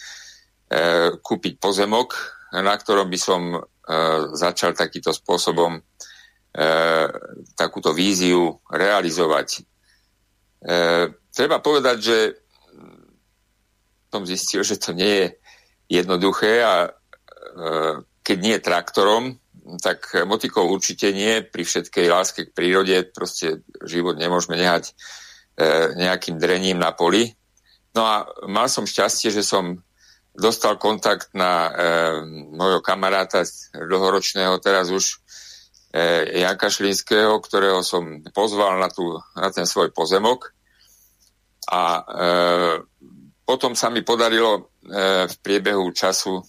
[1.19, 2.15] kúpiť pozemok,
[2.57, 3.59] na ktorom by som e,
[4.33, 5.81] začal takýmto spôsobom e,
[7.59, 9.67] takúto víziu realizovať.
[10.61, 12.19] E, treba povedať, že
[14.11, 15.27] som zistil, že to nie je
[16.03, 16.91] jednoduché a e,
[18.21, 19.25] keď nie traktorom,
[19.79, 21.47] tak motikov určite nie.
[21.47, 24.93] Pri všetkej láske k prírode proste život nemôžeme nehať e,
[25.95, 27.33] nejakým drením na poli.
[27.95, 29.79] No a mal som šťastie, že som
[30.35, 31.71] dostal kontakt na e,
[32.55, 33.43] mojho kamaráta
[33.75, 35.23] dlhoročného, teraz už
[35.91, 40.55] Janka Šlinského, ktorého som pozval na, tú, na ten svoj pozemok.
[41.71, 42.03] A e,
[43.43, 44.63] potom sa mi podarilo e,
[45.27, 46.45] v priebehu času e,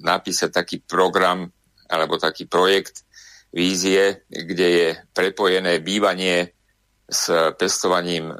[0.00, 1.44] napísať taký program
[1.88, 3.04] alebo taký projekt
[3.52, 6.56] vízie, kde je prepojené bývanie
[7.06, 8.36] s pestovaním e,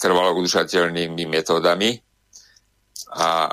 [0.00, 2.00] trvalo udržateľnými metódami.
[3.08, 3.52] A e,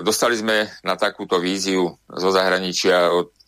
[0.00, 3.43] dostali sme na takúto víziu zo zahraničia od e,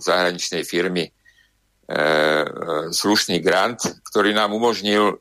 [0.00, 2.44] zahraničnej firmy e, e,
[2.92, 5.16] slušný grant, ktorý nám umožnil e,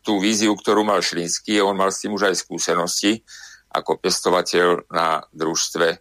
[0.00, 1.58] tú víziu, ktorú mal Šlínsky.
[1.60, 3.22] On mal s tým už aj skúsenosti
[3.72, 5.96] ako pestovateľ na družstve e,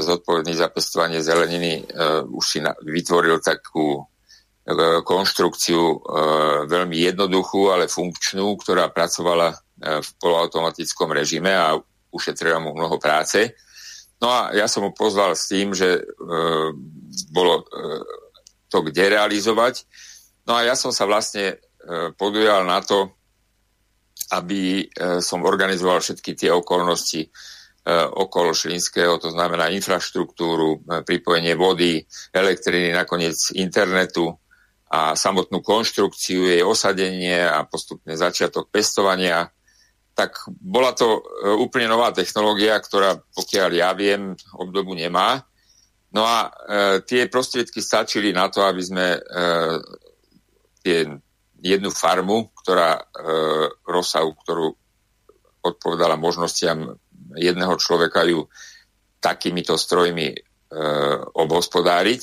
[0.00, 1.82] zodpovedný za pestovanie zeleniny.
[1.82, 4.06] E, už si vytvoril takú
[4.68, 5.96] E, konštrukciu e,
[6.68, 9.56] veľmi jednoduchú, ale funkčnú, ktorá pracovala e,
[10.04, 11.72] v poloautomatickom režime a
[12.12, 13.56] ušetrila mu mnoho práce.
[14.18, 16.02] No a ja som mu pozval s tým, že
[17.30, 17.62] bolo
[18.66, 19.86] to kde realizovať.
[20.44, 21.62] No a ja som sa vlastne
[22.18, 23.14] podujal na to,
[24.34, 24.90] aby
[25.22, 27.30] som organizoval všetky tie okolnosti
[28.18, 32.04] okolo Šlínského, to znamená infraštruktúru, pripojenie vody,
[32.34, 34.36] elektriny, nakoniec internetu,
[34.88, 39.52] a samotnú konštrukciu, jej osadenie a postupne začiatok pestovania,
[40.18, 45.38] tak bola to e, úplne nová technológia, ktorá, pokiaľ ja viem, obdobu nemá.
[46.10, 49.20] No a e, tie prostriedky stačili na to, aby sme e,
[50.82, 51.06] tie
[51.62, 53.02] jednu farmu, ktorá e,
[53.86, 54.66] rozsahu, ktorú
[55.62, 56.98] odpovedala možnostiam
[57.38, 58.42] jedného človeka ju
[59.22, 60.38] takýmito strojmi e,
[61.30, 62.22] obhospodáriť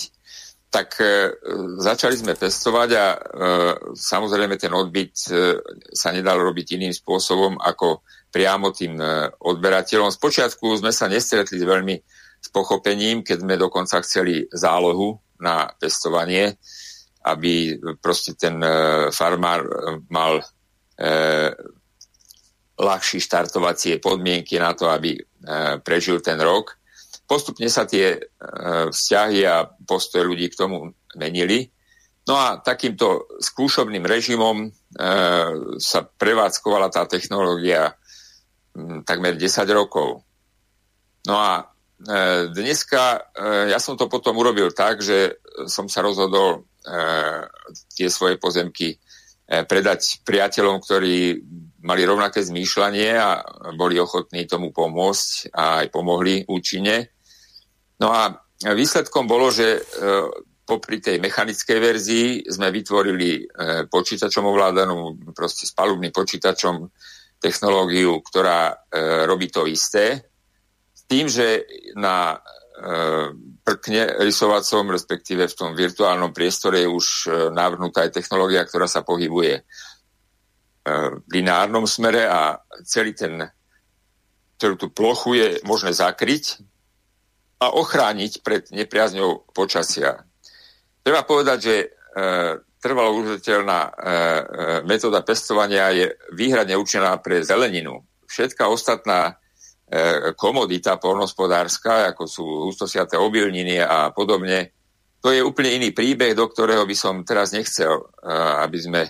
[0.76, 1.32] tak e,
[1.80, 3.18] začali sme pestovať a e,
[3.96, 5.56] samozrejme ten odbyt e,
[5.96, 9.00] sa nedal robiť iným spôsobom ako priamo tým
[9.40, 10.12] odberateľom.
[10.12, 11.96] Spočiatku sme sa nestretli veľmi
[12.44, 16.60] s pochopením, keď sme dokonca chceli zálohu na pestovanie,
[17.32, 18.60] aby proste ten
[19.16, 19.64] farmár
[20.12, 20.46] mal e,
[22.76, 25.16] ľahší štartovacie podmienky na to, aby
[25.80, 26.76] prežil ten rok.
[27.26, 28.20] Postupne sa tie e,
[28.94, 31.74] vzťahy a postoje ľudí k tomu menili.
[32.26, 34.70] No a takýmto skúšobným režimom e,
[35.78, 37.94] sa prevádzkovala tá technológia
[39.06, 40.26] takmer 10 rokov.
[41.30, 41.64] No a e,
[42.50, 43.20] dneska e,
[43.70, 45.38] ja som to potom urobil tak, že
[45.70, 46.68] som sa rozhodol
[47.98, 49.02] tie svoje pozemky
[49.50, 51.42] predať priateľom, ktorí
[51.82, 53.42] mali rovnaké zmýšľanie a
[53.74, 57.15] boli ochotní tomu pomôcť a aj pomohli účinne.
[58.00, 59.82] No a výsledkom bolo, že e,
[60.68, 63.42] popri tej mechanickej verzii sme vytvorili e,
[63.88, 66.76] počítačom ovládanú, proste s počítačom
[67.40, 68.76] technológiu, ktorá e,
[69.28, 70.28] robí to isté,
[70.96, 72.40] s tým, že na
[73.64, 79.64] prkne rysovacom, respektíve v tom virtuálnom priestore je už navrhnutá aj technológia, ktorá sa pohybuje
[80.84, 83.48] v lineárnom smere a celý ten,
[84.60, 86.60] celú tú plochu je možné zakryť
[87.66, 90.22] a ochrániť pred nepriazňou počasia.
[91.02, 91.88] Treba povedať, že e,
[92.78, 94.14] trvalo užiteľná e, e,
[94.86, 98.06] metóda pestovania je výhradne určená pre zeleninu.
[98.30, 99.34] Všetká ostatná
[99.90, 104.76] e, komodita polnospodárska, ako sú hustosiaté obilniny a podobne,
[105.26, 108.30] to je úplne iný príbeh, do ktorého by som teraz nechcel, e,
[108.62, 109.02] aby sme,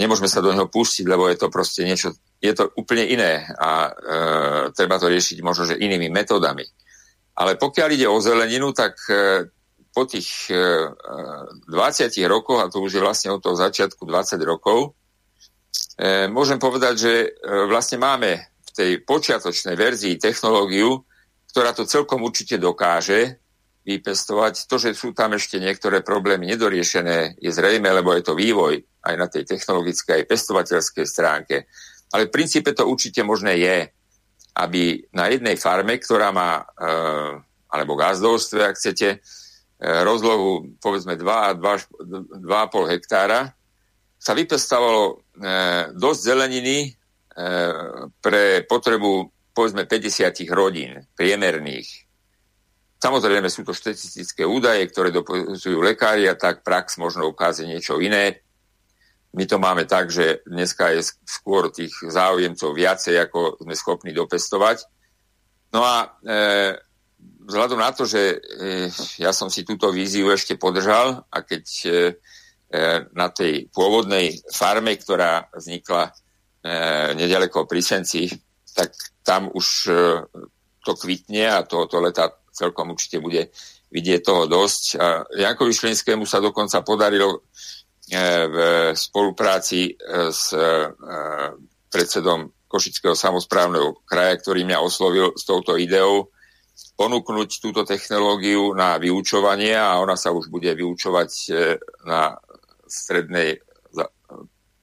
[0.00, 3.70] nemôžeme sa do neho pustiť, lebo je to proste niečo, je to úplne iné a
[3.84, 3.90] e,
[4.72, 6.64] treba to riešiť možno, že inými metódami.
[7.36, 9.44] Ale pokiaľ ide o zeleninu, tak e,
[9.92, 14.96] po tých 20 e, rokoch, a to už je vlastne od toho začiatku 20 rokov,
[16.00, 17.12] e, môžem povedať, že
[17.68, 21.04] vlastne máme v tej počiatočnej verzii technológiu,
[21.52, 23.40] ktorá to celkom určite dokáže
[23.84, 24.66] vypestovať.
[24.66, 29.14] To, že sú tam ešte niektoré problémy nedoriešené, je zrejme, lebo je to vývoj aj
[29.14, 31.56] na tej technologickej, aj pestovateľskej stránke.
[32.10, 33.76] Ale v princípe to určite možné je
[34.56, 36.88] aby na jednej farme, ktorá má, e,
[37.68, 39.18] alebo gazdovstve, ak chcete, e,
[40.00, 41.60] rozlohu povedzme 2,5
[42.88, 43.52] hektára,
[44.16, 45.14] sa vypestávalo e,
[45.92, 46.96] dosť zeleniny
[48.24, 52.08] pre potrebu povedzme 50 rodín priemerných.
[52.96, 58.40] Samozrejme sú to štatistické údaje, ktoré dopozujú lekári a tak prax možno ukáže niečo iné.
[59.34, 64.86] My to máme tak, že dneska je skôr tých záujemcov viacej, ako sme schopní dopestovať.
[65.74, 66.06] No a e,
[67.44, 68.38] vzhľadom na to, že
[69.18, 71.64] ja som si túto víziu ešte podržal a keď
[73.14, 76.10] na tej pôvodnej farme, ktorá vznikla
[77.14, 78.26] nedaleko pri Senci,
[78.74, 78.90] tak
[79.22, 79.66] tam už
[80.82, 83.54] to kvitne a tohoto leta celkom určite bude
[83.90, 84.84] vidieť toho dosť.
[84.98, 87.46] A Jankovi Šlinskému sa dokonca podarilo
[88.06, 88.56] v
[88.94, 89.98] spolupráci
[90.30, 90.54] s
[91.90, 96.30] predsedom Košického samozprávneho kraja, ktorý mňa oslovil s touto ideou,
[96.98, 101.50] ponúknuť túto technológiu na vyučovanie a ona sa už bude vyučovať e,
[102.04, 102.36] na
[102.86, 103.60] strednej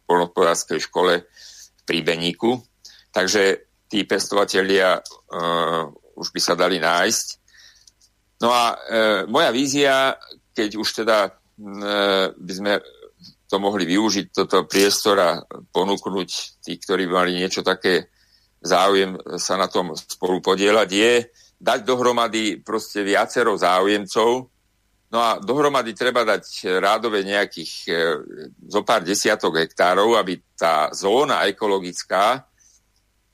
[0.06, 2.60] polnospodárskej škole v Príbeníku.
[3.14, 5.86] Takže tí pestovatelia uh,
[6.18, 7.28] už by sa dali nájsť.
[8.42, 10.18] No a uh, moja vízia,
[10.52, 12.74] keď už teda uh, by sme
[13.54, 16.30] to mohli využiť, toto priestor a ponúknuť
[16.66, 18.10] tí, ktorí mali niečo také
[18.66, 21.14] záujem sa na tom spolu podielať, je
[21.62, 24.50] dať dohromady proste viacero záujemcov.
[25.14, 27.92] No a dohromady treba dať rádové nejakých e,
[28.66, 32.50] zo pár desiatok hektárov, aby tá zóna ekologická,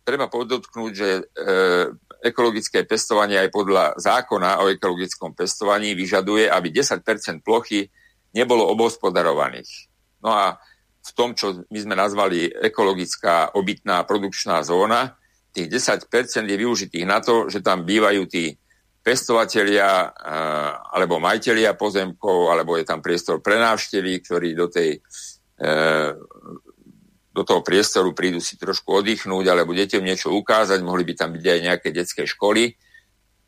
[0.03, 1.21] treba podotknúť, že e,
[2.27, 6.99] ekologické pestovanie aj podľa zákona o ekologickom pestovaní vyžaduje, aby 10%
[7.39, 7.87] plochy
[8.35, 9.88] nebolo obospodarovaných.
[10.23, 10.59] No a
[10.99, 15.15] v tom, čo my sme nazvali ekologická obytná produkčná zóna,
[15.49, 16.05] tých 10%
[16.45, 18.53] je využitých na to, že tam bývajú tí
[19.01, 24.99] pestovatelia eh, alebo majitelia pozemkov, alebo je tam priestor pre návštevy, ktorí do, tej,
[25.63, 26.11] eh,
[27.33, 31.45] do toho priestoru prídu si trošku oddychnúť, alebo deťom niečo ukázať, mohli by tam byť
[31.47, 32.75] aj nejaké detské školy.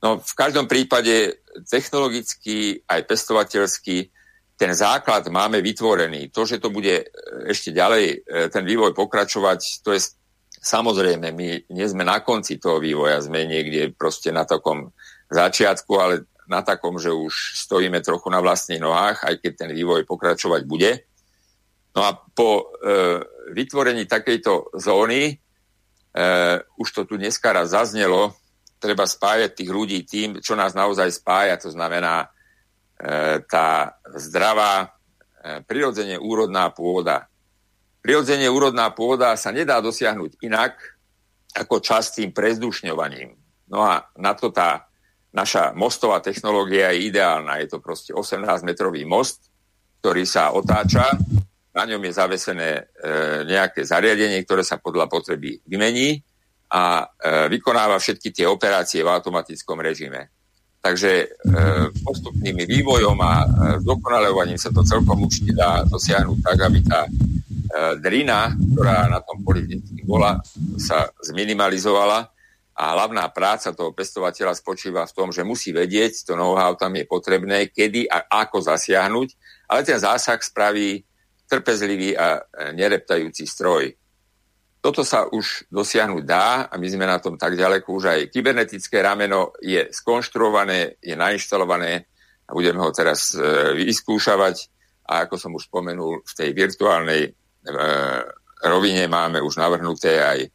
[0.01, 4.09] No v každom prípade technologicky aj pestovateľsky
[4.61, 6.29] ten základ máme vytvorený.
[6.29, 7.05] To, že to bude e,
[7.49, 8.15] ešte ďalej e,
[8.53, 10.13] ten vývoj pokračovať, to je
[10.61, 14.93] samozrejme, my nie sme na konci toho vývoja, sme niekde proste na takom
[15.33, 20.05] začiatku, ale na takom, že už stojíme trochu na vlastných nohách, aj keď ten vývoj
[20.05, 21.09] pokračovať bude.
[21.97, 22.63] No a po e,
[23.57, 25.33] vytvorení takejto zóny, e,
[26.77, 28.37] už to tu dneska raz zaznelo,
[28.77, 32.29] treba spájať tých ľudí tým, čo nás naozaj spája, to znamená
[33.49, 34.87] tá zdravá, e,
[35.65, 37.25] prirodzene úrodná pôda.
[38.01, 40.77] Prirodzene úrodná pôda sa nedá dosiahnuť inak
[41.57, 43.35] ako častým prezdušňovaním.
[43.69, 44.85] No a na to tá
[45.31, 47.59] naša mostová technológia je ideálna.
[47.63, 49.47] Je to proste 18-metrový most,
[50.03, 51.07] ktorý sa otáča,
[51.71, 52.81] na ňom je zavesené e,
[53.47, 56.19] nejaké zariadenie, ktoré sa podľa potreby vymení
[56.67, 60.27] a e, vykonáva všetky tie operácie v automatickom režime.
[60.81, 61.25] Takže e,
[62.01, 63.45] postupným vývojom a e,
[63.85, 67.11] dokonalovaním sa to celkom určite dá dosiahnuť tak, aby tá e,
[68.01, 70.41] drina, ktorá na tom poli vždy bola,
[70.81, 72.33] sa zminimalizovala
[72.81, 77.05] a hlavná práca toho pestovateľa spočíva v tom, že musí vedieť, to know-how tam je
[77.05, 79.29] potrebné, kedy a ako zasiahnuť,
[79.69, 81.05] ale ten zásah spraví
[81.45, 84.00] trpezlivý a e, nereptajúci stroj.
[84.81, 88.97] Toto sa už dosiahnuť dá a my sme na tom tak ďaleko, už aj kybernetické
[89.05, 92.09] rameno je skonštruované, je nainštalované
[92.49, 94.55] a budeme ho teraz e, vyskúšavať.
[95.05, 97.31] A ako som už spomenul, v tej virtuálnej e,
[98.65, 100.49] rovine máme už navrhnuté aj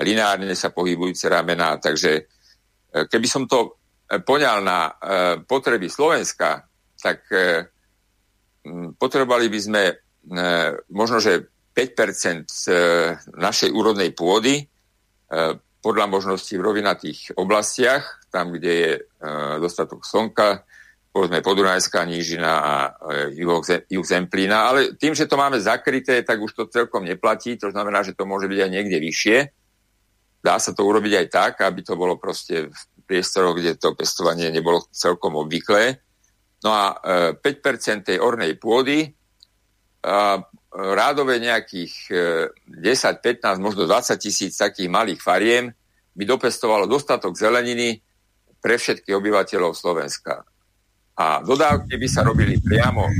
[0.00, 2.22] lineárne sa pohybujúce ramená, takže e,
[3.04, 3.76] keby som to
[4.08, 4.92] e, poňal na e,
[5.44, 6.64] potreby Slovenska,
[6.96, 7.68] tak e,
[8.96, 9.94] potrebovali by sme e,
[10.96, 12.76] možno, že 5 e,
[13.36, 14.66] našej úrodnej pôdy e,
[15.84, 19.00] podľa možností v rovinatých oblastiach, tam, kde je e,
[19.60, 20.64] dostatok slnka,
[21.12, 22.74] povedzme Podunajská nížina a
[23.88, 28.04] juh Zemplína, ale tým, že to máme zakryté, tak už to celkom neplatí, to znamená,
[28.04, 29.38] že to môže byť aj niekde vyššie.
[30.44, 34.52] Dá sa to urobiť aj tak, aby to bolo proste v priestoroch, kde to pestovanie
[34.52, 36.04] nebolo celkom obvyklé.
[36.60, 36.84] No a
[37.40, 39.08] 5% tej ornej pôdy
[40.76, 41.94] rádové nejakých
[42.68, 45.72] 10, e, 15, možno 20 tisíc takých malých fariem
[46.16, 48.00] by dopestovalo dostatok zeleniny
[48.60, 50.44] pre všetkých obyvateľov Slovenska.
[51.16, 53.12] A dodávky by sa robili priamo e,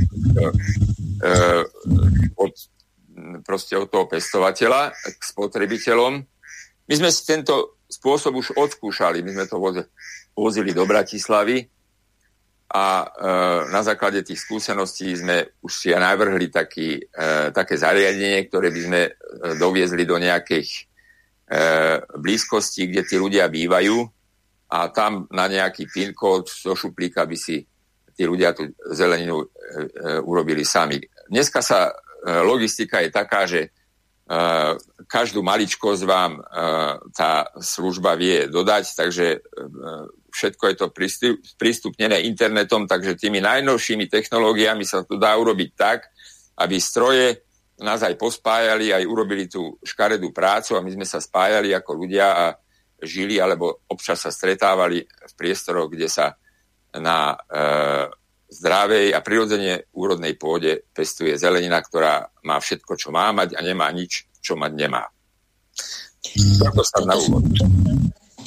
[1.25, 1.33] e,
[2.37, 2.53] od,
[3.41, 6.13] proste od toho pestovateľa k spotrebiteľom.
[6.87, 9.25] My sme si tento spôsob už odskúšali.
[9.25, 9.57] My sme to
[10.37, 11.65] vozili do Bratislavy
[12.67, 13.05] a e,
[13.71, 19.01] na základe tých skúseností sme už si navrhli taký, e, také zariadenie, ktoré by sme
[19.07, 19.11] e,
[19.55, 20.81] doviezli do nejakých e,
[22.19, 24.03] blízkostí, kde tí ľudia bývajú
[24.67, 27.63] a tam na nejaký PIN kód zo šuplíka by si
[28.11, 30.99] tí ľudia tú zeleninu e, e, urobili sami.
[31.31, 31.91] Dneska sa e,
[32.43, 33.69] logistika je taká, že e,
[35.07, 36.41] každú maličkosť vám e,
[37.15, 39.39] tá služba vie dodať, takže e,
[40.37, 40.87] všetko je to
[41.57, 46.13] prístupnené internetom, takže tými najnovšími technológiami sa to dá urobiť tak,
[46.61, 47.41] aby stroje
[47.81, 52.27] nás aj pospájali, aj urobili tú škaredú prácu a my sme sa spájali ako ľudia
[52.33, 52.45] a
[53.01, 56.33] žili alebo občas sa stretávali v priestoroch, kde sa
[56.97, 57.37] na e,
[58.49, 63.85] zdravej a prirodzene úrodnej pôde pestuje zelenina, ktorá má všetko, čo má mať a nemá
[63.93, 65.05] nič, čo mať nemá.
[66.57, 67.45] Toto sa na úvod.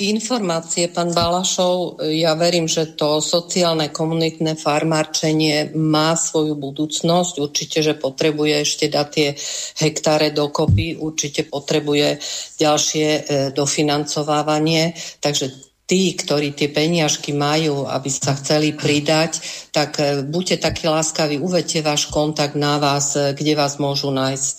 [0.01, 7.35] Informácie, pán Balašov, ja verím, že to sociálne komunitné farmárčenie má svoju budúcnosť.
[7.37, 9.29] Určite, že potrebuje ešte dať tie
[9.77, 12.17] hektáre dokopy, určite potrebuje
[12.57, 13.21] ďalšie e,
[13.53, 14.97] dofinancovávanie.
[15.21, 19.37] Takže tí, ktorí tie peniažky majú, aby sa chceli pridať,
[19.69, 24.57] tak e, buďte takí láskaví, uvedte váš kontakt na vás, e, kde vás môžu nájsť.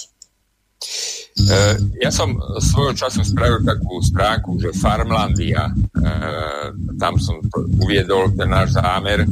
[1.31, 5.73] E, ja som svojho času spravil takú stránku, že Farmlandia, e,
[6.99, 7.39] tam som
[7.79, 9.23] uviedol ten náš zámer,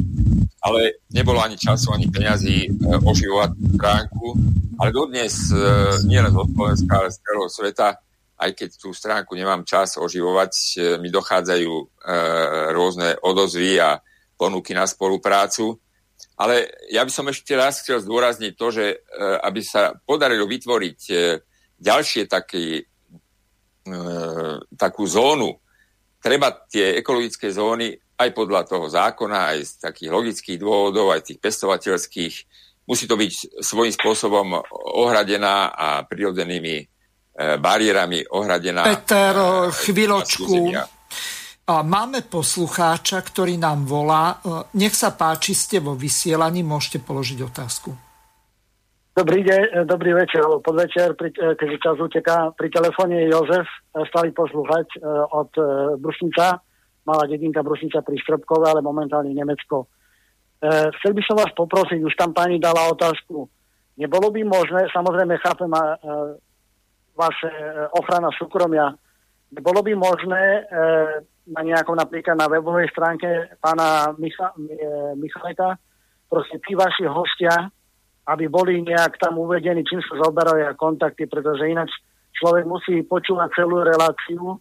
[0.64, 2.68] ale nebolo ani času, ani peňazí e,
[3.04, 4.26] oživovať stránku,
[4.80, 5.52] ale dodnes
[6.08, 7.88] nielen zo Slovenska, ale z celého sveta,
[8.40, 12.00] aj keď tú stránku nemám čas oživovať, mi dochádzajú
[12.72, 14.00] rôzne odozvy a
[14.40, 15.76] ponuky na spoluprácu.
[16.40, 19.04] Ale ja by som ešte raz chcel zdôrazniť to, že
[19.44, 21.00] aby sa podarilo vytvoriť
[21.80, 22.84] ďalšie taký,
[23.88, 23.92] e,
[24.76, 25.56] takú zónu,
[26.20, 31.40] treba tie ekologické zóny aj podľa toho zákona, aj z takých logických dôvodov, aj tých
[31.40, 32.34] pestovateľských,
[32.84, 34.60] musí to byť svojím spôsobom
[35.00, 36.84] ohradená a prirodzenými e,
[37.56, 38.84] bariérami ohradená.
[38.84, 40.76] Peter, e, chvíľočku.
[41.70, 44.36] Máme poslucháča, ktorý nám volá.
[44.42, 48.09] E, nech sa páči, ste vo vysielaní, môžete položiť otázku.
[49.20, 52.56] Dobrý deň, e, dobrý večer, podvečer, pri, e, keďže čas uteká.
[52.56, 54.96] Pri telefóne je Jozef, e, stály poslúchať
[55.36, 55.52] od
[56.00, 56.64] Brusnica,
[57.04, 59.92] malá dedinka Brusnica pri Štrbkove, ale momentálne Nemecko.
[60.64, 63.44] Chcel by som vás poprosiť, už tam pani dala otázku.
[64.00, 65.68] Nebolo by možné, samozrejme chápem
[67.12, 67.52] vaše
[67.92, 68.88] ochrana súkromia,
[69.52, 70.64] nebolo by možné
[71.44, 74.52] na nejakom napríklad na webovej stránke pána Micha,
[75.16, 75.76] Michaleka,
[76.28, 77.68] proste tí vaši hostia,
[78.28, 81.90] aby boli nejak tam uvedení, čím sa zoberajú a kontakty, pretože ináč
[82.36, 84.58] človek musí počúvať celú reláciu, e,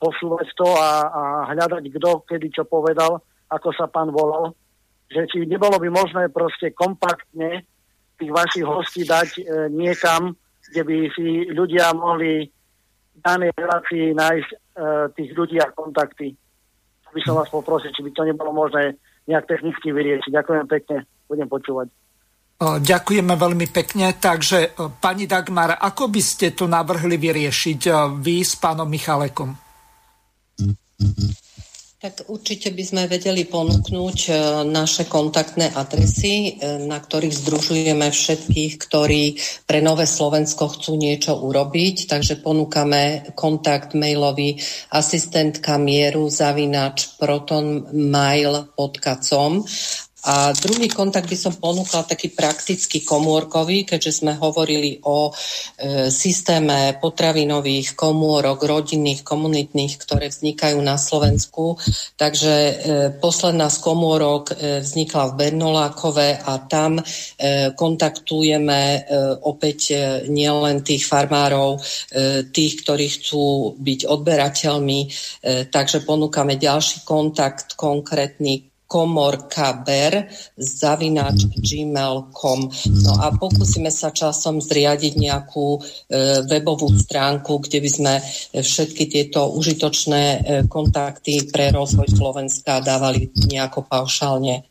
[0.00, 1.22] posúvať to a, a
[1.52, 4.52] hľadať, kto kedy čo povedal, ako sa pán volal,
[5.08, 7.64] že či nebolo by možné proste kompaktne
[8.20, 9.42] tých vašich hostí dať e,
[9.72, 10.36] niekam,
[10.68, 12.44] kde by si ľudia mohli
[13.16, 14.56] v danej relácii nájsť e,
[15.16, 16.36] tých ľudí a kontakty.
[17.08, 20.28] By som vás poprosil, či by to nebolo možné nejak technicky vyriešiť.
[20.28, 21.88] Ďakujem pekne, budem počúvať.
[22.58, 24.18] Ďakujeme veľmi pekne.
[24.18, 27.80] Takže, pani Dagmar, ako by ste to navrhli vyriešiť
[28.18, 29.54] vy s pánom Michalekom?
[31.98, 34.18] Tak určite by sme vedeli ponúknuť
[34.70, 42.10] naše kontaktné adresy, na ktorých združujeme všetkých, ktorí pre Nové Slovensko chcú niečo urobiť.
[42.10, 44.58] Takže ponúkame kontakt mailový
[44.94, 49.52] asistentka mieru zavinač protonmail.com
[50.26, 55.32] a druhý kontakt by som ponúkla taký praktický komórkový, keďže sme hovorili o e,
[56.10, 61.78] systéme potravinových komórok, rodinných, komunitných, ktoré vznikajú na Slovensku.
[62.18, 62.72] Takže e,
[63.22, 67.02] posledná z komórok e, vznikla v Bernolákove a tam e,
[67.78, 69.00] kontaktujeme e,
[69.46, 69.96] opäť e,
[70.26, 71.80] nielen tých farmárov, e,
[72.50, 75.08] tých, ktorí chcú byť odberateľmi, e,
[75.70, 82.60] takže ponúkame ďalší kontakt konkrétny komorkaber zavináč gmail.com.
[83.04, 85.80] No a pokúsime sa časom zriadiť nejakú e,
[86.48, 88.14] webovú stránku, kde by sme
[88.56, 94.64] všetky tieto užitočné e, kontakty pre rozvoj Slovenska dávali nejako paušálne.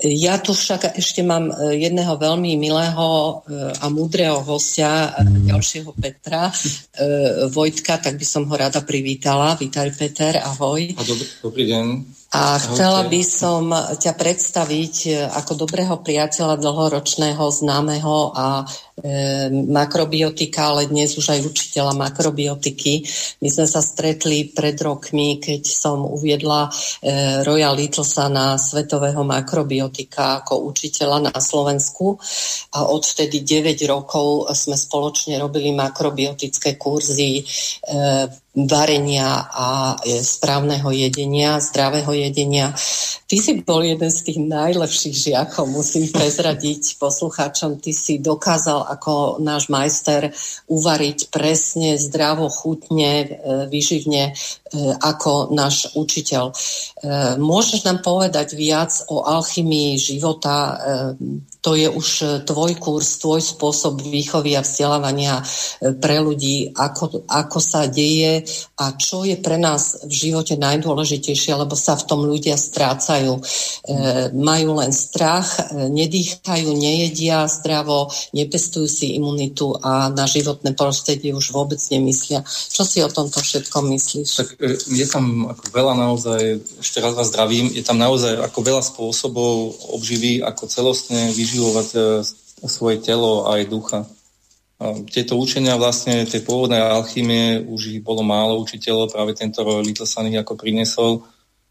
[0.00, 3.32] Ja tu však ešte mám e, jedného veľmi milého e,
[3.76, 6.48] a múdreho hostia, e, ďalšieho Petra,
[7.52, 9.60] Vojtka, tak by som ho rada privítala.
[9.60, 10.96] Vítaj Peter, ahoj.
[10.96, 12.19] A dobrý, dobrý deň.
[12.30, 18.62] A chcela by som ťa predstaviť e, ako dobrého priateľa dlhoročného, známeho a
[19.50, 23.00] makrobiotika, ale dnes už aj učiteľa makrobiotiky.
[23.40, 26.70] My sme sa stretli pred rokmi, keď som uviedla e,
[27.40, 32.20] Roya Littlesa na svetového makrobiotika ako učiteľa na Slovensku
[32.76, 37.42] a odvtedy 9 rokov sme spoločne robili makrobiotické kurzy e,
[38.50, 42.74] varenia a e, správneho jedenia, zdravého jedenia.
[43.30, 47.78] Ty si bol jeden z tých najlepších žiakov, musím prezradiť poslucháčom.
[47.78, 50.34] Ty si dokázal ako náš majster
[50.66, 53.26] uvariť presne, zdravo, chutne, e,
[53.70, 54.34] vyživne
[55.00, 56.54] ako náš učiteľ.
[57.42, 60.78] Môžeš nám povedať viac o alchymii života
[61.60, 65.44] to je už e, tvoj kurz, tvoj spôsob výchovy a vzdelávania e,
[65.92, 68.44] pre ľudí, ako, ako sa deje
[68.80, 73.36] a čo je pre nás v živote najdôležitejšie, lebo sa v tom ľudia strácajú.
[73.36, 73.42] E,
[74.32, 81.52] majú len strach, e, nedýchajú, nejedia zdravo, nepestujú si imunitu a na životné prostredie už
[81.52, 82.40] vôbec nemyslia.
[82.48, 84.28] Čo si o tomto všetkom myslíš?
[84.32, 86.40] Tak je tam ako veľa naozaj,
[86.84, 92.00] ešte raz vás zdravím, je tam naozaj ako veľa spôsobov obživy, ako celostne vyživovať e,
[92.68, 94.00] svoje telo a aj ducha.
[95.12, 100.32] Tieto učenia vlastne, tej pôvodnej alchymie, už ich bolo málo učiteľov, práve tento Roy Littleson
[100.32, 101.20] ich ako priniesol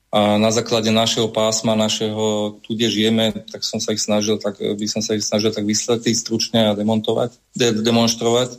[0.10, 4.58] a na základe našeho pásma, našeho, tu, kde žijeme, tak som sa ich snažil, tak
[4.58, 8.58] by som sa ich snažil tak vysvetliť stručne a demontovať, de- demonstrovať,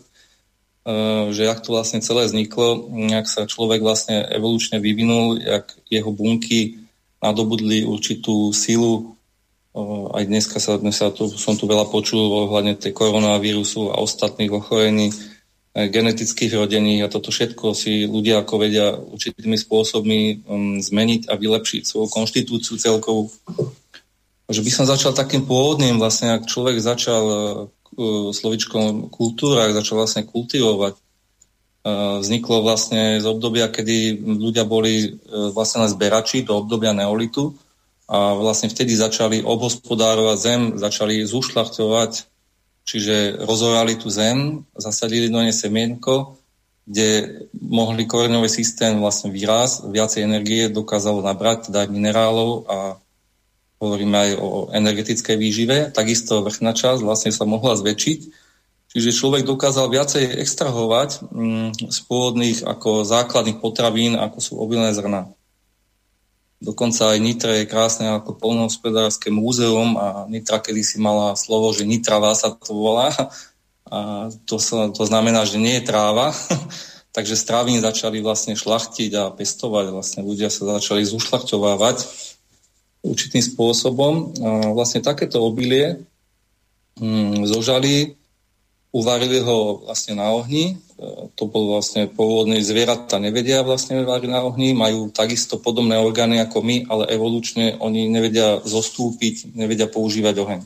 [1.30, 6.80] že jak to vlastne celé vzniklo, jak sa človek vlastne evolučne vyvinul, jak jeho bunky
[7.20, 9.20] nadobudli určitú silu
[10.10, 12.18] aj dneska sa, dnes sa tu, som tu veľa počul
[12.50, 15.14] ohľadne tej koronavírusu a ostatných ochorení
[15.70, 21.86] genetických rodení a toto všetko si ľudia ako vedia určitými spôsobmi um, zmeniť a vylepšiť
[21.86, 23.30] svoju konštitúciu celkovú.
[24.50, 27.22] Takže by som začal takým pôvodným, vlastne ak človek začal
[28.34, 35.84] slovičkom kultúra, začal vlastne kultivovať, uh, vzniklo vlastne z obdobia, kedy ľudia boli uh, vlastne
[35.86, 37.54] len zberači do obdobia neolitu,
[38.10, 42.26] a vlastne vtedy začali obhospodárovať zem, začali zušľachtovať,
[42.82, 46.34] čiže rozorali tú zem, zasadili do nej semienko,
[46.90, 52.76] kde mohli koreňový systém vlastne výraz, viacej energie dokázalo nabrať, dať minerálov a
[53.80, 55.76] hovoríme aj o energetickej výžive.
[55.90, 58.18] Takisto vrchná časť vlastne sa mohla zväčšiť,
[58.92, 65.32] čiže človek dokázal viacej extrahovať mm, z pôvodných ako základných potravín, ako sú obilné zrna.
[66.60, 72.36] Dokonca aj Nitra je krásne ako polnohospodárske múzeum a Nitra kedysi mala slovo, že Nitravá
[72.36, 73.08] sa to volá.
[73.88, 76.36] A to, sa, to znamená, že nie je tráva.
[77.16, 79.86] Takže strávín začali vlastne šlachtiť a pestovať.
[79.88, 82.29] Vlastne ľudia sa začali zušlachťovávať
[83.00, 84.36] určitým spôsobom.
[84.76, 86.00] Vlastne takéto obilie
[87.00, 88.16] hm, zožali,
[88.92, 90.76] uvarili ho vlastne na ohni
[91.34, 96.60] to bol vlastne pôvodné zvieratá nevedia vlastne váriť na ohni, majú takisto podobné orgány ako
[96.60, 100.60] my, ale evolučne oni nevedia zostúpiť, nevedia používať oheň.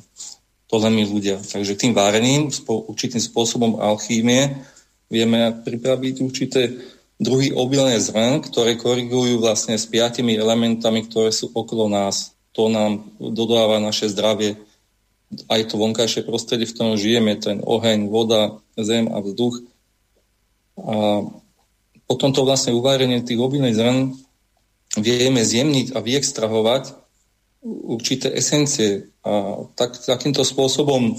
[0.72, 1.38] To len my ľudia.
[1.38, 4.58] Takže tým várením, určitým spôsobom alchímie,
[5.06, 6.74] vieme pripraviť určité
[7.20, 12.34] druhy obilné zrn, ktoré korigujú vlastne s piatimi elementami, ktoré sú okolo nás.
[12.54, 14.58] To nám dodáva naše zdravie,
[15.50, 19.62] aj to vonkajšie prostredie, v ktorom žijeme, ten oheň, voda, zem a vzduch
[20.74, 21.22] a
[22.04, 23.98] po tomto vlastne uvárenie tých obilných zrn
[24.98, 26.84] vieme zjemniť a vyextrahovať
[27.64, 29.08] určité esencie.
[29.24, 31.16] A tak, takýmto spôsobom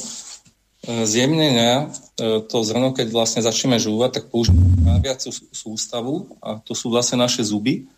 [0.85, 6.93] zjemnenia e, to zrno, keď vlastne začneme žúvať, tak používame tráviacu sústavu a to sú
[6.93, 7.89] vlastne naše zuby,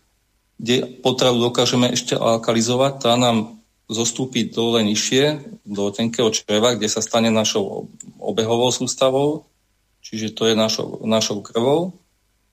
[0.58, 7.00] kde potravu dokážeme ešte alkalizovať, tá nám zostúpi dole nižšie, do tenkého čreva, kde sa
[7.00, 7.88] stane našou
[8.20, 9.48] obehovou sústavou
[10.08, 12.00] čiže to je našou, našou krvou.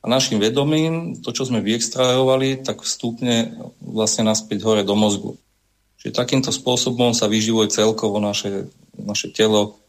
[0.04, 5.40] A našim vedomím, to, čo sme vyextrahovali, tak vstúpne vlastne naspäť hore do mozgu.
[5.96, 8.68] Čiže takýmto spôsobom sa vyživuje celkovo naše,
[9.00, 9.80] naše telo,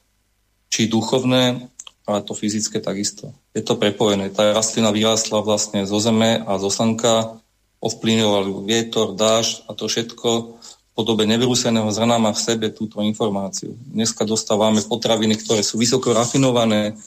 [0.76, 1.72] či duchovné,
[2.04, 3.32] ale to fyzické takisto.
[3.56, 4.28] Je to prepojené.
[4.28, 7.40] Tá rastlina vyrástla vlastne zo zeme a zo slnka,
[7.80, 13.72] ovplyvňoval vietor, dáž a to všetko v podobe nevrúseného zrna má v sebe túto informáciu.
[13.88, 17.00] Dneska dostávame potraviny, ktoré sú vysoko rafinované,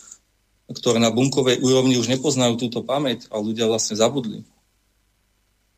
[0.72, 4.48] ktoré na bunkovej úrovni už nepoznajú túto pamäť a ľudia vlastne zabudli.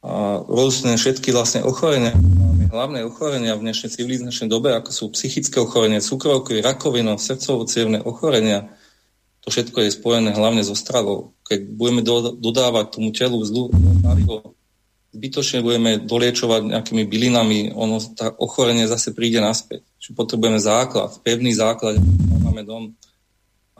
[0.07, 2.15] A rôzne všetky vlastne ochorenia,
[2.71, 7.67] hlavné ochorenia v dnešnej civilizačnej dobe, ako sú psychické ochorenia, cukrovky, rakovina, srdcovo
[8.07, 8.71] ochorenia,
[9.43, 11.35] to všetko je spojené hlavne so stravou.
[11.49, 13.75] Keď budeme do, dodávať tomu telu zlú
[14.05, 14.55] palivo,
[15.11, 19.83] zbytočne budeme doliečovať nejakými bylinami, ono, tá ochorenie zase príde naspäť.
[19.99, 21.99] Čiže potrebujeme základ, pevný základ,
[22.47, 22.95] máme dom,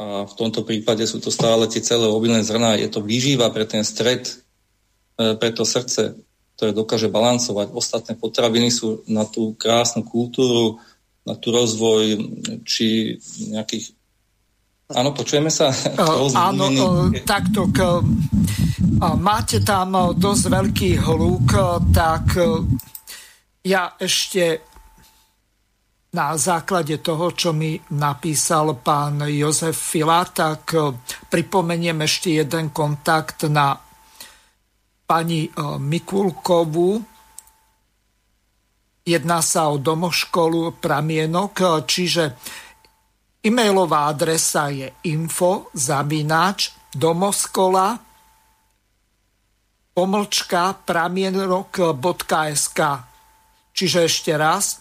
[0.01, 2.73] a v tomto prípade sú to stále tie celé obilné zrná.
[2.81, 4.33] Je to výživa pre ten stred,
[5.21, 6.17] e, pre to srdce,
[6.61, 7.73] ktoré dokáže balancovať.
[7.73, 10.77] Ostatné potraviny sú na tú krásnu kultúru,
[11.24, 12.20] na tú rozvoj,
[12.69, 13.16] či
[13.49, 13.97] nejakých
[14.91, 15.70] Áno, počujeme sa?
[15.97, 17.70] Uh, áno, uh, takto.
[17.70, 18.03] Uh,
[19.16, 21.49] máte tam dosť veľký hluk,
[21.95, 22.37] tak
[23.65, 24.61] ja ešte
[26.11, 30.74] na základe toho, čo mi napísal pán Jozef Fila, tak
[31.31, 33.78] pripomeniem ešte jeden kontakt na
[35.11, 37.03] pani Mikulkovú.
[39.03, 42.39] Jedná sa o domoškolu Pramienok, čiže
[43.43, 47.99] e-mailová adresa je info zavináč domoskola
[49.91, 52.78] pomlčka pramienok.sk
[53.74, 54.78] Čiže ešte raz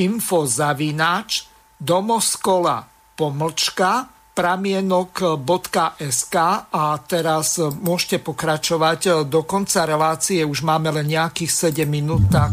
[0.00, 1.46] info zavináč
[1.78, 2.82] domoskola
[3.14, 6.36] pomlčka pramienok.sk
[6.68, 12.52] a teraz môžete pokračovať do konca relácie, už máme len nejakých 7 minút, tak...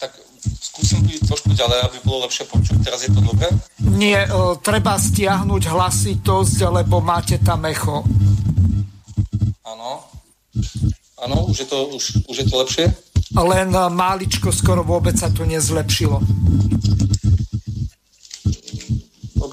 [0.00, 0.12] Tak
[0.56, 2.80] skúsim byť trošku ďalej, aby bolo lepšie počuť.
[2.80, 3.52] Teraz je to dobré?
[3.84, 8.08] Nie, e, treba stiahnuť hlasitosť, lebo máte tam echo.
[9.68, 10.00] Áno.
[11.20, 12.84] Áno, už je to, už, už je to lepšie?
[13.36, 16.24] Len e, máličko, skoro vôbec sa to nezlepšilo.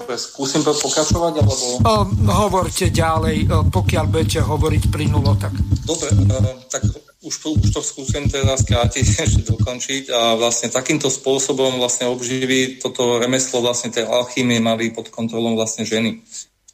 [0.04, 1.64] Dobre, skúsim pokračovať, alebo...
[1.80, 2.04] Uh,
[2.44, 5.56] hovorte ďalej, pokiaľ budete hovoriť plynulo, tak...
[5.88, 6.84] Dobre, uh, tak
[7.24, 13.16] už, už to skúsim teda skrátiť, ešte dokončiť a vlastne takýmto spôsobom vlastne obživí toto
[13.16, 16.20] remeslo vlastne tej alchýmie mali pod kontrolou vlastne ženy.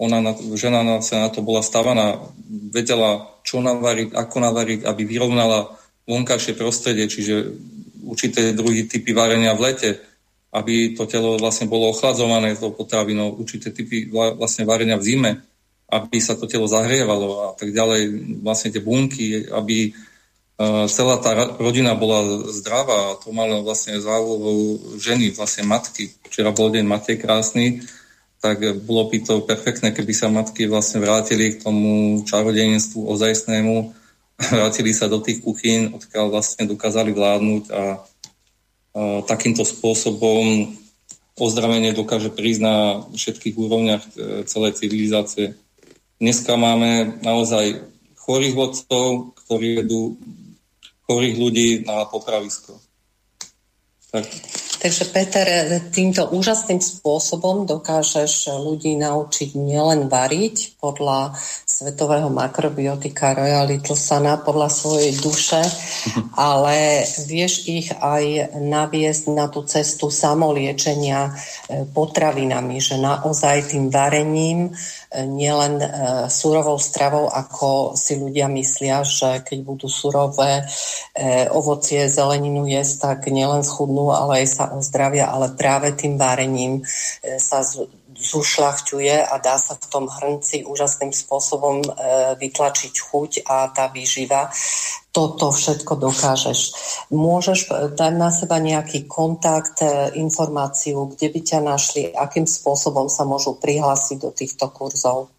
[0.03, 2.19] Ona, na, žena na, sa na to bola stavaná,
[2.75, 5.71] vedela, čo navariť, ako navariť, aby vyrovnala
[6.11, 7.47] vonkajšie prostredie, čiže
[8.03, 10.10] určité druhy typy varenia v lete,
[10.51, 15.33] aby to telo vlastne bolo ochladzované tou potravinou, určité typy vlastne varenia v zime,
[15.91, 18.03] aby sa to telo zahrievalo a tak ďalej,
[18.43, 24.79] vlastne tie bunky, aby uh, celá tá rodina bola zdravá a to malo vlastne zálohu
[24.99, 26.11] ženy, vlastne matky.
[26.27, 27.87] Včera bol deň matiek krásny,
[28.43, 33.77] tak bolo by to perfektné, keby sa matky vlastne vrátili k tomu čarodejnstvu ozajstnému,
[34.55, 38.03] vrátili sa do tých kuchýn, odkiaľ vlastne dokázali vládnuť a
[39.27, 40.75] takýmto spôsobom
[41.41, 42.77] ozdravenie dokáže prísť na
[43.17, 44.11] všetkých úrovniach e,
[44.45, 45.57] celej civilizácie.
[46.21, 47.81] Dneska máme naozaj
[48.21, 50.21] chorých vodcov, ktorí vedú
[51.09, 52.77] chorých ľudí na popravisko.
[54.13, 54.27] Tak.
[54.81, 55.47] Takže Peter,
[55.93, 61.37] týmto úžasným spôsobom dokážeš ľudí naučiť nielen variť podľa
[61.69, 65.61] svetového makrobiotika Royal Sana, podľa svojej duše,
[66.33, 74.73] ale vieš ich aj naviesť na tú cestu samoliečenia e, potravinami, že naozaj tým varením
[75.11, 75.89] nielen e,
[76.31, 80.63] surovou stravou, ako si ľudia myslia, že keď budú surové
[81.19, 86.87] e, ovocie, zeleninu jesť, tak nielen schudnú, ale aj sa ozdravia, ale práve tým varením
[87.27, 87.67] e, sa
[88.21, 91.81] zušľachťuje a dá sa v tom hrnci úžasným spôsobom
[92.37, 94.53] vytlačiť chuť a tá výživa
[95.11, 96.59] toto všetko dokážeš.
[97.11, 97.61] Môžeš
[97.99, 103.59] dať na seba nejaký kontakt, e, informáciu, kde by ťa našli, akým spôsobom sa môžu
[103.59, 105.35] prihlásiť do týchto kurzov?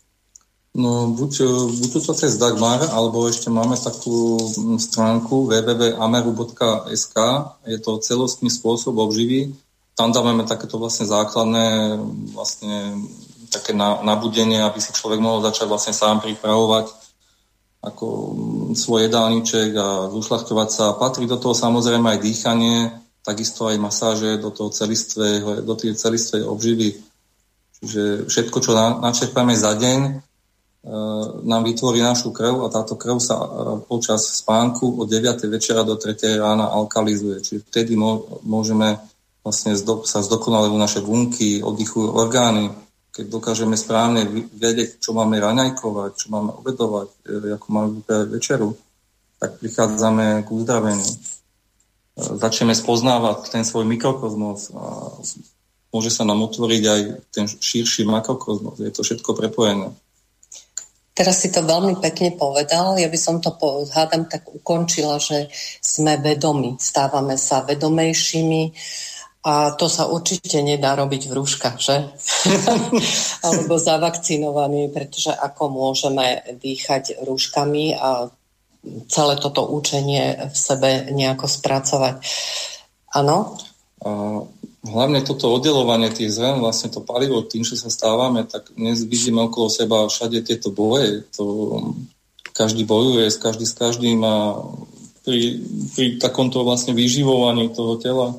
[0.75, 1.51] No, buď, e,
[1.87, 4.39] buď to cez Dagmar, alebo ešte máme takú
[4.75, 7.15] stránku www.ameru.sk,
[7.63, 9.55] je to celostný spôsob obživy.
[9.95, 11.99] Tam dávame takéto vlastne základné
[12.31, 12.95] vlastne
[13.51, 17.01] také nabudenie, aby si človek mohol začať vlastne sám pripravovať
[17.81, 18.05] ako
[18.77, 20.95] svoj jedálniček a zušľachtovať sa.
[20.95, 22.77] Patrí do toho samozrejme aj dýchanie,
[23.25, 26.89] takisto aj masáže do toho celistvej, do tej celistvej obživy.
[27.81, 30.11] Čiže všetko, čo načerpáme za deň, e,
[31.41, 33.47] nám vytvorí našu krv a táto krv sa e,
[33.89, 35.49] počas spánku od 9.
[35.49, 36.37] večera do 3.
[36.37, 37.41] rána alkalizuje.
[37.41, 37.97] Čiže vtedy
[38.45, 39.01] môžeme
[39.41, 39.73] vlastne
[40.05, 42.69] sa zdokonalujú naše bunky, oddychujú orgány,
[43.11, 44.23] keď dokážeme správne
[44.55, 48.69] vedieť, čo máme raňajkovať, čo máme obedovať, e, ako máme vyberať večeru,
[49.35, 51.03] tak prichádzame k uzdraveniu.
[51.03, 51.17] E,
[52.15, 55.11] začneme spoznávať ten svoj mikrokozmos a
[55.91, 57.01] môže sa nám otvoriť aj
[57.35, 58.79] ten širší makrokozmos.
[58.79, 59.91] Je to všetko prepojené.
[61.11, 62.95] Teraz si to veľmi pekne povedal.
[62.95, 63.51] Ja by som to,
[63.91, 65.51] hádam, tak ukončila, že
[65.83, 68.71] sme vedomi, stávame sa vedomejšími,
[69.41, 72.13] a to sa určite nedá robiť v rúškach, že?
[73.47, 78.29] Alebo zavakcinovaný, pretože ako môžeme dýchať rúškami a
[79.09, 82.21] celé toto učenie v sebe nejako spracovať.
[83.17, 83.57] Áno?
[84.81, 89.41] Hlavne toto oddelovanie tých zrn, vlastne to palivo, tým, že sa stávame, tak dnes vidíme
[89.45, 91.25] okolo seba všade tieto boje.
[91.37, 91.45] To,
[92.53, 94.57] každý bojuje, každý s každým a
[95.25, 95.61] pri,
[95.93, 98.37] pri takomto vlastne vyživovaní toho tela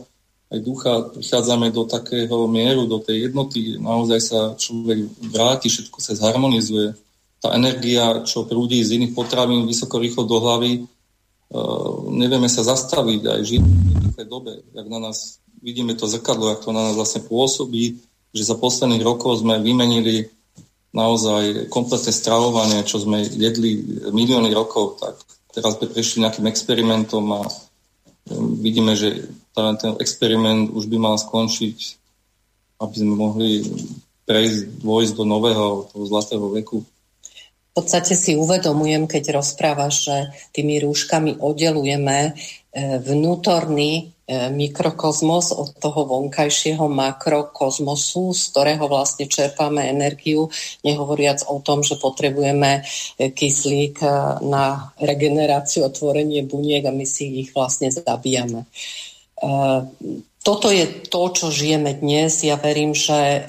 [0.52, 6.12] aj ducha prichádzame do takého mieru, do tej jednoty, naozaj sa človek vráti, všetko sa
[6.12, 6.92] zharmonizuje.
[7.40, 13.22] Tá energia, čo prúdi z iných potravín vysoko rýchlo do hlavy, uh, nevieme sa zastaviť
[13.24, 16.94] aj žiť v tej dobe, jak na nás vidíme to zrkadlo, jak to na nás
[17.00, 17.96] vlastne pôsobí,
[18.36, 20.28] že za posledných rokov sme vymenili
[20.92, 23.80] naozaj kompletné stravovanie, čo sme jedli
[24.12, 25.16] milióny rokov, tak
[25.56, 27.40] teraz sme prešli nejakým experimentom a
[28.60, 31.78] vidíme, že ten experiment už by mal skončiť,
[32.80, 33.62] aby sme mohli
[34.24, 36.80] prejsť, dôjsť do nového, toho zlatého veku.
[37.72, 40.16] V podstate si uvedomujem, keď rozprávaš, že
[40.52, 42.30] tými rúškami oddelujeme e,
[43.00, 50.52] vnútorný e, mikrokozmos od toho vonkajšieho makrokozmosu, z ktorého vlastne čerpáme energiu,
[50.84, 52.84] nehovoriac o tom, že potrebujeme
[53.16, 54.04] e, kyslík
[54.44, 58.68] na regeneráciu, otvorenie buniek a my si ich vlastne zabíjame.
[60.42, 62.46] Toto je to, čo žijeme dnes.
[62.46, 63.46] Ja verím, že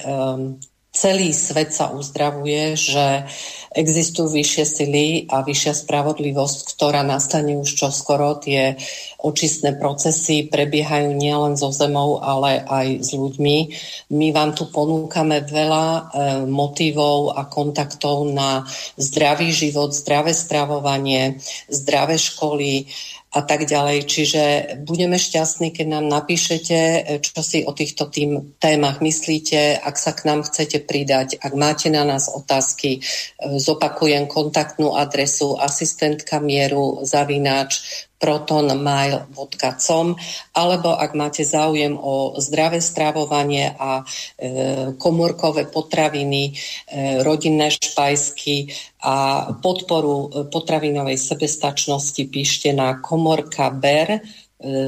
[0.94, 3.26] celý svet sa uzdravuje, že
[3.74, 8.38] existujú vyššie sily a vyššia spravodlivosť, ktorá nastane už čoskoro.
[8.38, 8.78] Tie
[9.18, 13.56] očistné procesy prebiehajú nielen so zemou, ale aj s ľuďmi.
[14.14, 16.02] My vám tu ponúkame veľa e,
[16.46, 18.62] motivov a kontaktov na
[18.94, 22.86] zdravý život, zdravé stravovanie, zdravé školy,
[23.34, 24.06] a tak ďalej.
[24.06, 24.42] Čiže
[24.86, 26.78] budeme šťastní, keď nám napíšete,
[27.18, 31.90] čo si o týchto tým témach myslíte, ak sa k nám chcete pridať, ak máte
[31.90, 33.02] na nás otázky,
[33.42, 40.06] zopakujem kontaktnú adresu asistentka mieru zavináč protonmail.com
[40.54, 44.06] alebo ak máte záujem o zdravé stravovanie a e,
[44.96, 46.52] komórkové potraviny, e,
[47.20, 48.70] rodinné špajsky
[49.04, 54.20] a podporu e, potravinovej sebestačnosti píšte na komorka ber e,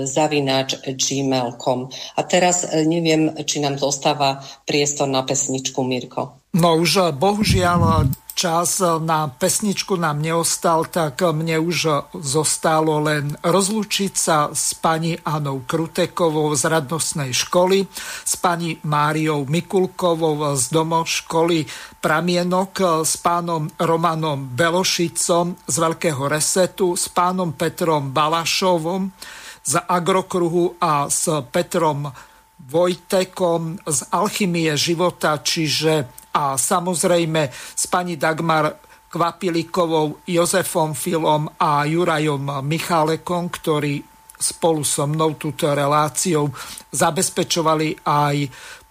[0.08, 1.92] zavináč gmail.com.
[2.16, 6.40] A teraz e, neviem, či nám zostáva priestor na pesničku, Mirko.
[6.56, 14.52] No už bohužiaľ čas na pesničku nám neostal, tak mne už zostalo len rozlúčiť sa
[14.52, 17.88] s pani Anou Krutekovou z radnostnej školy,
[18.28, 21.64] s pani Máriou Mikulkovou z domov školy
[22.04, 29.16] Pramienok, s pánom Romanom Belošicom z Veľkého resetu, s pánom Petrom Balašovom
[29.64, 32.12] z Agrokruhu a s Petrom
[32.56, 38.76] Vojtekom z Alchymie života, čiže a samozrejme s pani Dagmar
[39.08, 44.04] Kvapilikovou, Jozefom Filom a Jurajom Michálekom, ktorí
[44.36, 46.52] spolu so mnou túto reláciou
[46.92, 48.36] zabezpečovali aj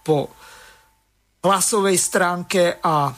[0.02, 0.34] po
[1.46, 2.82] hlasovej stránke.
[2.82, 3.14] A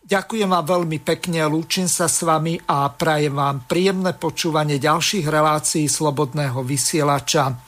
[0.00, 5.84] ďakujem vám veľmi pekne, lúčim sa s vami a prajem vám príjemné počúvanie ďalších relácií
[5.84, 7.67] Slobodného vysielača